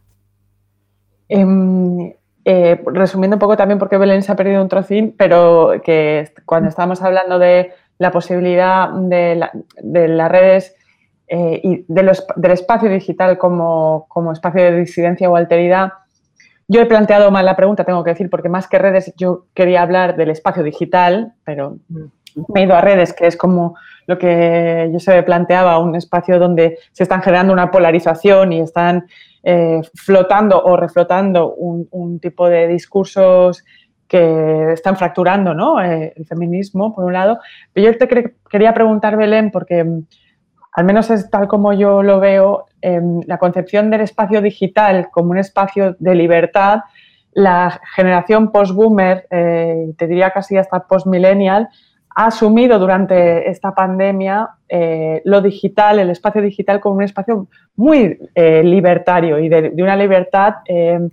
Em, 1.28 2.14
eh, 2.46 2.80
resumiendo 2.86 3.36
un 3.36 3.40
poco 3.40 3.58
también 3.58 3.80
porque 3.80 3.98
Belén 3.98 4.22
se 4.22 4.32
ha 4.32 4.36
perdido 4.36 4.62
un 4.62 4.70
trocín, 4.70 5.16
pero 5.18 5.82
que 5.84 6.32
cuando 6.46 6.70
estábamos 6.70 7.02
hablando 7.02 7.40
de 7.40 7.72
la 7.98 8.12
posibilidad 8.12 8.90
de, 8.90 9.36
las 10.08 10.32
redes 10.32 10.76
eh, 11.28 11.60
y 11.64 11.86
del 11.88 12.52
espacio 12.52 12.90
digital 12.90 13.40
como, 13.40 14.08
espacio 14.32 14.64
de 14.64 14.80
disidencia 14.82 15.28
o 15.28 15.36
alteridad, 15.36 15.94
yo 16.68 16.82
he 16.82 16.86
planteado 16.86 17.32
mal 17.32 17.46
la 17.46 17.56
pregunta, 17.56 17.84
tengo 17.84 18.04
que 18.04 18.12
decir, 18.12 18.30
porque 18.30 18.50
más 18.50 18.68
que 18.68 18.78
redes 18.78 19.12
yo 19.18 19.46
quería 19.56 19.82
hablar 19.82 20.16
del 20.16 20.30
espacio 20.30 20.62
digital, 20.62 21.34
pero 21.44 21.78
me 22.54 22.62
he 22.62 22.64
ido 22.66 22.76
a 22.76 22.82
redes, 22.82 23.14
que 23.14 23.28
es 23.28 23.38
como 23.38 23.76
lo 24.08 24.18
que 24.18 24.90
yo 24.92 25.00
se 25.00 25.24
planteaba, 25.24 25.80
un 25.80 25.96
espacio 25.96 26.38
donde 26.38 26.78
se 26.92 27.04
están 27.04 27.22
generando 27.22 27.54
una 27.54 27.72
polarización 27.72 28.54
y 28.54 28.62
están 28.62 29.06
eh, 29.44 29.82
flotando 29.94 30.62
o 30.64 30.76
reflotando 30.78 31.54
un, 31.54 32.20
tipo 32.20 32.50
de 32.50 32.68
discursos 32.68 33.64
que 34.08 34.74
están 34.74 34.96
fracturando 34.96 35.54
¿no? 35.54 35.84
Eh, 35.84 36.14
el 36.16 36.26
feminismo, 36.26 36.94
por 36.94 37.06
un 37.06 37.14
lado. 37.14 37.40
Pero 37.74 37.92
yo 37.92 37.98
te 37.98 38.34
quería 38.50 38.74
preguntar, 38.74 39.18
Belén, 39.18 39.52
porque 39.52 39.84
mm, 39.84 40.06
al 40.74 40.86
menos 40.86 41.10
es 41.10 41.30
tal 41.30 41.48
como 41.48 41.74
yo 41.74 42.04
lo 42.04 42.20
veo, 42.20 42.66
em, 42.82 43.22
la 43.26 43.38
concepción 43.38 43.90
del 43.90 44.02
espacio 44.02 44.42
digital 44.42 45.10
como 45.12 45.32
un 45.32 45.38
espacio 45.38 45.96
de 46.00 46.16
libertad, 46.16 46.82
la 47.34 47.82
generación 47.96 48.52
post-boomer, 48.52 49.28
eh, 49.30 49.94
te 49.98 50.08
diría 50.08 50.32
casi 50.32 50.58
hasta 50.58 50.88
post-millennial, 50.88 51.70
ha 52.16 52.28
asumido 52.28 52.80
durante 52.80 53.50
esta 53.50 53.76
pandemia 53.76 54.50
eh, 54.70 55.22
lo 55.26 55.42
digital, 55.42 56.00
el 56.00 56.10
espacio 56.10 56.42
digital, 56.42 56.80
como 56.80 56.96
un 56.96 57.04
espacio 57.04 57.48
muy 57.76 58.18
eh, 58.34 58.64
libertario 58.64 59.38
y 59.38 59.50
de, 59.50 59.74
una 59.78 59.98
libertad 59.98 60.56
eh, 60.66 61.10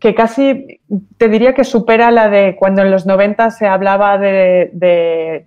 que 0.00 0.12
casi 0.12 0.80
te 1.16 1.28
diría 1.28 1.54
que 1.54 1.62
supera 1.62 2.10
la 2.10 2.28
de 2.28 2.56
cuando 2.56 2.82
en 2.82 2.90
los 2.90 3.06
90 3.06 3.50
se 3.50 3.66
hablaba 3.68 4.18
de, 4.18 5.46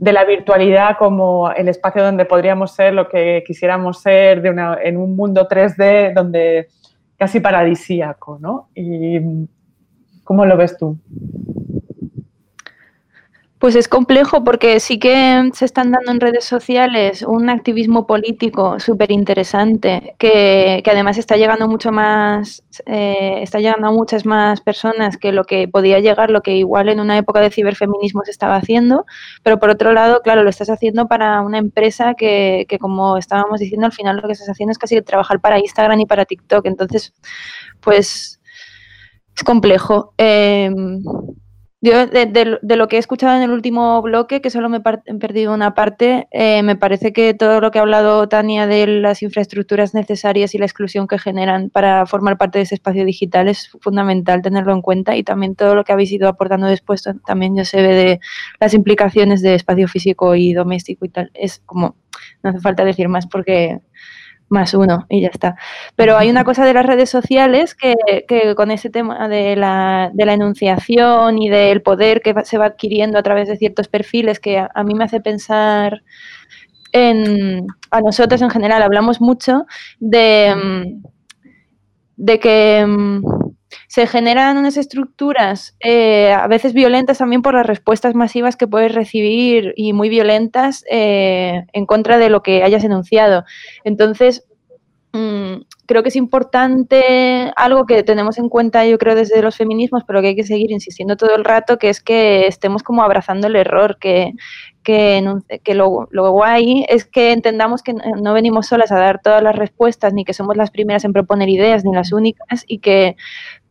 la 0.00 0.24
virtualidad 0.24 0.96
como 0.98 1.50
el 1.52 1.68
espacio 1.68 2.02
donde 2.02 2.24
podríamos 2.24 2.74
ser 2.74 2.94
lo 2.94 3.08
que 3.08 3.44
quisiéramos 3.46 4.00
ser 4.00 4.44
en 4.82 4.96
un 4.96 5.14
mundo 5.14 5.46
3D 5.46 6.14
donde 6.14 6.68
casi 7.18 7.40
paradisíaco, 7.40 8.38
¿no? 8.40 8.70
¿Y 8.74 9.20
cómo 10.24 10.46
lo 10.46 10.56
ves 10.56 10.76
tú? 10.78 10.98
Pues 13.58 13.74
es 13.74 13.88
complejo 13.88 14.44
porque 14.44 14.80
sí 14.80 14.98
que 14.98 15.50
se 15.54 15.64
están 15.64 15.90
dando 15.90 16.12
en 16.12 16.20
redes 16.20 16.44
sociales 16.44 17.22
un 17.22 17.48
activismo 17.48 18.06
político 18.06 18.78
súper 18.78 19.10
interesante 19.10 20.14
que, 20.18 20.82
además 20.84 21.16
está 21.16 21.36
llegando 21.36 21.66
mucho 21.66 21.90
más, 21.90 22.62
eh, 22.84 23.40
está 23.40 23.58
llegando 23.58 23.88
a 23.88 23.92
muchas 23.92 24.26
más 24.26 24.60
personas 24.60 25.16
que 25.16 25.32
lo 25.32 25.44
que 25.44 25.68
podía 25.68 26.00
llegar, 26.00 26.30
lo 26.30 26.42
que 26.42 26.54
igual 26.54 26.90
en 26.90 27.00
una 27.00 27.16
época 27.16 27.40
de 27.40 27.50
ciberfeminismo 27.50 28.22
se 28.26 28.30
estaba 28.30 28.56
haciendo, 28.56 29.06
pero 29.42 29.58
por 29.58 29.70
otro 29.70 29.92
lado, 29.92 30.20
claro, 30.20 30.42
lo 30.42 30.50
estás 30.50 30.68
haciendo 30.68 31.08
para 31.08 31.40
una 31.40 31.56
empresa 31.56 32.12
que, 32.12 32.66
que 32.68 32.78
como 32.78 33.16
estábamos 33.16 33.60
diciendo, 33.60 33.86
al 33.86 33.92
final 33.92 34.16
lo 34.16 34.26
que 34.28 34.34
estás 34.34 34.50
haciendo 34.50 34.72
es 34.72 34.78
casi 34.78 35.00
trabajar 35.00 35.40
para 35.40 35.58
Instagram 35.58 36.00
y 36.00 36.06
para 36.06 36.26
TikTok, 36.26 36.66
entonces, 36.66 37.14
pues 37.80 38.38
es 39.34 39.44
complejo. 39.44 40.12
Em, 40.18 41.02
yo, 41.86 42.06
de, 42.06 42.58
lo 42.76 42.88
que 42.88 42.96
he 42.96 42.98
escuchado 42.98 43.36
en 43.36 43.42
el 43.42 43.50
último 43.50 44.02
bloque, 44.02 44.40
que 44.40 44.50
solo 44.50 44.68
me 44.68 44.78
he 44.78 45.14
perdido 45.14 45.54
una 45.54 45.74
parte, 45.74 46.26
eh, 46.32 46.62
me 46.64 46.74
parece 46.74 47.12
que 47.12 47.32
todo 47.32 47.60
lo 47.60 47.70
que 47.70 47.78
ha 47.78 47.82
hablado 47.82 48.28
Tania 48.28 48.66
de 48.66 48.88
las 48.88 49.22
infraestructuras 49.22 49.94
necesarias 49.94 50.54
y 50.54 50.58
la 50.58 50.66
exclusión 50.66 51.06
que 51.06 51.18
generan 51.18 51.70
para 51.70 52.04
formar 52.06 52.38
parte 52.38 52.58
de 52.58 52.64
ese 52.64 52.74
espacio 52.74 53.04
digital 53.04 53.46
es 53.46 53.70
fundamental 53.80 54.42
tenerlo 54.42 54.72
en 54.72 54.82
cuenta 54.82 55.16
y 55.16 55.22
también 55.22 55.54
todo 55.54 55.76
lo 55.76 55.84
que 55.84 55.92
habéis 55.92 56.10
ido 56.10 56.28
aportando 56.28 56.66
después 56.66 57.04
también 57.24 57.54
ya 57.54 57.64
se 57.64 57.80
ve 57.80 57.94
de 57.94 58.20
las 58.58 58.74
implicaciones 58.74 59.40
de 59.40 59.54
espacio 59.54 59.86
físico 59.86 60.34
y 60.34 60.54
doméstico 60.54 61.04
y 61.04 61.10
tal. 61.10 61.30
Es 61.34 61.62
como, 61.64 61.94
no 62.42 62.50
hace 62.50 62.60
falta 62.60 62.84
decir 62.84 63.08
más 63.08 63.28
porque 63.28 63.80
más 64.48 64.74
uno 64.74 65.06
y 65.08 65.22
ya 65.22 65.28
está. 65.28 65.56
Pero 65.96 66.16
hay 66.16 66.30
una 66.30 66.44
cosa 66.44 66.64
de 66.64 66.74
las 66.74 66.86
redes 66.86 67.10
sociales 67.10 67.74
que, 67.74 67.94
con 68.56 68.70
ese 68.70 68.90
tema 68.90 69.28
de 69.28 69.56
la, 69.56 70.10
de 70.14 70.26
la, 70.26 70.34
enunciación 70.34 71.38
y 71.38 71.48
del 71.48 71.82
poder 71.82 72.20
que 72.20 72.34
se 72.44 72.58
va 72.58 72.66
adquiriendo 72.66 73.18
a 73.18 73.22
través 73.22 73.48
de 73.48 73.56
ciertos 73.56 73.88
perfiles 73.88 74.40
que 74.40 74.58
a, 74.58 74.82
mí 74.84 74.94
me 74.94 75.04
hace 75.04 75.20
pensar 75.20 76.02
en, 76.92 77.66
a 77.90 78.00
nosotros 78.00 78.40
en 78.42 78.50
general, 78.50 78.82
hablamos 78.82 79.20
mucho 79.20 79.66
de, 79.98 80.54
mm, 80.54 81.02
de 82.16 82.40
que 82.40 82.86
mm, 82.86 83.45
se 83.88 84.06
generan 84.06 84.56
unas 84.56 84.76
estructuras 84.76 85.76
eh, 85.80 86.32
a 86.32 86.46
veces 86.46 86.72
violentas 86.72 87.18
también 87.18 87.42
por 87.42 87.54
las 87.54 87.66
respuestas 87.66 88.14
masivas 88.14 88.56
que 88.56 88.66
puedes 88.66 88.94
recibir 88.94 89.72
y 89.76 89.92
muy 89.92 90.08
violentas 90.08 90.84
eh, 90.90 91.64
en 91.72 91.86
contra 91.86 92.18
de 92.18 92.30
lo 92.30 92.42
que 92.42 92.62
hayas 92.62 92.84
enunciado. 92.84 93.44
Entonces, 93.84 94.44
mm, 95.12 95.56
creo 95.86 96.02
que 96.02 96.08
es 96.08 96.16
importante 96.16 97.52
algo 97.56 97.86
que 97.86 98.02
tenemos 98.02 98.38
en 98.38 98.48
cuenta, 98.48 98.84
yo 98.86 98.98
creo, 98.98 99.14
desde 99.14 99.40
los 99.42 99.56
feminismos, 99.56 100.02
pero 100.06 100.20
que 100.20 100.28
hay 100.28 100.36
que 100.36 100.44
seguir 100.44 100.70
insistiendo 100.72 101.16
todo 101.16 101.34
el 101.34 101.44
rato, 101.44 101.78
que 101.78 101.88
es 101.88 102.02
que 102.02 102.46
estemos 102.46 102.82
como 102.82 103.02
abrazando 103.02 103.46
el 103.46 103.56
error, 103.56 103.98
que, 103.98 104.32
que, 104.82 105.24
que 105.64 105.74
lo, 105.74 106.08
guay 106.10 106.84
es 106.88 107.04
que 107.04 107.32
entendamos 107.32 107.82
que 107.82 107.94
no 107.94 108.34
venimos 108.34 108.66
solas 108.66 108.92
a 108.92 108.98
dar 108.98 109.20
todas 109.22 109.42
las 109.42 109.56
respuestas, 109.56 110.12
ni 110.12 110.24
que 110.24 110.34
somos 110.34 110.56
las 110.56 110.70
primeras 110.70 111.04
en 111.04 111.12
proponer 111.12 111.48
ideas, 111.48 111.84
ni 111.84 111.92
las 111.92 112.12
únicas, 112.12 112.64
y 112.66 112.78
que 112.78 113.16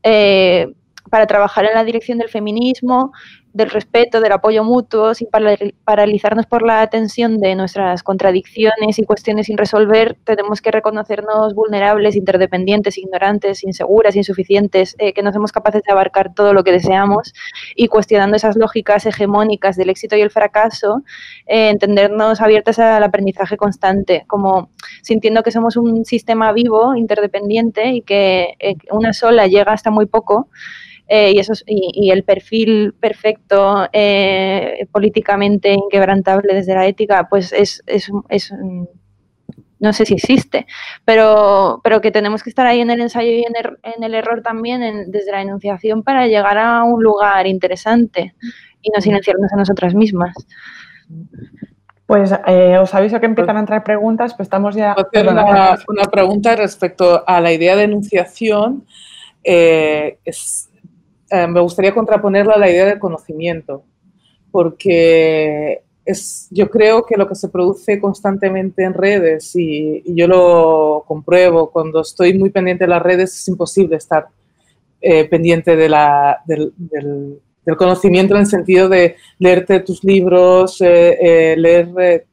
eh, 0.06 0.72
para 1.10 1.26
trabajar 1.26 1.66
en 1.66 1.74
la 1.74 1.84
dirección 1.84 2.20
del 2.20 2.30
feminismo, 2.30 3.12
del 3.56 3.70
respeto, 3.70 4.20
del 4.20 4.34
apoyo 4.34 4.66
mutuo, 4.66 5.14
sin 5.14 5.30
paralizarnos 5.86 6.46
por 6.46 6.62
la 6.62 6.86
tensión 6.88 7.40
de 7.40 7.56
nuestras 7.56 8.04
contradicciones 8.04 9.00
y 9.00 9.04
cuestiones 9.04 9.46
sin 9.46 9.58
resolver, 9.58 10.18
tenemos 10.26 10.62
que 10.62 10.72
reconocernos 10.72 11.56
vulnerables, 11.56 12.18
interdependientes, 12.18 12.98
ignorantes, 12.98 13.64
inseguras, 13.64 14.18
insuficientes, 14.18 14.98
eh, 15.00 15.14
que 15.14 15.24
no 15.24 15.32
somos 15.32 15.54
capaces 15.54 15.84
de 15.84 15.94
abarcar 15.94 16.34
todo 16.34 16.54
lo 16.54 16.66
que 16.66 16.74
deseamos 16.74 17.34
y 17.78 17.88
cuestionando 17.88 18.36
esas 18.36 18.58
lógicas 18.58 19.06
hegemónicas 19.06 19.78
del 19.78 19.90
éxito 19.90 20.18
y 20.18 20.22
el 20.22 20.32
fracaso, 20.32 21.04
eh, 21.46 21.70
entendernos 21.70 22.42
abiertas 22.42 22.78
al 22.80 23.04
aprendizaje 23.04 23.56
constante, 23.56 24.26
como 24.28 24.70
sintiendo 25.02 25.44
que 25.44 25.52
somos 25.52 25.78
un 25.78 26.04
sistema 26.04 26.52
vivo, 26.52 26.94
interdependiente 26.94 27.88
y 27.92 28.02
que 28.02 28.56
eh, 28.60 28.76
una 28.92 29.14
sola 29.14 29.48
llega 29.48 29.72
hasta 29.72 29.92
muy 29.92 30.08
poco. 30.08 30.50
Eh, 31.08 31.34
y, 31.36 31.40
eso, 31.40 31.54
y, 31.68 32.10
el 32.10 32.24
perfil 32.24 32.94
perfecto 33.00 33.88
eh, 33.94 34.88
políticamente 34.92 35.72
inquebrantable 35.72 36.56
desde 36.56 36.74
la 36.74 36.88
ética, 36.88 37.28
pues 37.30 37.54
es, 37.54 37.84
es, 37.86 38.10
es, 38.30 38.52
no 39.80 39.94
sé 39.94 40.06
si 40.06 40.16
existe, 40.16 40.66
pero, 41.04 41.80
pero 41.84 42.02
que 42.02 42.10
tenemos 42.10 42.42
que 42.42 42.50
estar 42.50 42.66
ahí 42.66 42.82
en 42.82 42.90
el 42.90 43.02
ensayo 43.02 43.30
y 43.30 43.44
en 43.44 43.56
el, 43.56 43.78
en 43.84 44.04
el 44.04 44.16
error 44.16 44.42
también 44.42 45.12
desde 45.12 45.32
la 45.32 45.44
enunciación 45.44 46.02
para 46.02 46.26
llegar 46.26 46.58
a 46.58 46.84
un 46.84 47.04
lugar 47.04 47.46
interesante 47.46 48.34
y 48.82 48.90
no 48.90 49.00
silenciarnos 49.00 49.54
a 49.54 49.58
nosotras 49.58 49.94
mismas. 49.94 50.36
Pues 52.08 52.34
eh, 52.48 52.78
os 52.80 52.96
aviso 52.96 53.20
que 53.20 53.28
empiezan 53.28 53.58
a 53.58 53.60
entrar 53.60 53.84
preguntas, 53.84 54.34
pues 54.34 54.48
estamos 54.48 54.76
ya... 54.76 54.94
Hacer 54.94 55.28
una, 55.28 55.78
una, 55.88 56.06
pregunta 56.06 56.56
respecto 56.56 57.24
a 57.28 57.42
la 57.42 57.52
idea 57.52 57.76
de 57.76 57.84
enunciación. 57.84 58.86
es, 59.44 60.70
eh, 61.36 61.48
me 61.48 61.60
gustaría 61.60 61.94
contraponerlo 61.94 62.54
a 62.54 62.58
la 62.58 62.70
idea 62.70 62.86
del 62.86 63.00
conocimiento, 63.00 63.84
porque 64.52 65.82
es, 66.06 66.48
yo 66.52 66.70
creo 66.70 67.04
que 67.06 67.18
lo 67.18 67.28
que 67.28 67.36
se 67.36 67.50
produce 67.50 68.00
constantemente 68.00 68.84
en 68.84 68.94
redes, 68.94 69.56
y, 69.56 70.04
yo 70.14 70.28
lo 70.28 71.04
compruebo, 71.08 71.72
cuando 71.72 72.02
estoy 72.02 72.38
muy 72.38 72.50
pendiente 72.50 72.86
de 72.86 72.90
las 72.90 73.02
redes 73.02 73.34
es 73.36 73.48
imposible 73.48 73.98
estar 73.98 74.28
eh, 75.02 75.26
pendiente 75.26 75.76
del, 75.76 75.94
conocimiento 77.78 78.36
en 78.36 78.42
el 78.42 78.46
sentido 78.46 78.88
de 78.88 79.16
leerte 79.40 79.80
tus 79.80 80.04
libros, 80.04 80.78
eh, 80.82 81.56
leer, 81.58 82.26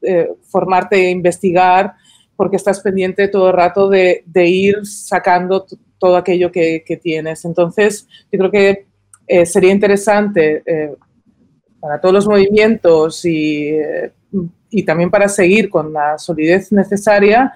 formarte 0.43 1.07
e 1.07 1.09
investigar, 1.09 1.93
porque 2.35 2.57
estás 2.57 2.79
pendiente 2.81 3.27
todo 3.27 3.47
el 3.47 3.53
rato 3.53 3.89
de, 3.89 4.23
de 4.27 4.47
ir 4.47 4.85
sacando 4.85 5.65
todo 6.03 6.17
aquello 6.17 6.51
que, 6.51 6.99
tienes. 7.01 7.45
Entonces, 7.45 8.09
yo 8.29 8.37
creo 8.37 8.51
que 8.51 8.87
eh, 9.27 9.45
sería 9.45 9.71
interesante 9.71 10.63
eh, 10.65 10.93
para 11.79 11.99
todos 11.99 12.13
los 12.13 12.27
movimientos 12.27 13.23
y, 13.25 13.71
y, 14.69 14.83
también 14.83 15.09
para 15.09 15.27
seguir 15.27 15.69
con 15.69 15.91
la 15.91 16.17
solidez 16.17 16.71
necesaria, 16.71 17.53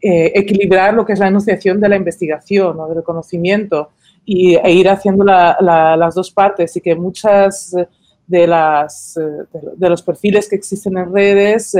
equilibrar 0.00 0.94
lo 0.94 1.04
que 1.04 1.12
es 1.12 1.18
la 1.18 1.28
enunciación 1.28 1.80
de 1.80 1.88
la 1.88 1.96
investigación 1.96 2.78
o 2.78 2.88
del 2.88 3.02
conocimiento 3.02 3.90
y, 4.24 4.54
e 4.54 4.72
ir 4.72 4.88
haciendo 4.88 5.24
las 5.24 6.14
dos 6.14 6.30
partes 6.30 6.76
y 6.76 6.80
que 6.80 6.94
muchas 6.94 7.74
de, 8.26 8.46
las, 8.46 9.18
de, 9.76 9.88
los 9.88 10.02
perfiles 10.02 10.48
que 10.48 10.56
existen 10.56 10.98
en 10.98 11.12
redes 11.12 11.74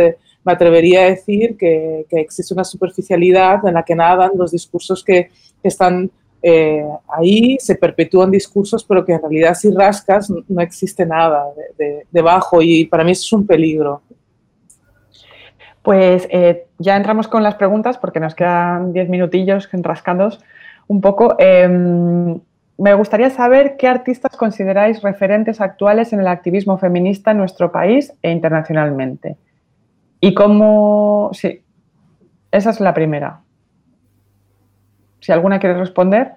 me 0.48 0.52
atrevería 0.52 1.02
a 1.02 1.10
decir 1.10 1.56
que, 1.56 2.06
existe 2.10 2.54
una 2.54 2.64
superficialidad 2.64 3.66
en 3.66 3.74
la 3.74 3.82
que 3.82 3.94
nadan 3.94 4.30
los 4.34 4.50
discursos 4.50 5.04
que, 5.04 5.30
están 5.62 6.10
eh, 6.42 6.84
ahí, 7.08 7.56
se 7.60 7.74
perpetúan 7.74 8.30
discursos, 8.30 8.84
pero 8.84 9.04
que 9.04 9.12
en 9.12 9.20
realidad 9.20 9.54
si 9.54 9.70
rascas 9.70 10.30
no 10.30 10.60
existe 10.60 11.04
nada 11.04 11.46
debajo 12.10 12.62
y 12.62 12.86
para 12.86 13.04
mí 13.04 13.12
eso 13.12 13.22
es 13.24 13.32
un 13.32 13.46
peligro. 13.46 14.02
Pues 15.82 16.28
eh, 16.30 16.66
ya 16.78 16.96
entramos 16.96 17.28
con 17.28 17.42
las 17.42 17.54
preguntas 17.54 17.98
porque 17.98 18.20
nos 18.20 18.34
quedan 18.34 18.92
diez 18.92 19.08
minutillos 19.08 19.68
rascando 19.72 20.30
un 20.86 21.00
poco. 21.00 21.34
Em, 21.38 22.40
me 22.76 22.94
gustaría 22.94 23.30
saber 23.30 23.76
qué 23.76 23.88
artistas 23.88 24.36
consideráis 24.36 25.02
referentes 25.02 25.60
actuales 25.60 26.12
en 26.12 26.20
el 26.20 26.28
activismo 26.28 26.78
feminista 26.78 27.32
en 27.32 27.38
nuestro 27.38 27.72
país 27.72 28.12
e 28.22 28.30
internacionalmente. 28.30 29.36
¿Y 30.20 30.34
cómo...? 30.34 31.30
Sí, 31.32 31.62
esa 32.52 32.70
es 32.70 32.80
la 32.80 32.94
primera. 32.94 33.40
Si 35.20 35.32
alguna 35.32 35.58
quiere 35.58 35.78
responder. 35.78 36.32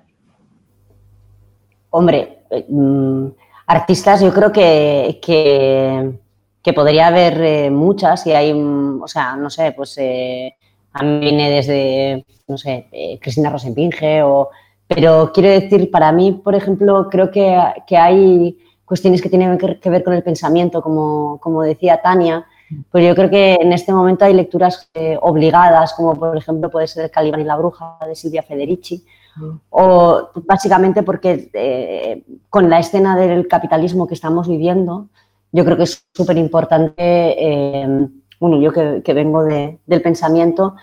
Hombre, 1.91 2.43
eh, 2.49 2.65
mm, 2.67 3.27
artistas 3.67 4.21
yo 4.21 4.34
creo 4.34 4.51
que, 4.51 5.19
que, 5.21 6.73
podría 6.73 7.07
haber 7.07 7.41
eh, 7.41 7.69
muchas 7.69 8.25
y 8.27 8.32
hay, 8.32 8.53
mm, 8.53 9.01
o 9.03 9.07
sea, 9.07 9.36
no 9.36 9.49
sé, 9.49 9.73
pues 9.73 9.97
eh, 9.97 10.55
a 10.93 11.03
mí 11.03 11.19
viene 11.19 11.49
desde, 11.49 12.25
no 12.47 12.57
sé, 12.57 13.17
Cristina 13.21 13.49
Rosenpinge 13.49 14.23
o... 14.23 14.49
Pero 14.88 15.32
quiero 15.34 15.49
decir, 15.49 15.89
para 15.89 16.11
mí, 16.11 16.34
por 16.34 16.53
ejemplo, 16.53 17.07
creo 17.09 17.32
que, 17.32 17.57
hay 17.97 18.57
cuestiones 18.84 19.21
que 19.21 19.29
tienen 19.29 19.57
que, 19.57 19.89
ver 19.89 20.03
con 20.03 20.13
el 20.13 20.21
pensamiento, 20.21 20.82
como, 20.82 21.39
como 21.39 21.61
decía 21.63 22.01
Tania, 22.01 22.45
pues 22.89 23.05
yo 23.05 23.15
creo 23.15 23.30
que 23.30 23.55
en 23.55 23.74
este 23.74 23.93
momento 23.93 24.26
hay 24.26 24.34
lecturas 24.34 24.89
eh, 24.93 25.17
obligadas, 25.22 25.93
como 25.93 26.15
por 26.15 26.38
ejemplo 26.38 26.69
puede 26.69 26.88
ser 26.88 27.05
El 27.05 27.11
Calibán 27.11 27.41
y 27.41 27.45
la 27.45 27.57
Bruja 27.57 27.97
de 28.05 28.15
Silvia 28.15 28.43
Federici, 28.43 29.05
mm. 29.36 29.49
o 29.69 30.30
básicamente 30.45 31.03
porque 31.03 31.49
eh, 31.53 32.24
con 32.49 32.69
la 32.69 32.80
escena 32.80 33.17
del 33.17 33.47
capitalismo 33.47 34.07
que 34.07 34.13
estamos 34.13 34.47
viviendo, 34.47 35.07
yo 35.51 35.65
creo 35.65 35.78
que 35.78 35.84
es 35.84 36.05
súper 36.13 36.38
importante, 36.38 36.93
eh, 36.97 38.07
bueno, 38.39 38.59
yo 38.61 38.72
que, 38.72 39.13
vengo 39.13 39.43
del 39.43 40.01
pensamiento, 40.01 40.76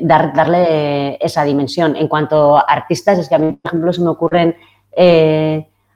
darle 0.00 1.16
esa 1.20 1.44
dimensión. 1.44 1.94
En 1.94 2.08
cuanto 2.08 2.56
a 2.56 2.62
artistas, 2.62 3.18
es 3.20 3.28
que 3.28 3.36
a 3.36 3.38
mí, 3.38 3.52
por 3.52 3.70
ejemplo, 3.70 3.92
se 3.92 4.02
me 4.02 4.08
ocurren 4.08 4.56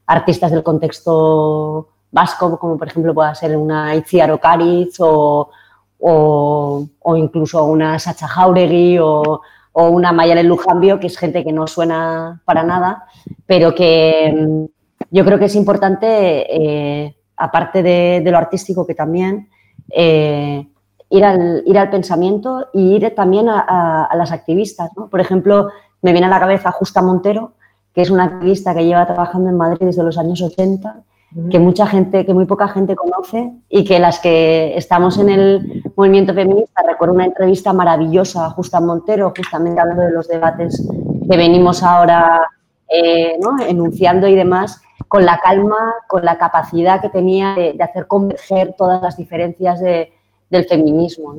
artistas 0.07 0.53
del 0.53 0.63
contexto 0.63 1.92
vasco, 2.13 2.59
como 2.59 2.79
por 2.79 2.87
ejemplo 2.87 3.15
pueda 3.15 3.35
ser 3.35 3.57
una 3.57 3.97
Itziar 3.97 4.31
Ocariz 4.31 4.97
o, 5.01 5.51
o, 5.99 7.17
incluso 7.17 7.65
una 7.65 7.99
Sacha 7.99 8.29
Jauregui 8.29 8.99
o, 8.99 9.41
o 9.73 9.89
una 9.89 10.13
Mayalen 10.13 10.49
Lujambio, 10.49 11.01
que 11.01 11.07
es 11.07 11.17
gente 11.17 11.43
que 11.43 11.53
no 11.53 11.67
suena 11.67 12.43
para 12.45 12.63
nada, 12.63 13.07
pero 13.47 13.75
que 13.75 14.33
mm, 14.37 14.65
yo 15.11 15.25
creo 15.25 15.39
que 15.39 15.47
es 15.47 15.55
importante, 15.57 16.07
eh, 16.09 17.17
aparte 17.37 17.83
de, 17.83 18.23
lo 18.31 18.39
artístico, 18.39 18.87
que 18.87 18.95
también 18.95 19.49
eh, 19.91 20.67
ir, 21.09 21.25
al, 21.25 21.63
ir 21.67 21.79
al 21.79 21.91
pensamiento 21.91 22.69
y 22.73 22.97
ir 22.97 23.15
también 23.15 23.49
a, 23.49 24.09
las 24.15 24.33
activistas. 24.33 24.91
Por 25.11 25.21
ejemplo, 25.21 25.69
me 26.03 26.13
viene 26.13 26.27
a 26.27 26.31
la 26.31 26.41
cabeza 26.41 26.73
Justa 26.73 27.03
Montero, 27.03 27.53
que 27.95 28.03
es 28.03 28.11
una 28.11 28.25
activista 28.25 28.75
que 28.75 28.85
lleva 28.85 29.07
trabajando 29.07 29.51
en 29.51 29.57
Madrid 29.57 29.87
desde 29.87 30.03
los 30.03 30.17
años 30.19 30.41
80 30.41 31.03
que 31.51 31.59
mucha 31.59 31.87
gente, 31.87 32.27
que 32.27 32.35
muy 32.35 32.45
poca 32.45 32.69
gente 32.69 32.95
conoce 32.95 33.53
y 33.69 33.85
que 33.85 33.99
las 33.99 34.19
que 34.21 34.77
estamos 34.77 35.19
en 35.19 35.31
el 35.31 35.83
movimiento 35.97 36.35
feminista, 36.35 36.83
recuerdo 36.87 37.15
una 37.15 37.25
entrevista 37.25 37.73
maravillosa 37.73 38.47
a 38.47 38.51
Justa 38.51 38.81
Montero, 38.81 39.33
justamente 39.37 39.81
hablando 39.81 40.03
de 40.03 40.13
los 40.13 40.29
debates 40.29 40.87
que 41.31 41.37
venimos 41.37 41.83
ahora 41.83 42.43
eh, 42.89 43.39
enunciando 43.67 44.29
y 44.29 44.35
demás, 44.35 44.83
con 45.09 45.25
la 45.25 45.39
calma, 45.39 45.95
con 46.07 46.25
la 46.25 46.37
capacidad 46.37 47.01
que 47.01 47.09
tenía 47.09 47.55
de, 47.55 47.77
hacer 47.83 48.07
converger 48.07 48.75
todas 48.77 49.01
las 49.01 49.17
diferencias 49.17 49.81
del 49.81 50.65
feminismo. 50.67 51.35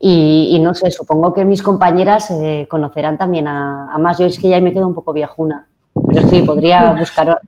Y, 0.00 0.58
no 0.60 0.74
sé, 0.74 0.90
supongo 0.90 1.32
que 1.32 1.44
mis 1.44 1.62
compañeras 1.62 2.30
eh, 2.30 2.66
conocerán 2.68 3.16
también 3.16 3.48
a, 3.48 3.96
más. 3.98 4.18
Yo 4.18 4.26
es 4.26 4.38
que 4.38 4.50
ya 4.50 4.60
me 4.60 4.72
quedo 4.72 4.86
un 4.86 4.94
poco 4.94 5.12
viejuna, 5.12 5.66
pero 6.08 6.28
sí, 6.28 6.42
podría 6.42 6.92
buscar. 6.98 7.40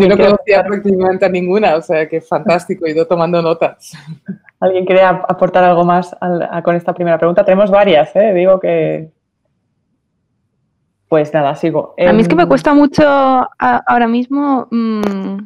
Yo 0.00 0.08
no 0.08 0.16
conocía 0.16 0.64
prácticamente 0.64 1.26
a 1.26 1.28
ninguna, 1.28 1.76
o 1.76 1.82
sea 1.82 2.08
que 2.08 2.20
fantástico, 2.20 2.86
he 2.86 2.90
ido 2.90 3.06
tomando 3.06 3.40
notas. 3.42 3.92
¿Alguien 4.60 4.86
quiere 4.86 5.02
aportar 5.02 5.64
algo 5.64 5.84
más 5.84 6.16
con 6.64 6.74
esta 6.74 6.94
primera 6.94 7.18
pregunta? 7.18 7.44
Tenemos 7.44 7.70
varias, 7.70 8.14
¿eh? 8.16 8.32
digo 8.32 8.58
que... 8.60 9.10
Pues 11.08 11.32
nada, 11.32 11.54
sigo. 11.54 11.94
A 11.98 12.12
mí 12.12 12.22
es 12.22 12.28
que 12.28 12.34
me 12.34 12.44
em, 12.44 12.48
cuesta 12.48 12.72
mucho 12.72 13.04
ahora 13.06 14.08
mismo, 14.08 14.66
mm, 14.70 15.38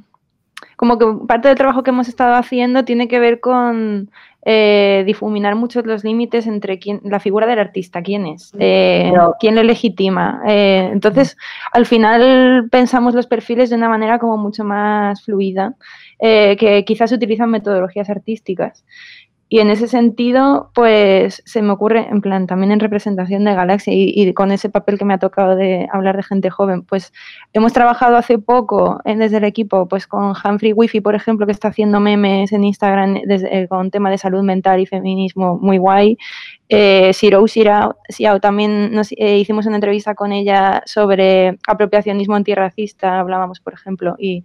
como 0.76 0.98
que 0.98 1.06
parte 1.26 1.48
del 1.48 1.56
trabajo 1.56 1.82
que 1.82 1.90
hemos 1.90 2.08
estado 2.08 2.36
haciendo 2.36 2.84
tiene 2.84 3.08
que 3.08 3.18
ver 3.18 3.40
con 3.40 4.10
eh, 4.50 5.02
difuminar 5.04 5.56
mucho 5.56 5.82
los 5.82 6.04
límites 6.04 6.46
entre 6.46 6.78
quién, 6.78 7.02
la 7.04 7.20
figura 7.20 7.46
del 7.46 7.58
artista, 7.58 8.00
quién 8.02 8.26
es, 8.26 8.50
eh, 8.58 9.12
quién 9.40 9.54
le 9.54 9.62
legitima. 9.62 10.40
Eh, 10.48 10.88
entonces, 10.90 11.36
al 11.70 11.84
final 11.84 12.66
pensamos 12.70 13.14
los 13.14 13.26
perfiles 13.26 13.68
de 13.68 13.76
una 13.76 13.90
manera 13.90 14.18
como 14.18 14.38
mucho 14.38 14.64
más 14.64 15.22
fluida, 15.22 15.74
que 16.18 16.82
quizás 16.86 17.12
utilizan 17.12 17.50
metodologías 17.50 18.08
artísticas. 18.08 18.86
Y 19.50 19.60
en 19.60 19.70
ese 19.70 19.88
sentido, 19.88 20.70
pues 20.74 21.42
se 21.46 21.62
me 21.62 21.72
ocurre, 21.72 22.06
en 22.10 22.20
plan, 22.20 22.46
también 22.46 22.70
en 22.70 22.80
representación 22.80 23.44
de 23.44 23.54
Galaxia 23.54 23.94
y, 23.96 24.34
con 24.34 24.52
ese 24.52 24.68
papel 24.68 24.98
que 24.98 25.06
me 25.06 25.14
ha 25.14 25.18
tocado 25.18 25.56
de 25.56 25.88
hablar 25.90 26.16
de 26.16 26.22
gente 26.22 26.50
joven, 26.50 26.82
pues 26.82 27.14
hemos 27.54 27.72
trabajado 27.72 28.16
hace 28.16 28.38
poco 28.38 29.00
desde 29.04 29.38
el 29.38 29.44
equipo, 29.44 29.88
pues 29.88 30.06
con 30.06 30.34
Humphrey 30.44 30.74
Wifi, 30.74 31.00
por 31.00 31.14
ejemplo, 31.14 31.46
que 31.46 31.52
está 31.52 31.68
haciendo 31.68 31.98
memes 31.98 32.52
en 32.52 32.64
Instagram 32.64 33.22
desde, 33.24 33.62
eh, 33.62 33.68
con 33.68 33.90
tema 33.90 34.10
de 34.10 34.18
salud 34.18 34.42
mental 34.42 34.80
y 34.80 34.86
feminismo 34.86 35.58
muy 35.58 35.78
guay. 35.78 36.18
Eh, 36.68 37.14
Siro 37.14 37.42
también 38.42 38.92
nos, 38.92 39.12
eh, 39.12 39.38
hicimos 39.38 39.64
una 39.64 39.76
entrevista 39.76 40.14
con 40.14 40.32
ella 40.32 40.82
sobre 40.84 41.58
apropiacionismo 41.66 42.34
antirracista, 42.34 43.20
hablábamos, 43.20 43.60
por 43.60 43.72
ejemplo, 43.72 44.14
y 44.18 44.44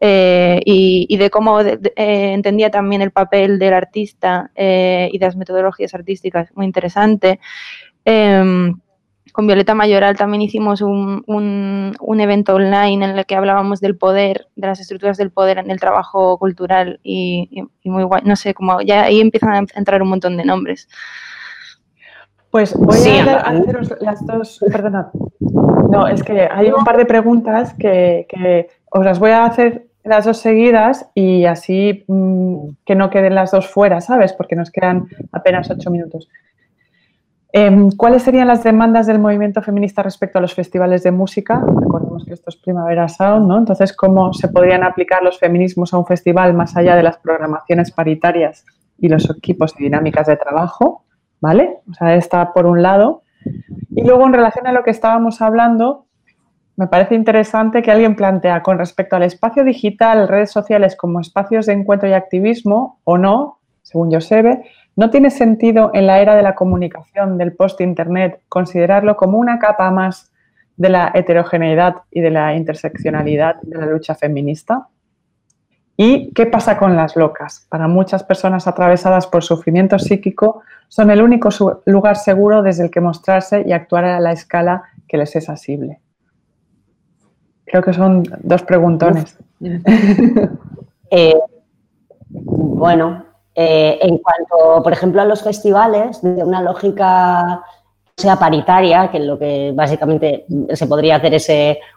eh, 0.00 0.60
y, 0.64 1.16
de 1.16 1.30
cómo 1.30 1.60
eh, 1.60 1.78
entendía 1.96 2.70
también 2.70 3.02
el 3.02 3.10
papel 3.10 3.58
del 3.58 3.74
artista 3.74 4.50
eh, 4.54 5.08
y 5.12 5.18
de 5.18 5.26
las 5.26 5.36
metodologías 5.36 5.94
artísticas, 5.94 6.50
muy 6.54 6.66
interesante. 6.66 7.40
Em, 8.04 8.78
con 9.32 9.46
Violeta 9.46 9.74
Mayoral 9.74 10.16
también 10.16 10.42
hicimos 10.42 10.80
un, 10.80 11.24
un, 11.26 12.20
evento 12.20 12.54
online 12.54 13.04
en 13.04 13.18
el 13.18 13.26
que 13.26 13.34
hablábamos 13.34 13.80
del 13.80 13.96
poder, 13.96 14.46
de 14.54 14.68
las 14.68 14.80
estructuras 14.80 15.16
del 15.16 15.32
poder 15.32 15.58
en 15.58 15.70
el 15.70 15.80
trabajo 15.80 16.38
cultural 16.38 17.00
y, 17.02 17.50
muy 17.84 18.04
guay, 18.04 18.22
no 18.24 18.36
sé, 18.36 18.54
como 18.54 18.80
ya 18.80 19.04
ahí 19.04 19.20
empiezan 19.20 19.54
a 19.54 19.64
entrar 19.74 20.02
un 20.02 20.08
montón 20.08 20.36
de 20.36 20.44
nombres. 20.44 20.88
Pues 22.54 22.72
voy 22.76 23.18
a, 23.18 23.40
haceros 23.40 23.92
las 24.00 24.24
dos, 24.24 24.64
perdonad. 24.70 25.06
No, 25.90 26.06
es 26.06 26.22
que 26.22 26.48
hay 26.48 26.70
un 26.70 26.84
par 26.84 26.96
de 26.96 27.04
preguntas 27.04 27.74
que, 27.74 28.28
que 28.28 28.68
os 28.92 29.04
las 29.04 29.18
voy 29.18 29.32
a 29.32 29.44
hacer 29.44 29.88
las 30.04 30.24
dos 30.24 30.36
seguidas 30.36 31.10
y 31.16 31.46
así 31.46 32.04
mm, 32.06 32.68
que 32.86 32.94
no 32.94 33.10
queden 33.10 33.34
las 33.34 33.50
dos 33.50 33.66
fuera, 33.66 34.00
¿sabes? 34.00 34.32
Porque 34.34 34.54
nos 34.54 34.70
quedan 34.70 35.08
apenas 35.32 35.68
ocho 35.68 35.90
minutos. 35.90 36.28
Em, 37.52 37.90
¿Cuáles 37.90 38.22
serían 38.22 38.46
las 38.46 38.62
demandas 38.62 39.08
del 39.08 39.18
movimiento 39.18 39.60
feminista 39.60 40.04
respecto 40.04 40.38
a 40.38 40.40
los 40.40 40.54
festivales 40.54 41.02
de 41.02 41.10
música? 41.10 41.60
Recordemos 41.60 42.24
que 42.24 42.34
esto 42.34 42.50
es 42.50 42.56
Primavera 42.56 43.08
Sound, 43.08 43.48
¿no? 43.48 43.58
Entonces, 43.58 43.92
¿cómo 43.96 44.32
se 44.32 44.46
podrían 44.46 44.84
aplicar 44.84 45.24
los 45.24 45.40
feminismos 45.40 45.92
a 45.92 45.98
un 45.98 46.06
festival 46.06 46.54
más 46.54 46.76
allá 46.76 46.94
de 46.94 47.02
las 47.02 47.18
programaciones 47.18 47.90
paritarias 47.90 48.64
y 48.96 49.08
los 49.08 49.28
equipos 49.28 49.74
y 49.76 49.82
dinámicas 49.82 50.28
de 50.28 50.36
trabajo? 50.36 51.03
¿Vale? 51.44 51.80
O 51.90 51.92
sea, 51.92 52.14
está 52.14 52.54
por 52.54 52.64
un 52.64 52.80
lado. 52.80 53.22
Y 53.90 54.02
luego, 54.02 54.26
en 54.26 54.32
relación 54.32 54.66
a 54.66 54.72
lo 54.72 54.82
que 54.82 54.90
estábamos 54.90 55.42
hablando, 55.42 56.06
me 56.76 56.86
parece 56.86 57.16
interesante 57.16 57.82
que 57.82 57.90
alguien 57.90 58.16
plantea 58.16 58.62
con 58.62 58.78
respecto 58.78 59.16
al 59.16 59.24
espacio 59.24 59.62
digital, 59.62 60.26
redes 60.26 60.50
sociales 60.50 60.96
como 60.96 61.20
espacios 61.20 61.66
de 61.66 61.74
encuentro 61.74 62.08
y 62.08 62.14
activismo 62.14 62.98
o 63.04 63.18
no, 63.18 63.58
según 63.82 64.10
Josebe, 64.10 64.64
¿No 64.96 65.10
tiene 65.10 65.30
sentido 65.30 65.90
en 65.92 66.06
la 66.06 66.20
era 66.20 66.34
de 66.34 66.42
la 66.42 66.54
comunicación, 66.54 67.36
del 67.36 67.52
post-internet, 67.52 68.40
considerarlo 68.48 69.16
como 69.16 69.38
una 69.38 69.58
capa 69.58 69.90
más 69.90 70.32
de 70.78 70.88
la 70.88 71.10
heterogeneidad 71.12 71.96
y 72.10 72.20
de 72.22 72.30
la 72.30 72.54
interseccionalidad 72.54 73.56
de 73.62 73.76
la 73.76 73.86
lucha 73.86 74.14
feminista? 74.14 74.86
¿Y 75.96 76.32
qué 76.32 76.46
pasa 76.46 76.76
con 76.76 76.96
las 76.96 77.14
locas? 77.14 77.66
Para 77.68 77.86
muchas 77.86 78.24
personas 78.24 78.66
atravesadas 78.66 79.26
por 79.26 79.44
sufrimiento 79.44 79.98
psíquico, 79.98 80.62
son 80.88 81.10
el 81.10 81.22
único 81.22 81.50
lugar 81.86 82.16
seguro 82.16 82.62
desde 82.62 82.84
el 82.84 82.90
que 82.90 83.00
mostrarse 83.00 83.62
y 83.66 83.72
actuar 83.72 84.04
a 84.04 84.20
la 84.20 84.32
escala 84.32 84.84
que 85.06 85.16
les 85.16 85.36
es 85.36 85.48
asible. 85.48 86.00
Creo 87.64 87.82
que 87.82 87.92
son 87.92 88.24
dos 88.40 88.62
preguntones. 88.62 89.36
Eh, 91.16 91.38
bueno, 92.28 93.24
eh, 93.54 93.98
en 94.02 94.18
cuanto, 94.18 94.82
por 94.82 94.92
ejemplo, 94.92 95.20
a 95.20 95.24
los 95.24 95.44
festivales, 95.44 96.20
de 96.22 96.42
una 96.42 96.60
lógica 96.60 97.62
sea 98.16 98.36
paritaria, 98.36 99.10
que 99.10 99.18
lo 99.18 99.38
que 99.38 99.72
básicamente 99.74 100.46
se 100.72 100.86
podría 100.86 101.16
hacer 101.16 101.34
es 101.34 101.50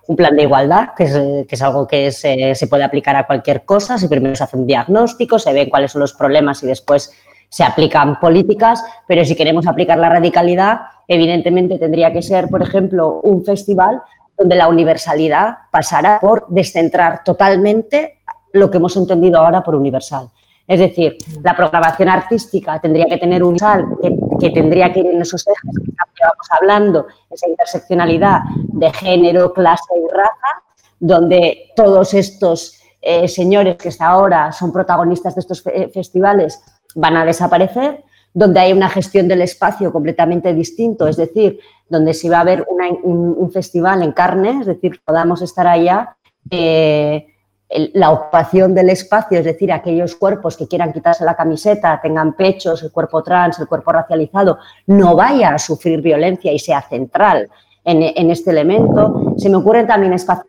un 0.07 0.15
plan 0.15 0.35
de 0.35 0.43
igualdad, 0.43 0.89
que 0.97 1.03
es, 1.47 1.61
algo 1.61 1.87
que 1.87 2.11
se 2.11 2.67
puede 2.67 2.83
aplicar 2.83 3.15
a 3.15 3.27
cualquier 3.27 3.65
cosa. 3.65 3.97
Si 3.97 4.07
primero 4.07 4.35
se 4.35 4.43
hace 4.43 4.57
un 4.57 4.65
diagnóstico, 4.65 5.37
se 5.37 5.53
ven 5.53 5.69
cuáles 5.69 5.91
son 5.91 6.01
los 6.01 6.13
problemas 6.13 6.63
y 6.63 6.67
después 6.67 7.13
se 7.49 7.63
aplican 7.63 8.19
políticas, 8.19 8.83
pero 9.07 9.23
si 9.23 9.35
queremos 9.35 9.67
aplicar 9.67 9.97
la 9.99 10.09
radicalidad, 10.09 10.81
evidentemente 11.07 11.79
tendría 11.79 12.11
que 12.11 12.21
ser, 12.21 12.49
por 12.49 12.61
ejemplo, 12.61 13.21
un 13.23 13.45
festival 13.45 14.01
donde 14.37 14.55
la 14.55 14.67
universalidad 14.67 15.57
pasara 15.71 16.19
por 16.19 16.45
descentrar 16.49 17.23
totalmente 17.23 18.19
lo 18.53 18.69
que 18.69 18.77
hemos 18.77 18.97
entendido 18.97 19.39
ahora 19.39 19.63
por 19.63 19.75
universal. 19.75 20.29
Es 20.67 20.79
decir, 20.79 21.17
la 21.41 21.55
programación 21.55 22.09
artística 22.09 22.79
tendría 22.79 23.05
que 23.05 23.17
tener 23.17 23.41
un 23.41 23.57
sal 23.57 23.85
que, 24.01 24.16
tendría 24.39 24.91
que 24.93 25.01
ir 25.01 25.07
en 25.07 25.21
esos 25.21 25.45
ejes 25.47 25.83
que 25.83 25.91
estábamos 25.91 26.47
hablando, 26.59 27.07
esa 27.29 27.49
interseccionalidad 27.49 28.41
de 28.55 28.91
género, 28.93 29.53
clase 29.53 29.93
y 29.95 30.13
raza, 30.13 30.63
donde 30.99 31.71
todos 31.75 32.13
estos 32.13 32.79
eh, 33.01 33.27
señores 33.27 33.77
que 33.77 33.89
hasta 33.89 34.07
ahora 34.07 34.51
son 34.51 34.71
protagonistas 34.71 35.35
de 35.35 35.41
estos 35.41 35.63
festivales 35.93 36.61
van 36.95 37.17
a 37.17 37.25
desaparecer, 37.25 38.03
donde 38.33 38.59
hay 38.59 38.73
una 38.73 38.89
gestión 38.89 39.27
del 39.27 39.41
espacio 39.41 39.91
completamente 39.91 40.53
distinto, 40.53 41.07
es 41.07 41.17
decir, 41.17 41.59
donde 41.89 42.13
si 42.13 42.29
va 42.29 42.37
a 42.37 42.41
haber 42.41 42.67
un, 42.69 43.51
festival 43.51 44.03
en 44.03 44.11
carne, 44.11 44.59
es 44.61 44.67
decir, 44.67 44.99
podamos 45.03 45.41
estar 45.41 45.65
allá. 45.65 46.17
Eh, 46.51 47.25
la 47.69 48.11
ocupación 48.11 48.73
del 48.73 48.89
espacio, 48.89 49.39
es 49.39 49.45
decir, 49.45 49.71
aquellos 49.71 50.15
cuerpos 50.15 50.55
que 50.55 50.67
quieran 50.67 50.93
quitarse 50.93 51.25
la 51.25 51.35
camiseta, 51.35 51.99
tengan 52.01 52.33
pechos, 52.33 52.81
el 52.83 52.91
cuerpo 52.91 53.21
trans, 53.21 53.59
el 53.59 53.67
cuerpo 53.67 53.91
racializado, 53.91 54.59
no 54.85 55.15
vaya 55.15 55.49
a 55.49 55.59
sufrir 55.59 56.01
violencia 56.01 56.51
y 56.53 56.59
sea 56.59 56.81
central 56.81 57.49
en, 57.83 58.31
este 58.31 58.51
elemento. 58.51 59.33
Se 59.37 59.49
me 59.49 59.57
ocurren 59.57 59.87
también 59.87 60.13
espacios 60.13 60.47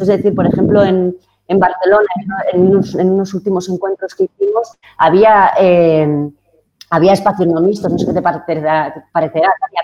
es 0.00 0.06
decir, 0.06 0.34
por 0.34 0.46
ejemplo, 0.46 0.84
en, 0.84 1.16
Barcelona, 1.48 2.06
en 2.52 3.10
unos, 3.10 3.34
últimos 3.34 3.68
encuentros 3.68 4.14
que 4.14 4.24
hicimos, 4.24 4.78
había... 4.98 5.52
Eh, 5.58 6.30
había 6.90 7.12
espacios 7.12 7.48
no 7.48 7.60
mixtos, 7.60 7.90
no 7.90 7.98
sé 7.98 8.06
qué 8.06 8.12
te 8.12 8.20
parecerá, 8.20 8.92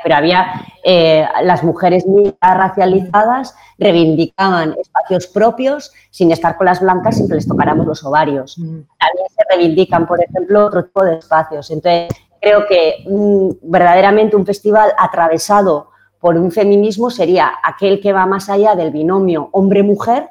pero 0.02 0.14
había 0.16 0.66
eh, 0.82 1.24
las 1.42 1.62
mujeres 1.62 2.04
racializadas 2.40 3.54
reivindicaban 3.78 4.74
espacios 4.78 5.28
propios 5.28 5.92
sin 6.10 6.32
estar 6.32 6.56
con 6.56 6.66
las 6.66 6.80
blancas 6.80 7.16
sin 7.16 7.28
que 7.28 7.36
les 7.36 7.46
tocáramos 7.46 7.86
los 7.86 8.04
ovarios. 8.04 8.58
Mm. 8.58 8.80
También 8.98 9.28
se 9.30 9.42
reivindican, 9.48 10.06
por 10.06 10.22
ejemplo, 10.22 10.66
otro 10.66 10.84
tipo 10.84 11.04
de 11.04 11.18
espacios. 11.18 11.70
Entonces, 11.70 12.08
creo 12.40 12.66
que 12.66 13.04
mm, 13.08 13.70
verdaderamente 13.70 14.34
un 14.34 14.44
festival 14.44 14.92
atravesado 14.98 15.90
por 16.18 16.36
un 16.36 16.50
feminismo 16.50 17.10
sería 17.10 17.52
aquel 17.62 18.00
que 18.00 18.12
va 18.12 18.26
más 18.26 18.50
allá 18.50 18.74
del 18.74 18.90
binomio 18.90 19.48
hombre-mujer, 19.52 20.30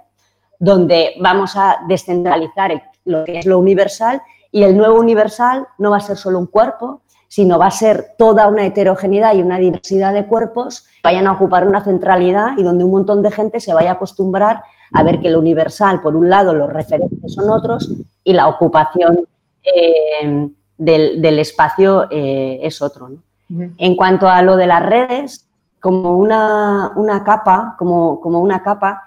donde 0.60 1.14
vamos 1.22 1.56
a 1.56 1.78
descentralizar 1.88 2.84
lo 3.06 3.24
que 3.24 3.40
es 3.40 3.46
lo 3.46 3.60
universal 3.60 4.22
y 4.56 4.64
el 4.64 4.78
nuevo 4.78 4.98
universal 4.98 5.68
no 5.78 5.92
va 5.92 5.98
a 5.98 6.00
ser 6.00 6.16
solo 6.16 6.40
un 6.40 6.46
cuerpo, 6.46 7.02
sino 7.28 7.60
va 7.60 7.66
a 7.66 7.72
ser 7.72 8.14
toda 8.18 8.48
una 8.48 8.66
heterogeneidad 8.66 9.36
y 9.36 9.42
una 9.42 9.58
diversidad 9.58 10.14
de 10.14 10.28
cuerpos 10.28 10.84
que 10.84 11.02
vayan 11.04 11.28
a 11.28 11.34
ocupar 11.34 11.68
una 11.68 11.84
centralidad 11.84 12.58
y 12.58 12.64
donde 12.64 12.86
un 12.86 12.92
montón 12.92 13.22
de 13.22 13.32
gente 13.32 13.60
se 13.60 13.74
vaya 13.74 13.90
a 13.90 13.94
acostumbrar 13.96 14.64
a 14.94 15.04
ver 15.04 15.20
que 15.20 15.30
lo 15.30 15.40
universal, 15.40 16.02
por 16.02 16.16
un 16.16 16.30
lado, 16.30 16.54
los 16.54 16.72
referentes 16.72 17.34
son 17.34 17.50
otros 17.50 17.92
y 18.24 18.32
la 18.32 18.48
ocupación 18.48 19.28
eh, 19.62 20.50
del, 20.78 21.40
espacio 21.40 22.08
eh, 22.10 22.60
es 22.62 22.82
otro. 22.82 23.10
En 23.50 23.96
cuanto 23.98 24.30
a 24.30 24.42
lo 24.42 24.56
de 24.56 24.68
las 24.68 24.86
redes, 24.86 25.50
como 25.82 26.18
una, 26.18 26.94
capa, 27.26 27.76
como, 27.78 28.22
como 28.22 28.40
una 28.40 28.64
capa, 28.64 29.04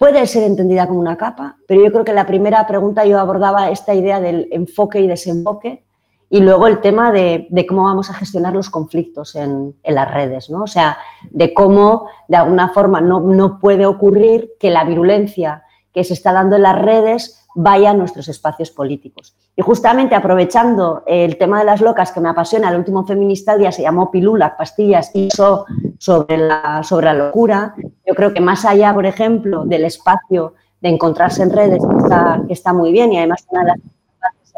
puede 0.00 0.26
ser 0.26 0.44
entendida 0.44 0.86
como 0.86 0.98
una 0.98 1.18
capa, 1.18 1.58
pero 1.68 1.84
yo 1.84 1.92
creo 1.92 2.04
que 2.06 2.12
en 2.12 2.16
la 2.16 2.26
primera 2.26 2.66
pregunta 2.66 3.04
yo 3.04 3.18
abordaba 3.20 3.68
esta 3.68 3.92
idea 3.92 4.18
del 4.18 4.48
enfoque 4.50 4.98
y 4.98 5.06
desenfoque 5.06 5.84
y 6.30 6.40
luego 6.40 6.68
el 6.68 6.80
tema 6.80 7.12
de, 7.12 7.46
cómo 7.68 7.84
vamos 7.84 8.08
a 8.08 8.14
gestionar 8.14 8.54
los 8.54 8.70
conflictos 8.70 9.36
en, 9.36 9.74
las 9.84 10.10
redes, 10.10 10.48
¿no? 10.48 10.62
O 10.62 10.66
sea, 10.66 10.96
de 11.30 11.52
cómo 11.52 12.08
de 12.28 12.38
alguna 12.38 12.70
forma 12.70 13.02
no, 13.02 13.20
no 13.20 13.58
puede 13.58 13.84
ocurrir 13.84 14.52
que 14.58 14.70
la 14.70 14.84
virulencia 14.84 15.64
que 16.00 16.04
se 16.04 16.14
está 16.14 16.32
dando 16.32 16.56
en 16.56 16.62
las 16.62 16.80
redes 16.80 17.46
vaya 17.54 17.90
a 17.90 17.94
nuestros 17.94 18.26
espacios 18.28 18.70
políticos. 18.70 19.36
Y 19.54 19.60
justamente 19.60 20.14
aprovechando 20.14 21.02
el 21.06 21.36
tema 21.36 21.58
de 21.58 21.66
las 21.66 21.82
locas 21.82 22.10
que 22.10 22.20
me 22.20 22.30
apasiona, 22.30 22.70
el 22.70 22.78
último 22.78 23.04
feminista 23.04 23.54
día 23.58 23.70
se 23.70 23.82
llamó 23.82 24.10
Pilula, 24.10 24.56
pastillas 24.56 25.10
y 25.12 25.26
eso 25.26 25.66
sobre 25.98 26.38
la, 26.38 26.82
sobre 26.84 27.04
la 27.04 27.12
locura. 27.12 27.74
Yo 28.06 28.14
creo 28.14 28.32
que 28.32 28.40
más 28.40 28.64
allá, 28.64 28.94
por 28.94 29.04
ejemplo, 29.04 29.66
del 29.66 29.84
espacio 29.84 30.54
de 30.80 30.88
encontrarse 30.88 31.42
en 31.42 31.50
redes, 31.50 31.82
que 32.46 32.52
está, 32.54 32.72
muy 32.72 32.92
bien 32.92 33.12
y 33.12 33.18
además 33.18 33.44
una 33.50 33.60
de 33.60 33.66
las 33.66 33.78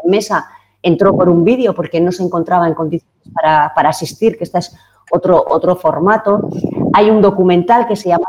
mesa 0.05 0.47
entró 0.81 1.13
por 1.13 1.27
un 1.27 1.43
vídeo 1.43 1.75
porque 1.75 1.99
no 1.99 2.13
se 2.13 2.23
encontraba 2.23 2.69
en 2.69 2.73
condiciones 2.73 3.33
para, 3.33 3.73
para, 3.75 3.89
asistir, 3.89 4.37
que 4.37 4.45
este 4.45 4.59
es 4.59 4.73
otro, 5.11 5.43
otro 5.45 5.75
formato. 5.75 6.47
Hay 6.93 7.09
un 7.09 7.21
documental 7.21 7.85
que 7.85 7.97
se 7.97 8.07
llama 8.07 8.27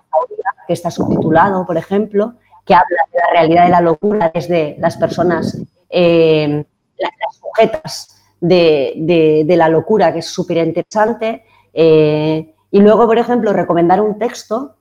que 0.67 0.73
está 0.73 0.91
subtitulado, 0.91 1.67
por 1.67 1.77
ejemplo, 1.77 2.35
que 2.65 2.75
habla 2.75 3.03
de 3.13 3.19
la 3.19 3.31
realidad 3.33 3.65
de 3.65 3.71
la 3.71 3.81
locura 3.81 4.31
desde 4.35 4.77
las 4.79 4.97
personas, 4.97 5.59
eh, 5.91 6.65
las, 6.99 7.37
sujetas 7.37 8.23
de, 8.41 9.45
la 9.49 9.69
locura, 9.69 10.13
que 10.13 10.21
es 10.21 10.27
súper 10.27 10.59
interesante. 10.59 11.45
Eh, 11.73 12.55
y 12.71 12.81
luego, 12.81 13.07
por 13.07 13.19
ejemplo, 13.19 13.53
recomendar 13.53 14.01
un 14.01 14.19
texto 14.19 14.77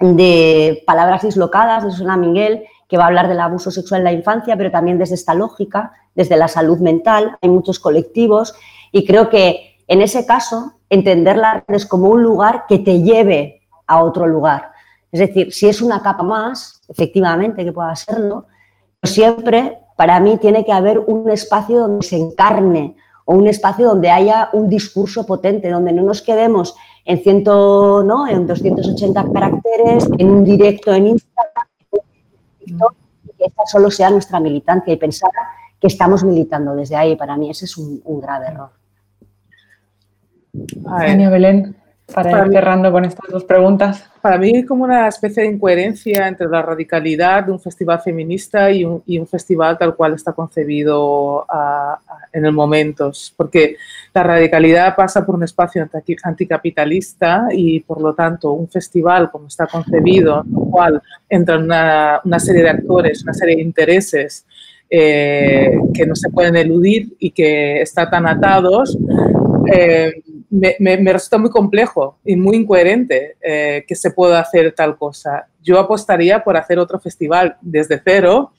de 0.00 0.82
Palabras 0.86 1.22
dislocadas 1.22 1.84
de 1.84 1.90
Susana 1.90 2.16
Miguel, 2.16 2.64
que 2.88 2.96
va 2.96 3.04
a 3.04 3.06
hablar 3.06 3.28
del 3.28 3.40
abuso 3.40 3.70
sexual 3.70 4.00
en 4.00 4.04
la 4.04 4.12
infancia, 4.12 4.56
pero 4.56 4.70
también 4.70 4.98
desde 4.98 5.14
esta 5.14 5.34
lógica, 5.34 5.92
desde 6.14 6.36
la 6.36 6.48
salud 6.48 6.78
mental. 6.78 7.38
Hay 7.40 7.48
muchos 7.48 7.78
colectivos 7.78 8.54
y 8.92 9.06
creo 9.06 9.30
que 9.30 9.78
en 9.88 10.02
ese 10.02 10.26
caso 10.26 10.74
entender 10.90 11.36
las 11.36 11.64
redes 11.66 11.86
como 11.86 12.08
un 12.08 12.22
lugar 12.22 12.64
que 12.68 12.78
te 12.78 13.02
lleve 13.02 13.62
a 13.86 14.02
otro 14.02 14.26
lugar. 14.26 14.73
Es 15.14 15.20
decir, 15.20 15.52
si 15.52 15.68
es 15.68 15.80
una 15.80 16.02
capa 16.02 16.24
más, 16.24 16.80
efectivamente 16.88 17.64
que 17.64 17.72
pueda 17.72 17.94
serlo, 17.94 18.46
siempre 19.00 19.78
para 19.96 20.18
mí 20.18 20.38
tiene 20.38 20.64
que 20.64 20.72
haber 20.72 20.98
un 20.98 21.30
espacio 21.30 21.82
donde 21.82 22.04
se 22.04 22.16
encarne 22.16 22.96
o 23.24 23.36
un 23.36 23.46
espacio 23.46 23.86
donde 23.86 24.10
haya 24.10 24.48
un 24.54 24.68
discurso 24.68 25.24
potente, 25.24 25.70
donde 25.70 25.92
no 25.92 26.02
nos 26.02 26.20
quedemos 26.20 26.74
en, 27.04 27.22
ciento, 27.22 28.02
¿no? 28.02 28.26
en 28.26 28.44
280 28.44 29.24
caracteres, 29.32 30.10
en 30.18 30.30
un 30.32 30.42
directo 30.42 30.92
en 30.92 31.06
Instagram, 31.06 31.68
y 32.58 32.72
que 33.38 33.44
esta 33.44 33.66
solo 33.66 33.92
sea 33.92 34.10
nuestra 34.10 34.40
militancia 34.40 34.92
y 34.92 34.96
pensar 34.96 35.30
que 35.78 35.86
estamos 35.86 36.24
militando 36.24 36.74
desde 36.74 36.96
ahí. 36.96 37.14
Para 37.14 37.36
mí 37.36 37.50
ese 37.50 37.66
es 37.66 37.76
un, 37.76 38.02
grave 38.20 38.48
error. 38.48 38.70
Belén 41.30 41.83
para, 42.12 42.46
ir 42.46 42.52
cerrando 42.52 42.92
con 42.92 43.04
estas 43.04 43.30
dos 43.30 43.44
preguntas. 43.44 44.04
Para 44.20 44.38
mí 44.38 44.52
hay 44.54 44.64
como 44.64 44.84
una 44.84 45.08
especie 45.08 45.42
de 45.42 45.50
incoherencia 45.50 46.28
entre 46.28 46.48
la 46.48 46.62
radicalidad 46.62 47.44
de 47.44 47.52
un 47.52 47.60
festival 47.60 48.00
feminista 48.00 48.70
y 48.70 48.84
un, 48.84 49.02
y 49.06 49.18
un 49.18 49.26
festival 49.26 49.78
tal 49.78 49.94
cual 49.94 50.14
está 50.14 50.32
concebido 50.32 51.46
en 52.32 52.44
el 52.44 52.52
momento, 52.52 53.12
porque 53.36 53.76
la 54.12 54.22
radicalidad 54.22 54.94
pasa 54.94 55.24
por 55.24 55.34
un 55.34 55.44
espacio 55.44 55.88
anticapitalista 56.22 57.48
y 57.52 57.80
por 57.80 58.00
lo 58.00 58.14
tanto 58.14 58.52
un 58.52 58.68
festival 58.68 59.30
como 59.30 59.46
está 59.46 59.66
concebido, 59.66 60.42
en 60.44 60.50
el 60.50 60.70
cual 60.70 61.02
entran 61.28 61.64
una, 61.64 62.20
una 62.24 62.38
serie 62.38 62.62
de 62.62 62.70
actores, 62.70 63.22
una 63.22 63.34
serie 63.34 63.56
de 63.56 63.62
intereses 63.62 64.46
eh, 64.90 65.76
que 65.92 66.06
no 66.06 66.14
se 66.14 66.30
pueden 66.30 66.56
eludir 66.56 67.16
y 67.18 67.30
que 67.30 67.82
están 67.82 68.10
tan 68.10 68.26
atados, 68.26 68.96
eh, 69.72 70.12
me, 70.50 70.96
resulta 71.12 71.38
muy 71.38 71.50
complejo 71.50 72.18
y 72.24 72.36
muy 72.36 72.56
incoherente 72.56 73.36
eh, 73.40 73.84
que 73.86 73.94
se 73.94 74.10
pueda 74.10 74.40
hacer 74.40 74.72
tal 74.72 74.96
cosa. 74.96 75.48
Yo 75.62 75.78
apostaría 75.78 76.42
por 76.42 76.56
hacer 76.56 76.78
otro 76.78 76.98
festival 76.98 77.56
desde 77.60 78.00
cero, 78.04 78.52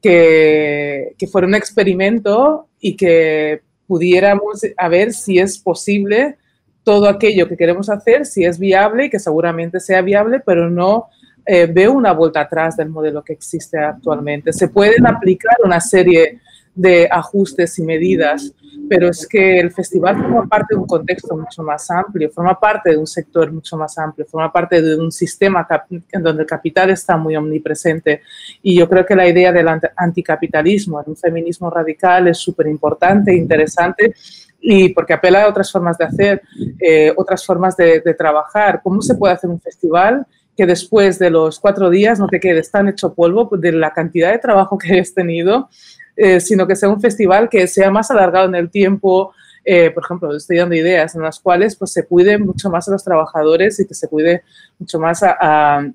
que, 0.00 1.14
que 1.18 1.26
fuera 1.26 1.46
un 1.46 1.54
experimento 1.54 2.68
y 2.80 2.96
que 2.96 3.62
pudiéramos 3.86 4.60
a 4.76 4.88
ver 4.88 5.12
si 5.12 5.38
es 5.38 5.58
posible 5.58 6.36
todo 6.84 7.08
aquello 7.08 7.48
que 7.48 7.56
queremos 7.56 7.90
hacer, 7.90 8.24
si 8.24 8.44
es 8.44 8.58
viable 8.58 9.06
y 9.06 9.10
que 9.10 9.18
seguramente 9.18 9.80
sea 9.80 10.00
viable, 10.00 10.40
pero 10.40 10.70
no 10.70 11.08
eh, 11.44 11.66
veo 11.66 11.92
una 11.92 12.12
vuelta 12.12 12.42
atrás 12.42 12.76
del 12.76 12.90
modelo 12.90 13.22
que 13.24 13.32
existe 13.32 13.78
actualmente. 13.78 14.52
Se 14.52 14.68
pueden 14.68 15.06
aplicar 15.06 15.56
una 15.64 15.80
serie 15.80 16.40
de 16.74 17.08
ajustes 17.10 17.78
y 17.78 17.82
medidas, 17.82 18.52
pero 18.88 19.08
es 19.08 19.26
que 19.26 19.58
el 19.60 19.70
festival 19.70 20.16
forma 20.16 20.46
parte 20.46 20.74
de 20.74 20.80
un 20.80 20.86
contexto 20.86 21.36
mucho 21.36 21.62
más 21.62 21.90
amplio, 21.90 22.30
forma 22.30 22.58
parte 22.58 22.90
de 22.90 22.96
un 22.96 23.06
sector 23.06 23.52
mucho 23.52 23.76
más 23.76 23.96
amplio, 23.98 24.26
forma 24.26 24.52
parte 24.52 24.80
de 24.80 24.96
un 24.96 25.12
sistema 25.12 25.66
en 25.90 26.22
donde 26.22 26.42
el 26.42 26.48
capital 26.48 26.90
está 26.90 27.16
muy 27.16 27.36
omnipresente. 27.36 28.22
Y 28.62 28.78
yo 28.78 28.88
creo 28.88 29.04
que 29.04 29.14
la 29.14 29.28
idea 29.28 29.52
del 29.52 29.68
anticapitalismo, 29.96 31.02
de 31.02 31.10
un 31.10 31.16
feminismo 31.16 31.70
radical, 31.70 32.28
es 32.28 32.38
súper 32.38 32.66
importante, 32.66 33.34
interesante, 33.34 34.14
y 34.60 34.88
porque 34.90 35.12
apela 35.12 35.44
a 35.44 35.48
otras 35.48 35.70
formas 35.70 35.96
de 35.98 36.04
hacer, 36.04 36.42
eh, 36.80 37.12
otras 37.16 37.44
formas 37.44 37.76
de, 37.76 38.00
de 38.00 38.14
trabajar. 38.14 38.80
¿Cómo 38.82 39.00
se 39.02 39.14
puede 39.14 39.34
hacer 39.34 39.50
un 39.50 39.60
festival? 39.60 40.26
Que 40.58 40.66
después 40.66 41.20
de 41.20 41.30
los 41.30 41.60
cuatro 41.60 41.88
días 41.88 42.18
no 42.18 42.26
te 42.26 42.40
quedes 42.40 42.72
tan 42.72 42.88
hecho 42.88 43.14
polvo 43.14 43.48
de 43.56 43.70
la 43.70 43.92
cantidad 43.92 44.32
de 44.32 44.38
trabajo 44.38 44.76
que 44.76 44.98
has 44.98 45.14
tenido, 45.14 45.68
eh, 46.16 46.40
sino 46.40 46.66
que 46.66 46.74
sea 46.74 46.88
un 46.88 47.00
festival 47.00 47.48
que 47.48 47.68
sea 47.68 47.92
más 47.92 48.10
alargado 48.10 48.48
en 48.48 48.56
el 48.56 48.68
tiempo. 48.68 49.32
Eh, 49.64 49.92
por 49.92 50.02
ejemplo, 50.02 50.34
estoy 50.34 50.56
dando 50.56 50.74
ideas 50.74 51.14
en 51.14 51.22
las 51.22 51.38
cuales 51.38 51.76
pues, 51.76 51.92
se 51.92 52.04
cuide 52.06 52.38
mucho 52.38 52.70
más 52.70 52.88
a 52.88 52.90
los 52.90 53.04
trabajadores 53.04 53.78
y 53.78 53.86
que 53.86 53.94
se 53.94 54.08
cuide 54.08 54.42
mucho 54.80 54.98
más 54.98 55.22
a, 55.22 55.86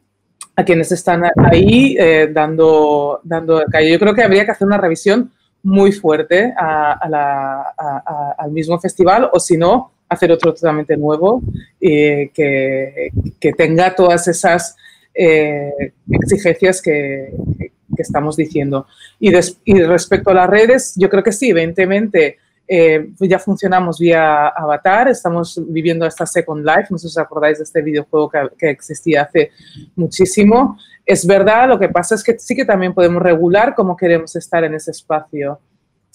quienes 0.65 0.93
están 0.93 1.23
ahí 1.35 1.97
eh, 1.99 2.29
dando, 2.31 3.19
dando 3.21 3.59
el 3.59 3.67
calle. 3.69 3.91
Yo 3.91 3.99
creo 3.99 4.15
que 4.15 4.23
habría 4.23 4.45
que 4.45 4.51
hacer 4.51 4.65
una 4.65 4.77
revisión 4.77 5.29
muy 5.61 5.91
fuerte 5.91 6.53
al 6.57 7.19
mismo 8.51 8.79
festival 8.79 9.29
o 9.33 9.41
si 9.41 9.57
no, 9.57 9.91
hacer 10.13 10.31
otro 10.31 10.53
totalmente 10.53 10.97
nuevo 10.97 11.41
y 11.79 12.29
que, 12.29 13.09
que 13.39 13.53
tenga 13.53 13.95
todas 13.95 14.27
esas 14.27 14.75
exigencias 15.13 16.81
que, 16.81 17.33
que 17.95 18.01
estamos 18.01 18.35
diciendo. 18.35 18.87
Y, 19.19 19.31
respecto 19.83 20.31
a 20.31 20.33
las 20.33 20.49
redes, 20.49 20.93
yo 20.95 21.09
creo 21.09 21.23
que 21.23 21.31
sí, 21.31 21.49
evidentemente 21.49 22.37
eh, 22.67 23.09
ya 23.19 23.39
funcionamos 23.39 23.99
vía 23.99 24.47
Avatar, 24.47 25.09
estamos 25.09 25.61
viviendo 25.67 26.05
esta 26.05 26.25
Second 26.25 26.65
Life, 26.65 26.87
no 26.89 26.97
sé 26.97 27.07
si 27.07 27.13
os 27.13 27.17
acordáis 27.17 27.57
de 27.57 27.65
este 27.65 27.81
videojuego 27.81 28.31
que, 28.57 28.69
existía 28.69 29.23
hace 29.23 29.51
muchísimo. 29.95 30.77
Es 31.05 31.27
verdad, 31.27 31.67
lo 31.67 31.79
que 31.79 31.89
pasa 31.89 32.15
es 32.15 32.23
que 32.23 32.39
sí 32.39 32.55
que 32.55 32.65
también 32.65 32.93
podemos 32.93 33.21
regular 33.21 33.75
cómo 33.75 33.97
queremos 33.97 34.35
estar 34.35 34.63
en 34.63 34.73
ese 34.73 34.91
espacio. 34.91 35.59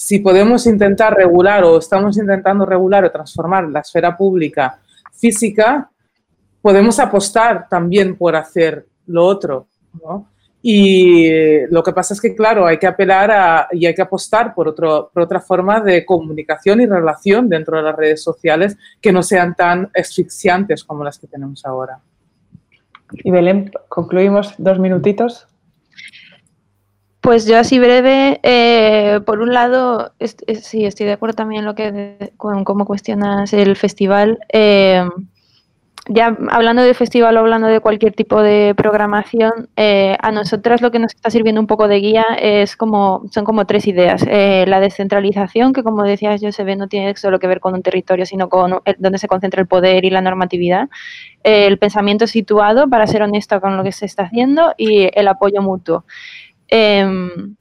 Si 0.01 0.20
podemos 0.20 0.64
intentar 0.68 1.12
regular 1.12 1.64
o 1.64 1.76
estamos 1.76 2.16
intentando 2.18 2.64
regular 2.64 3.05
o 3.05 3.11
transformar 3.11 3.68
la 3.68 3.80
esfera 3.80 4.16
pública 4.16 4.78
física, 5.12 5.90
podemos 6.62 7.01
apostar 7.01 7.68
también 7.68 8.16
por 8.16 8.36
hacer 8.36 8.86
lo 9.09 9.26
otro. 9.26 9.66
Y 10.62 11.66
lo 11.72 11.82
que 11.82 11.92
pasa 11.92 12.14
es 12.14 12.20
que, 12.20 12.36
claro, 12.36 12.64
hay 12.64 12.78
que 12.78 12.86
apelar 12.86 13.32
a, 13.32 13.68
y 13.72 13.86
hay 13.86 13.94
que 13.94 14.03
apostar 14.03 14.55
por, 14.55 14.68
otro, 14.68 15.11
por 15.12 15.24
otra 15.24 15.40
forma 15.40 15.80
de 15.80 16.07
comunicación 16.07 16.80
y 16.80 16.86
relación 16.86 17.49
dentro 17.49 17.78
de 17.78 17.82
las 17.82 17.96
redes 17.96 18.22
sociales 18.22 18.76
que 19.01 19.11
no 19.11 19.24
sean 19.24 19.57
tan 19.57 19.90
asfixiantes 19.96 20.84
como 20.84 21.03
las 21.03 21.18
que 21.18 21.26
tenemos 21.26 21.66
ahora. 21.66 21.99
Y 23.11 23.32
Belén, 23.32 23.72
concluimos 23.88 24.55
dos 24.59 24.78
minutitos. 24.78 25.49
Pues 27.21 27.47
yo 27.47 27.59
así 27.59 27.79
breve, 27.79 28.39
eh, 28.45 29.21
por 29.27 29.41
un 29.41 29.53
lado, 29.53 30.12
sí, 30.62 30.85
estoy 30.85 31.07
de 31.07 31.12
acuerdo 31.12 31.35
también 31.35 31.64
lo 31.64 31.75
que, 31.75 32.33
con 32.37 32.62
cómo 32.64 32.87
cuestionas 32.87 33.53
el 33.53 33.75
festival. 33.75 34.39
Eh, 34.53 35.05
ya 36.11 36.35
hablando 36.51 36.83
de 36.83 36.95
festival 36.95 37.37
o 37.37 37.41
hablando 37.41 37.66
de 37.66 37.81
cualquier 37.81 38.14
tipo 38.14 38.41
de 38.41 38.73
programación, 38.77 39.69
eh, 39.77 40.16
a 40.21 40.31
nosotras 40.31 40.81
lo 40.81 40.91
que 40.91 41.01
nos 41.01 41.14
está 41.14 41.29
sirviendo 41.29 41.61
un 41.61 41.66
poco 41.66 41.87
de 41.87 41.97
guía 41.97 42.25
es 42.41 42.77
como, 42.77 43.25
son 43.31 43.45
como 43.45 43.66
tres 43.66 43.87
ideas. 43.89 44.25
Eh, 44.27 44.64
la 44.69 44.81
descentralización, 44.81 45.73
que 45.73 45.83
como 45.83 46.05
decías 46.05 46.41
ve 46.41 46.77
no 46.77 46.89
tiene 46.89 47.14
solo 47.16 47.39
que 47.39 47.47
ver 47.47 47.61
con 47.61 47.75
un 47.75 47.83
territorio, 47.83 48.25
sino 48.27 48.49
con 48.49 48.81
donde 48.99 49.19
se 49.19 49.29
concentra 49.29 49.61
el 49.61 49.66
poder 49.66 50.05
y 50.05 50.11
la 50.11 50.23
normatividad. 50.23 50.89
el 51.43 51.79
pensamiento 51.79 52.27
situado, 52.27 52.89
para 52.89 53.07
ser 53.07 53.23
honesto 53.23 53.61
con 53.61 53.77
lo 53.77 53.83
que 53.83 53.93
se 53.93 54.07
está 54.07 54.23
haciendo, 54.25 54.73
y 54.79 55.11
el 55.12 55.29
apoyo 55.29 55.62
mutuo. 55.62 56.05
Em, 56.69 57.57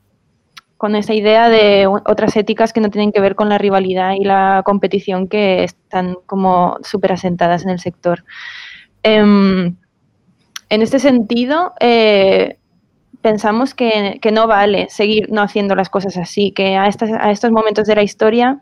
con 0.77 0.95
esa 0.95 1.13
idea 1.13 1.49
de 1.49 1.87
otras 1.87 2.35
éticas 2.35 2.71
que 2.71 2.81
no 2.81 2.91
tienen 2.91 3.11
que 3.11 3.19
ver 3.19 3.35
con 3.35 3.49
la 3.49 3.57
rivalidad 3.57 4.13
y 4.13 4.23
la 4.23 4.61
competición 4.63 5.27
que 5.27 5.63
están 5.63 6.17
como 6.27 6.77
súper 6.83 7.13
asentadas 7.13 7.63
en 7.63 7.71
el 7.71 7.79
sector. 7.79 8.23
Em, 9.01 9.75
en 10.69 10.81
este 10.81 10.99
sentido, 10.99 11.73
eh, 11.79 12.57
pensamos 13.21 13.73
que, 13.73 14.19
no 14.31 14.47
vale 14.47 14.87
seguir 14.89 15.31
no 15.31 15.41
haciendo 15.41 15.75
las 15.75 15.89
cosas 15.89 16.15
así, 16.17 16.51
que 16.51 16.75
a 16.75 16.87
estos 16.87 17.51
momentos 17.51 17.87
de 17.87 17.95
la 17.95 18.03
historia 18.03 18.61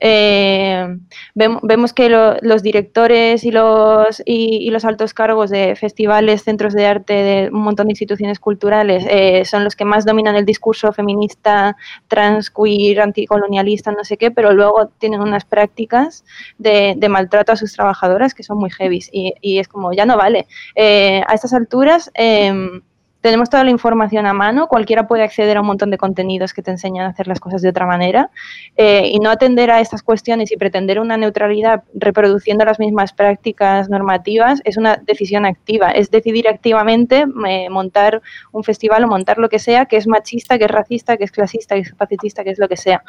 eh, 0.00 0.98
vemos, 1.34 1.92
que 1.92 2.08
los 2.08 2.62
directores 2.62 3.44
y 3.44 3.50
los, 3.50 4.22
y, 4.24 4.70
los 4.70 4.84
altos 4.84 5.14
cargos 5.14 5.50
de 5.50 5.74
festivales, 5.76 6.42
centros 6.42 6.74
de 6.74 6.86
arte, 6.86 7.12
de 7.14 7.50
un 7.52 7.62
montón 7.62 7.86
de 7.86 7.92
instituciones 7.92 8.38
culturales, 8.38 9.04
eh, 9.08 9.44
son 9.44 9.64
los 9.64 9.74
que 9.76 9.84
más 9.84 10.04
dominan 10.04 10.36
el 10.36 10.44
discurso 10.44 10.92
feminista, 10.92 11.76
trans, 12.08 12.50
queer, 12.50 13.00
anticolonialista, 13.00 13.92
no 13.92 14.04
sé 14.04 14.16
qué, 14.16 14.30
pero 14.30 14.52
luego 14.52 14.88
tienen 14.98 15.20
unas 15.20 15.44
prácticas 15.44 16.24
de, 16.58 16.96
maltrato 17.08 17.52
a 17.52 17.56
sus 17.56 17.72
trabajadoras 17.72 18.34
que 18.34 18.42
son 18.42 18.58
muy 18.58 18.70
heavy 18.70 19.00
y, 19.12 19.32
y 19.40 19.58
es 19.58 19.68
como, 19.68 19.92
ya 19.92 20.06
no 20.06 20.16
vale. 20.16 20.46
Eh, 20.74 21.22
a 21.26 21.34
estas 21.34 21.52
alturas 21.52 22.10
em, 22.14 22.82
tenemos 23.20 23.50
toda 23.50 23.64
la 23.64 23.70
información 23.70 24.26
a 24.26 24.32
mano, 24.32 24.68
cualquiera 24.68 25.06
puede 25.06 25.22
acceder 25.22 25.56
a 25.56 25.60
un 25.60 25.66
montón 25.66 25.90
de 25.90 25.98
contenidos 25.98 26.52
que 26.52 26.62
te 26.62 26.70
enseñan 26.70 27.06
a 27.06 27.08
hacer 27.08 27.26
las 27.26 27.40
cosas 27.40 27.62
de 27.62 27.68
otra 27.68 27.86
manera 27.86 28.30
eh, 28.76 29.08
y 29.12 29.18
no 29.18 29.30
atender 29.30 29.70
a 29.70 29.80
estas 29.80 30.02
cuestiones 30.02 30.52
y 30.52 30.56
pretender 30.56 31.00
una 31.00 31.16
neutralidad 31.16 31.84
reproduciendo 31.94 32.64
las 32.64 32.78
mismas 32.78 33.12
prácticas 33.12 33.88
normativas 33.88 34.60
es 34.64 34.76
una 34.76 34.96
decisión 34.96 35.44
activa, 35.44 35.90
es 35.90 36.10
decidir 36.10 36.48
activamente 36.48 37.26
eh, 37.48 37.68
montar 37.70 38.22
un 38.52 38.64
festival 38.64 39.04
o 39.04 39.08
montar 39.08 39.38
lo 39.38 39.48
que 39.48 39.58
sea 39.58 39.86
que 39.86 39.96
es 39.96 40.06
machista, 40.06 40.58
que 40.58 40.64
es 40.64 40.70
racista, 40.70 41.16
que 41.16 41.24
es 41.24 41.32
clasista, 41.32 41.74
que 41.74 41.80
es 41.82 41.90
capacitista, 41.90 42.44
que 42.44 42.50
es 42.50 42.58
lo 42.58 42.68
que 42.68 42.76
sea. 42.76 43.02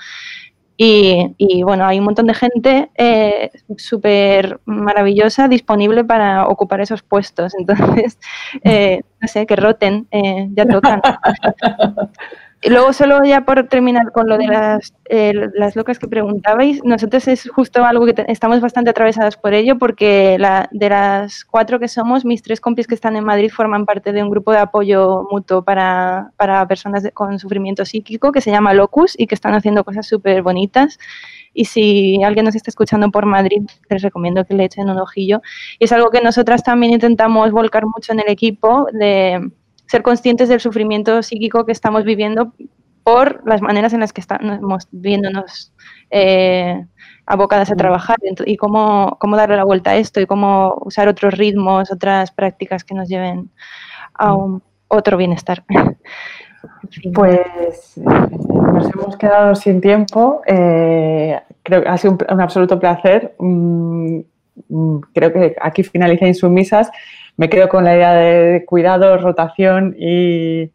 Y, 0.80 1.64
bueno, 1.64 1.86
hay 1.88 1.98
un 1.98 2.06
montón 2.06 2.28
de 2.28 2.36
gente 2.36 2.92
eh, 2.96 3.50
súper 3.78 4.60
maravillosa 4.66 5.48
disponible 5.48 6.04
para 6.04 6.48
ocupar 6.48 6.82
esos 6.82 7.02
puestos. 7.02 7.54
Entonces, 7.60 8.20
eh, 8.64 9.02
no 9.20 9.28
sé, 9.28 9.48
que 9.48 9.56
roten, 9.56 10.08
eh, 10.12 10.48
ya 10.54 10.68
tocan. 10.68 11.02
Y 12.60 12.70
luego, 12.70 12.92
solo 12.92 13.24
ya 13.24 13.46
por 13.46 13.68
terminar 13.68 14.12
con 14.12 14.28
lo 14.28 14.36
de 14.38 14.48
las, 14.48 14.92
eh, 15.06 15.32
las 15.54 15.76
locas 15.76 16.00
que 16.00 16.08
preguntabais, 16.08 16.84
nosotros 16.84 17.28
es 17.28 17.48
justo 17.50 17.86
algo 17.86 18.06
que 18.08 18.26
estamos 18.28 18.62
bastante 18.62 18.90
atravesadas 18.90 19.38
por 19.38 19.54
ello, 19.54 19.78
porque 19.78 20.38
la, 20.40 20.68
de 20.72 20.90
las 20.90 21.46
cuatro 21.46 21.80
que 21.80 21.88
somos, 21.88 22.26
mis 22.26 22.42
tres 22.42 22.60
compis 22.60 22.88
que 22.88 22.96
están 22.96 23.16
en 23.16 23.24
Madrid 23.24 23.52
forman 23.52 23.86
parte 23.86 24.12
de 24.12 24.24
un 24.24 24.32
grupo 24.32 24.52
de 24.52 24.58
apoyo 24.58 25.28
mutuo 25.30 25.64
para, 25.64 26.32
para 26.36 26.68
personas 26.68 27.08
con 27.14 27.38
sufrimiento 27.38 27.86
psíquico 27.86 28.32
que 28.32 28.42
se 28.42 28.50
llama 28.50 28.74
Locus 28.74 29.14
y 29.20 29.28
que 29.28 29.36
están 29.36 29.54
haciendo 29.54 29.84
cosas 29.84 30.08
súper 30.08 30.42
bonitas. 30.42 30.98
Y 31.54 31.66
si 31.66 32.24
alguien 32.24 32.46
nos 32.46 32.56
está 32.56 32.72
escuchando 32.72 33.12
por 33.12 33.28
Madrid, 33.28 33.62
les 33.88 34.02
recomiendo 34.02 34.46
que 34.46 34.56
le 34.56 34.66
echen 34.66 34.90
un 34.90 34.98
ojillo. 34.98 35.42
Y 35.78 35.86
es 35.86 35.92
algo 35.92 36.10
que 36.10 36.22
nosotras 36.22 36.64
también 36.64 36.94
intentamos 36.94 37.52
volcar 37.52 37.86
mucho 37.86 38.14
en 38.14 38.20
el 38.20 38.30
equipo 38.30 38.88
de 38.94 39.52
ser 39.88 40.04
conscientes 40.04 40.50
del 40.50 40.60
sufrimiento 40.60 41.24
psíquico 41.24 41.66
que 41.66 41.72
estamos 41.72 42.04
viviendo 42.04 42.54
por 43.04 43.42
las 43.48 43.62
maneras 43.62 43.94
en 43.94 44.02
las 44.02 44.12
que 44.12 44.20
estamos 44.20 44.88
viéndonos 44.92 45.74
eh, 46.10 46.86
abocadas 47.26 47.72
a 47.72 47.76
mm. 47.76 47.78
trabajar 47.78 48.18
y 48.46 48.58
cómo, 48.58 49.18
cómo 49.20 49.38
darle 49.38 49.56
la 49.56 49.64
vuelta 49.64 49.92
a 49.92 49.96
esto 49.96 50.20
y 50.20 50.26
cómo 50.26 50.78
usar 50.82 51.08
otros 51.08 51.34
ritmos, 51.36 51.90
otras 51.92 52.32
prácticas 52.32 52.84
que 52.84 52.96
nos 52.96 53.08
lleven 53.08 53.50
a 54.14 54.34
mm. 54.34 54.38
un, 54.38 54.64
otro 54.88 55.18
bienestar. 55.18 55.64
Pues 57.14 57.98
nos 57.98 58.94
hemos 58.94 59.16
quedado 59.18 59.56
sin 59.56 59.80
tiempo. 59.80 60.42
Eh, 60.48 61.40
creo 61.64 61.84
que 61.84 61.88
ha 61.90 61.98
sido 61.98 62.18
un, 62.30 62.42
absoluto 62.42 62.80
placer. 62.80 63.36
Mm, 63.38 64.22
creo 65.14 65.32
que 65.32 65.56
aquí 65.62 65.84
finaliza 65.84 66.28
Insumisas 66.28 66.90
me 67.38 67.50
quedo 67.50 67.70
con 67.70 67.86
la 67.86 67.96
idea 67.96 68.14
de 68.14 68.66
cuidado, 68.66 69.18
rotación 69.18 69.96
y, 69.98 70.72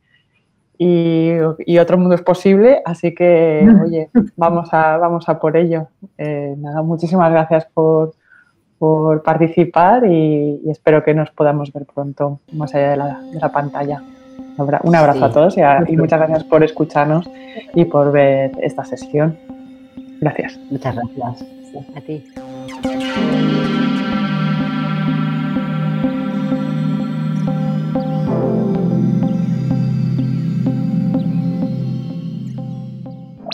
y, 0.79 1.79
otro 1.79 1.99
mundo 1.99 2.15
es 2.15 2.23
posible, 2.23 2.83
así 2.85 3.15
que, 3.15 3.69
oye, 3.85 4.11
vamos 4.37 4.73
a, 4.73 4.97
vamos 4.97 5.29
a 5.29 5.39
por 5.39 5.57
ello. 5.57 5.89
Eh, 6.19 6.55
nada, 6.57 6.83
muchísimas 6.83 7.31
gracias 7.31 7.67
por, 7.73 8.15
participar 9.25 10.05
y, 10.07 10.61
espero 10.69 11.05
que 11.05 11.15
nos 11.15 11.31
podamos 11.31 11.73
ver 11.73 11.87
pronto 11.87 12.41
más 12.53 12.75
allá 12.75 12.91
de 12.91 12.97
la, 13.41 13.53
pantalla. 13.53 14.03
Un 14.83 14.97
abrazo 14.97 15.25
a 15.25 15.33
todos 15.33 15.57
y, 15.57 15.61
y 15.89 15.97
muchas 15.97 16.19
gracias 16.19 16.45
por 16.45 16.63
escucharnos 16.63 17.29
y 17.75 17.85
por 17.85 18.13
ver 18.13 18.53
esta 18.61 18.85
sesión. 18.85 19.37
Gracias. 20.21 20.59
Muchas 20.71 20.95
gracias. 20.95 21.45
A 21.97 22.01
ti. 22.01 23.62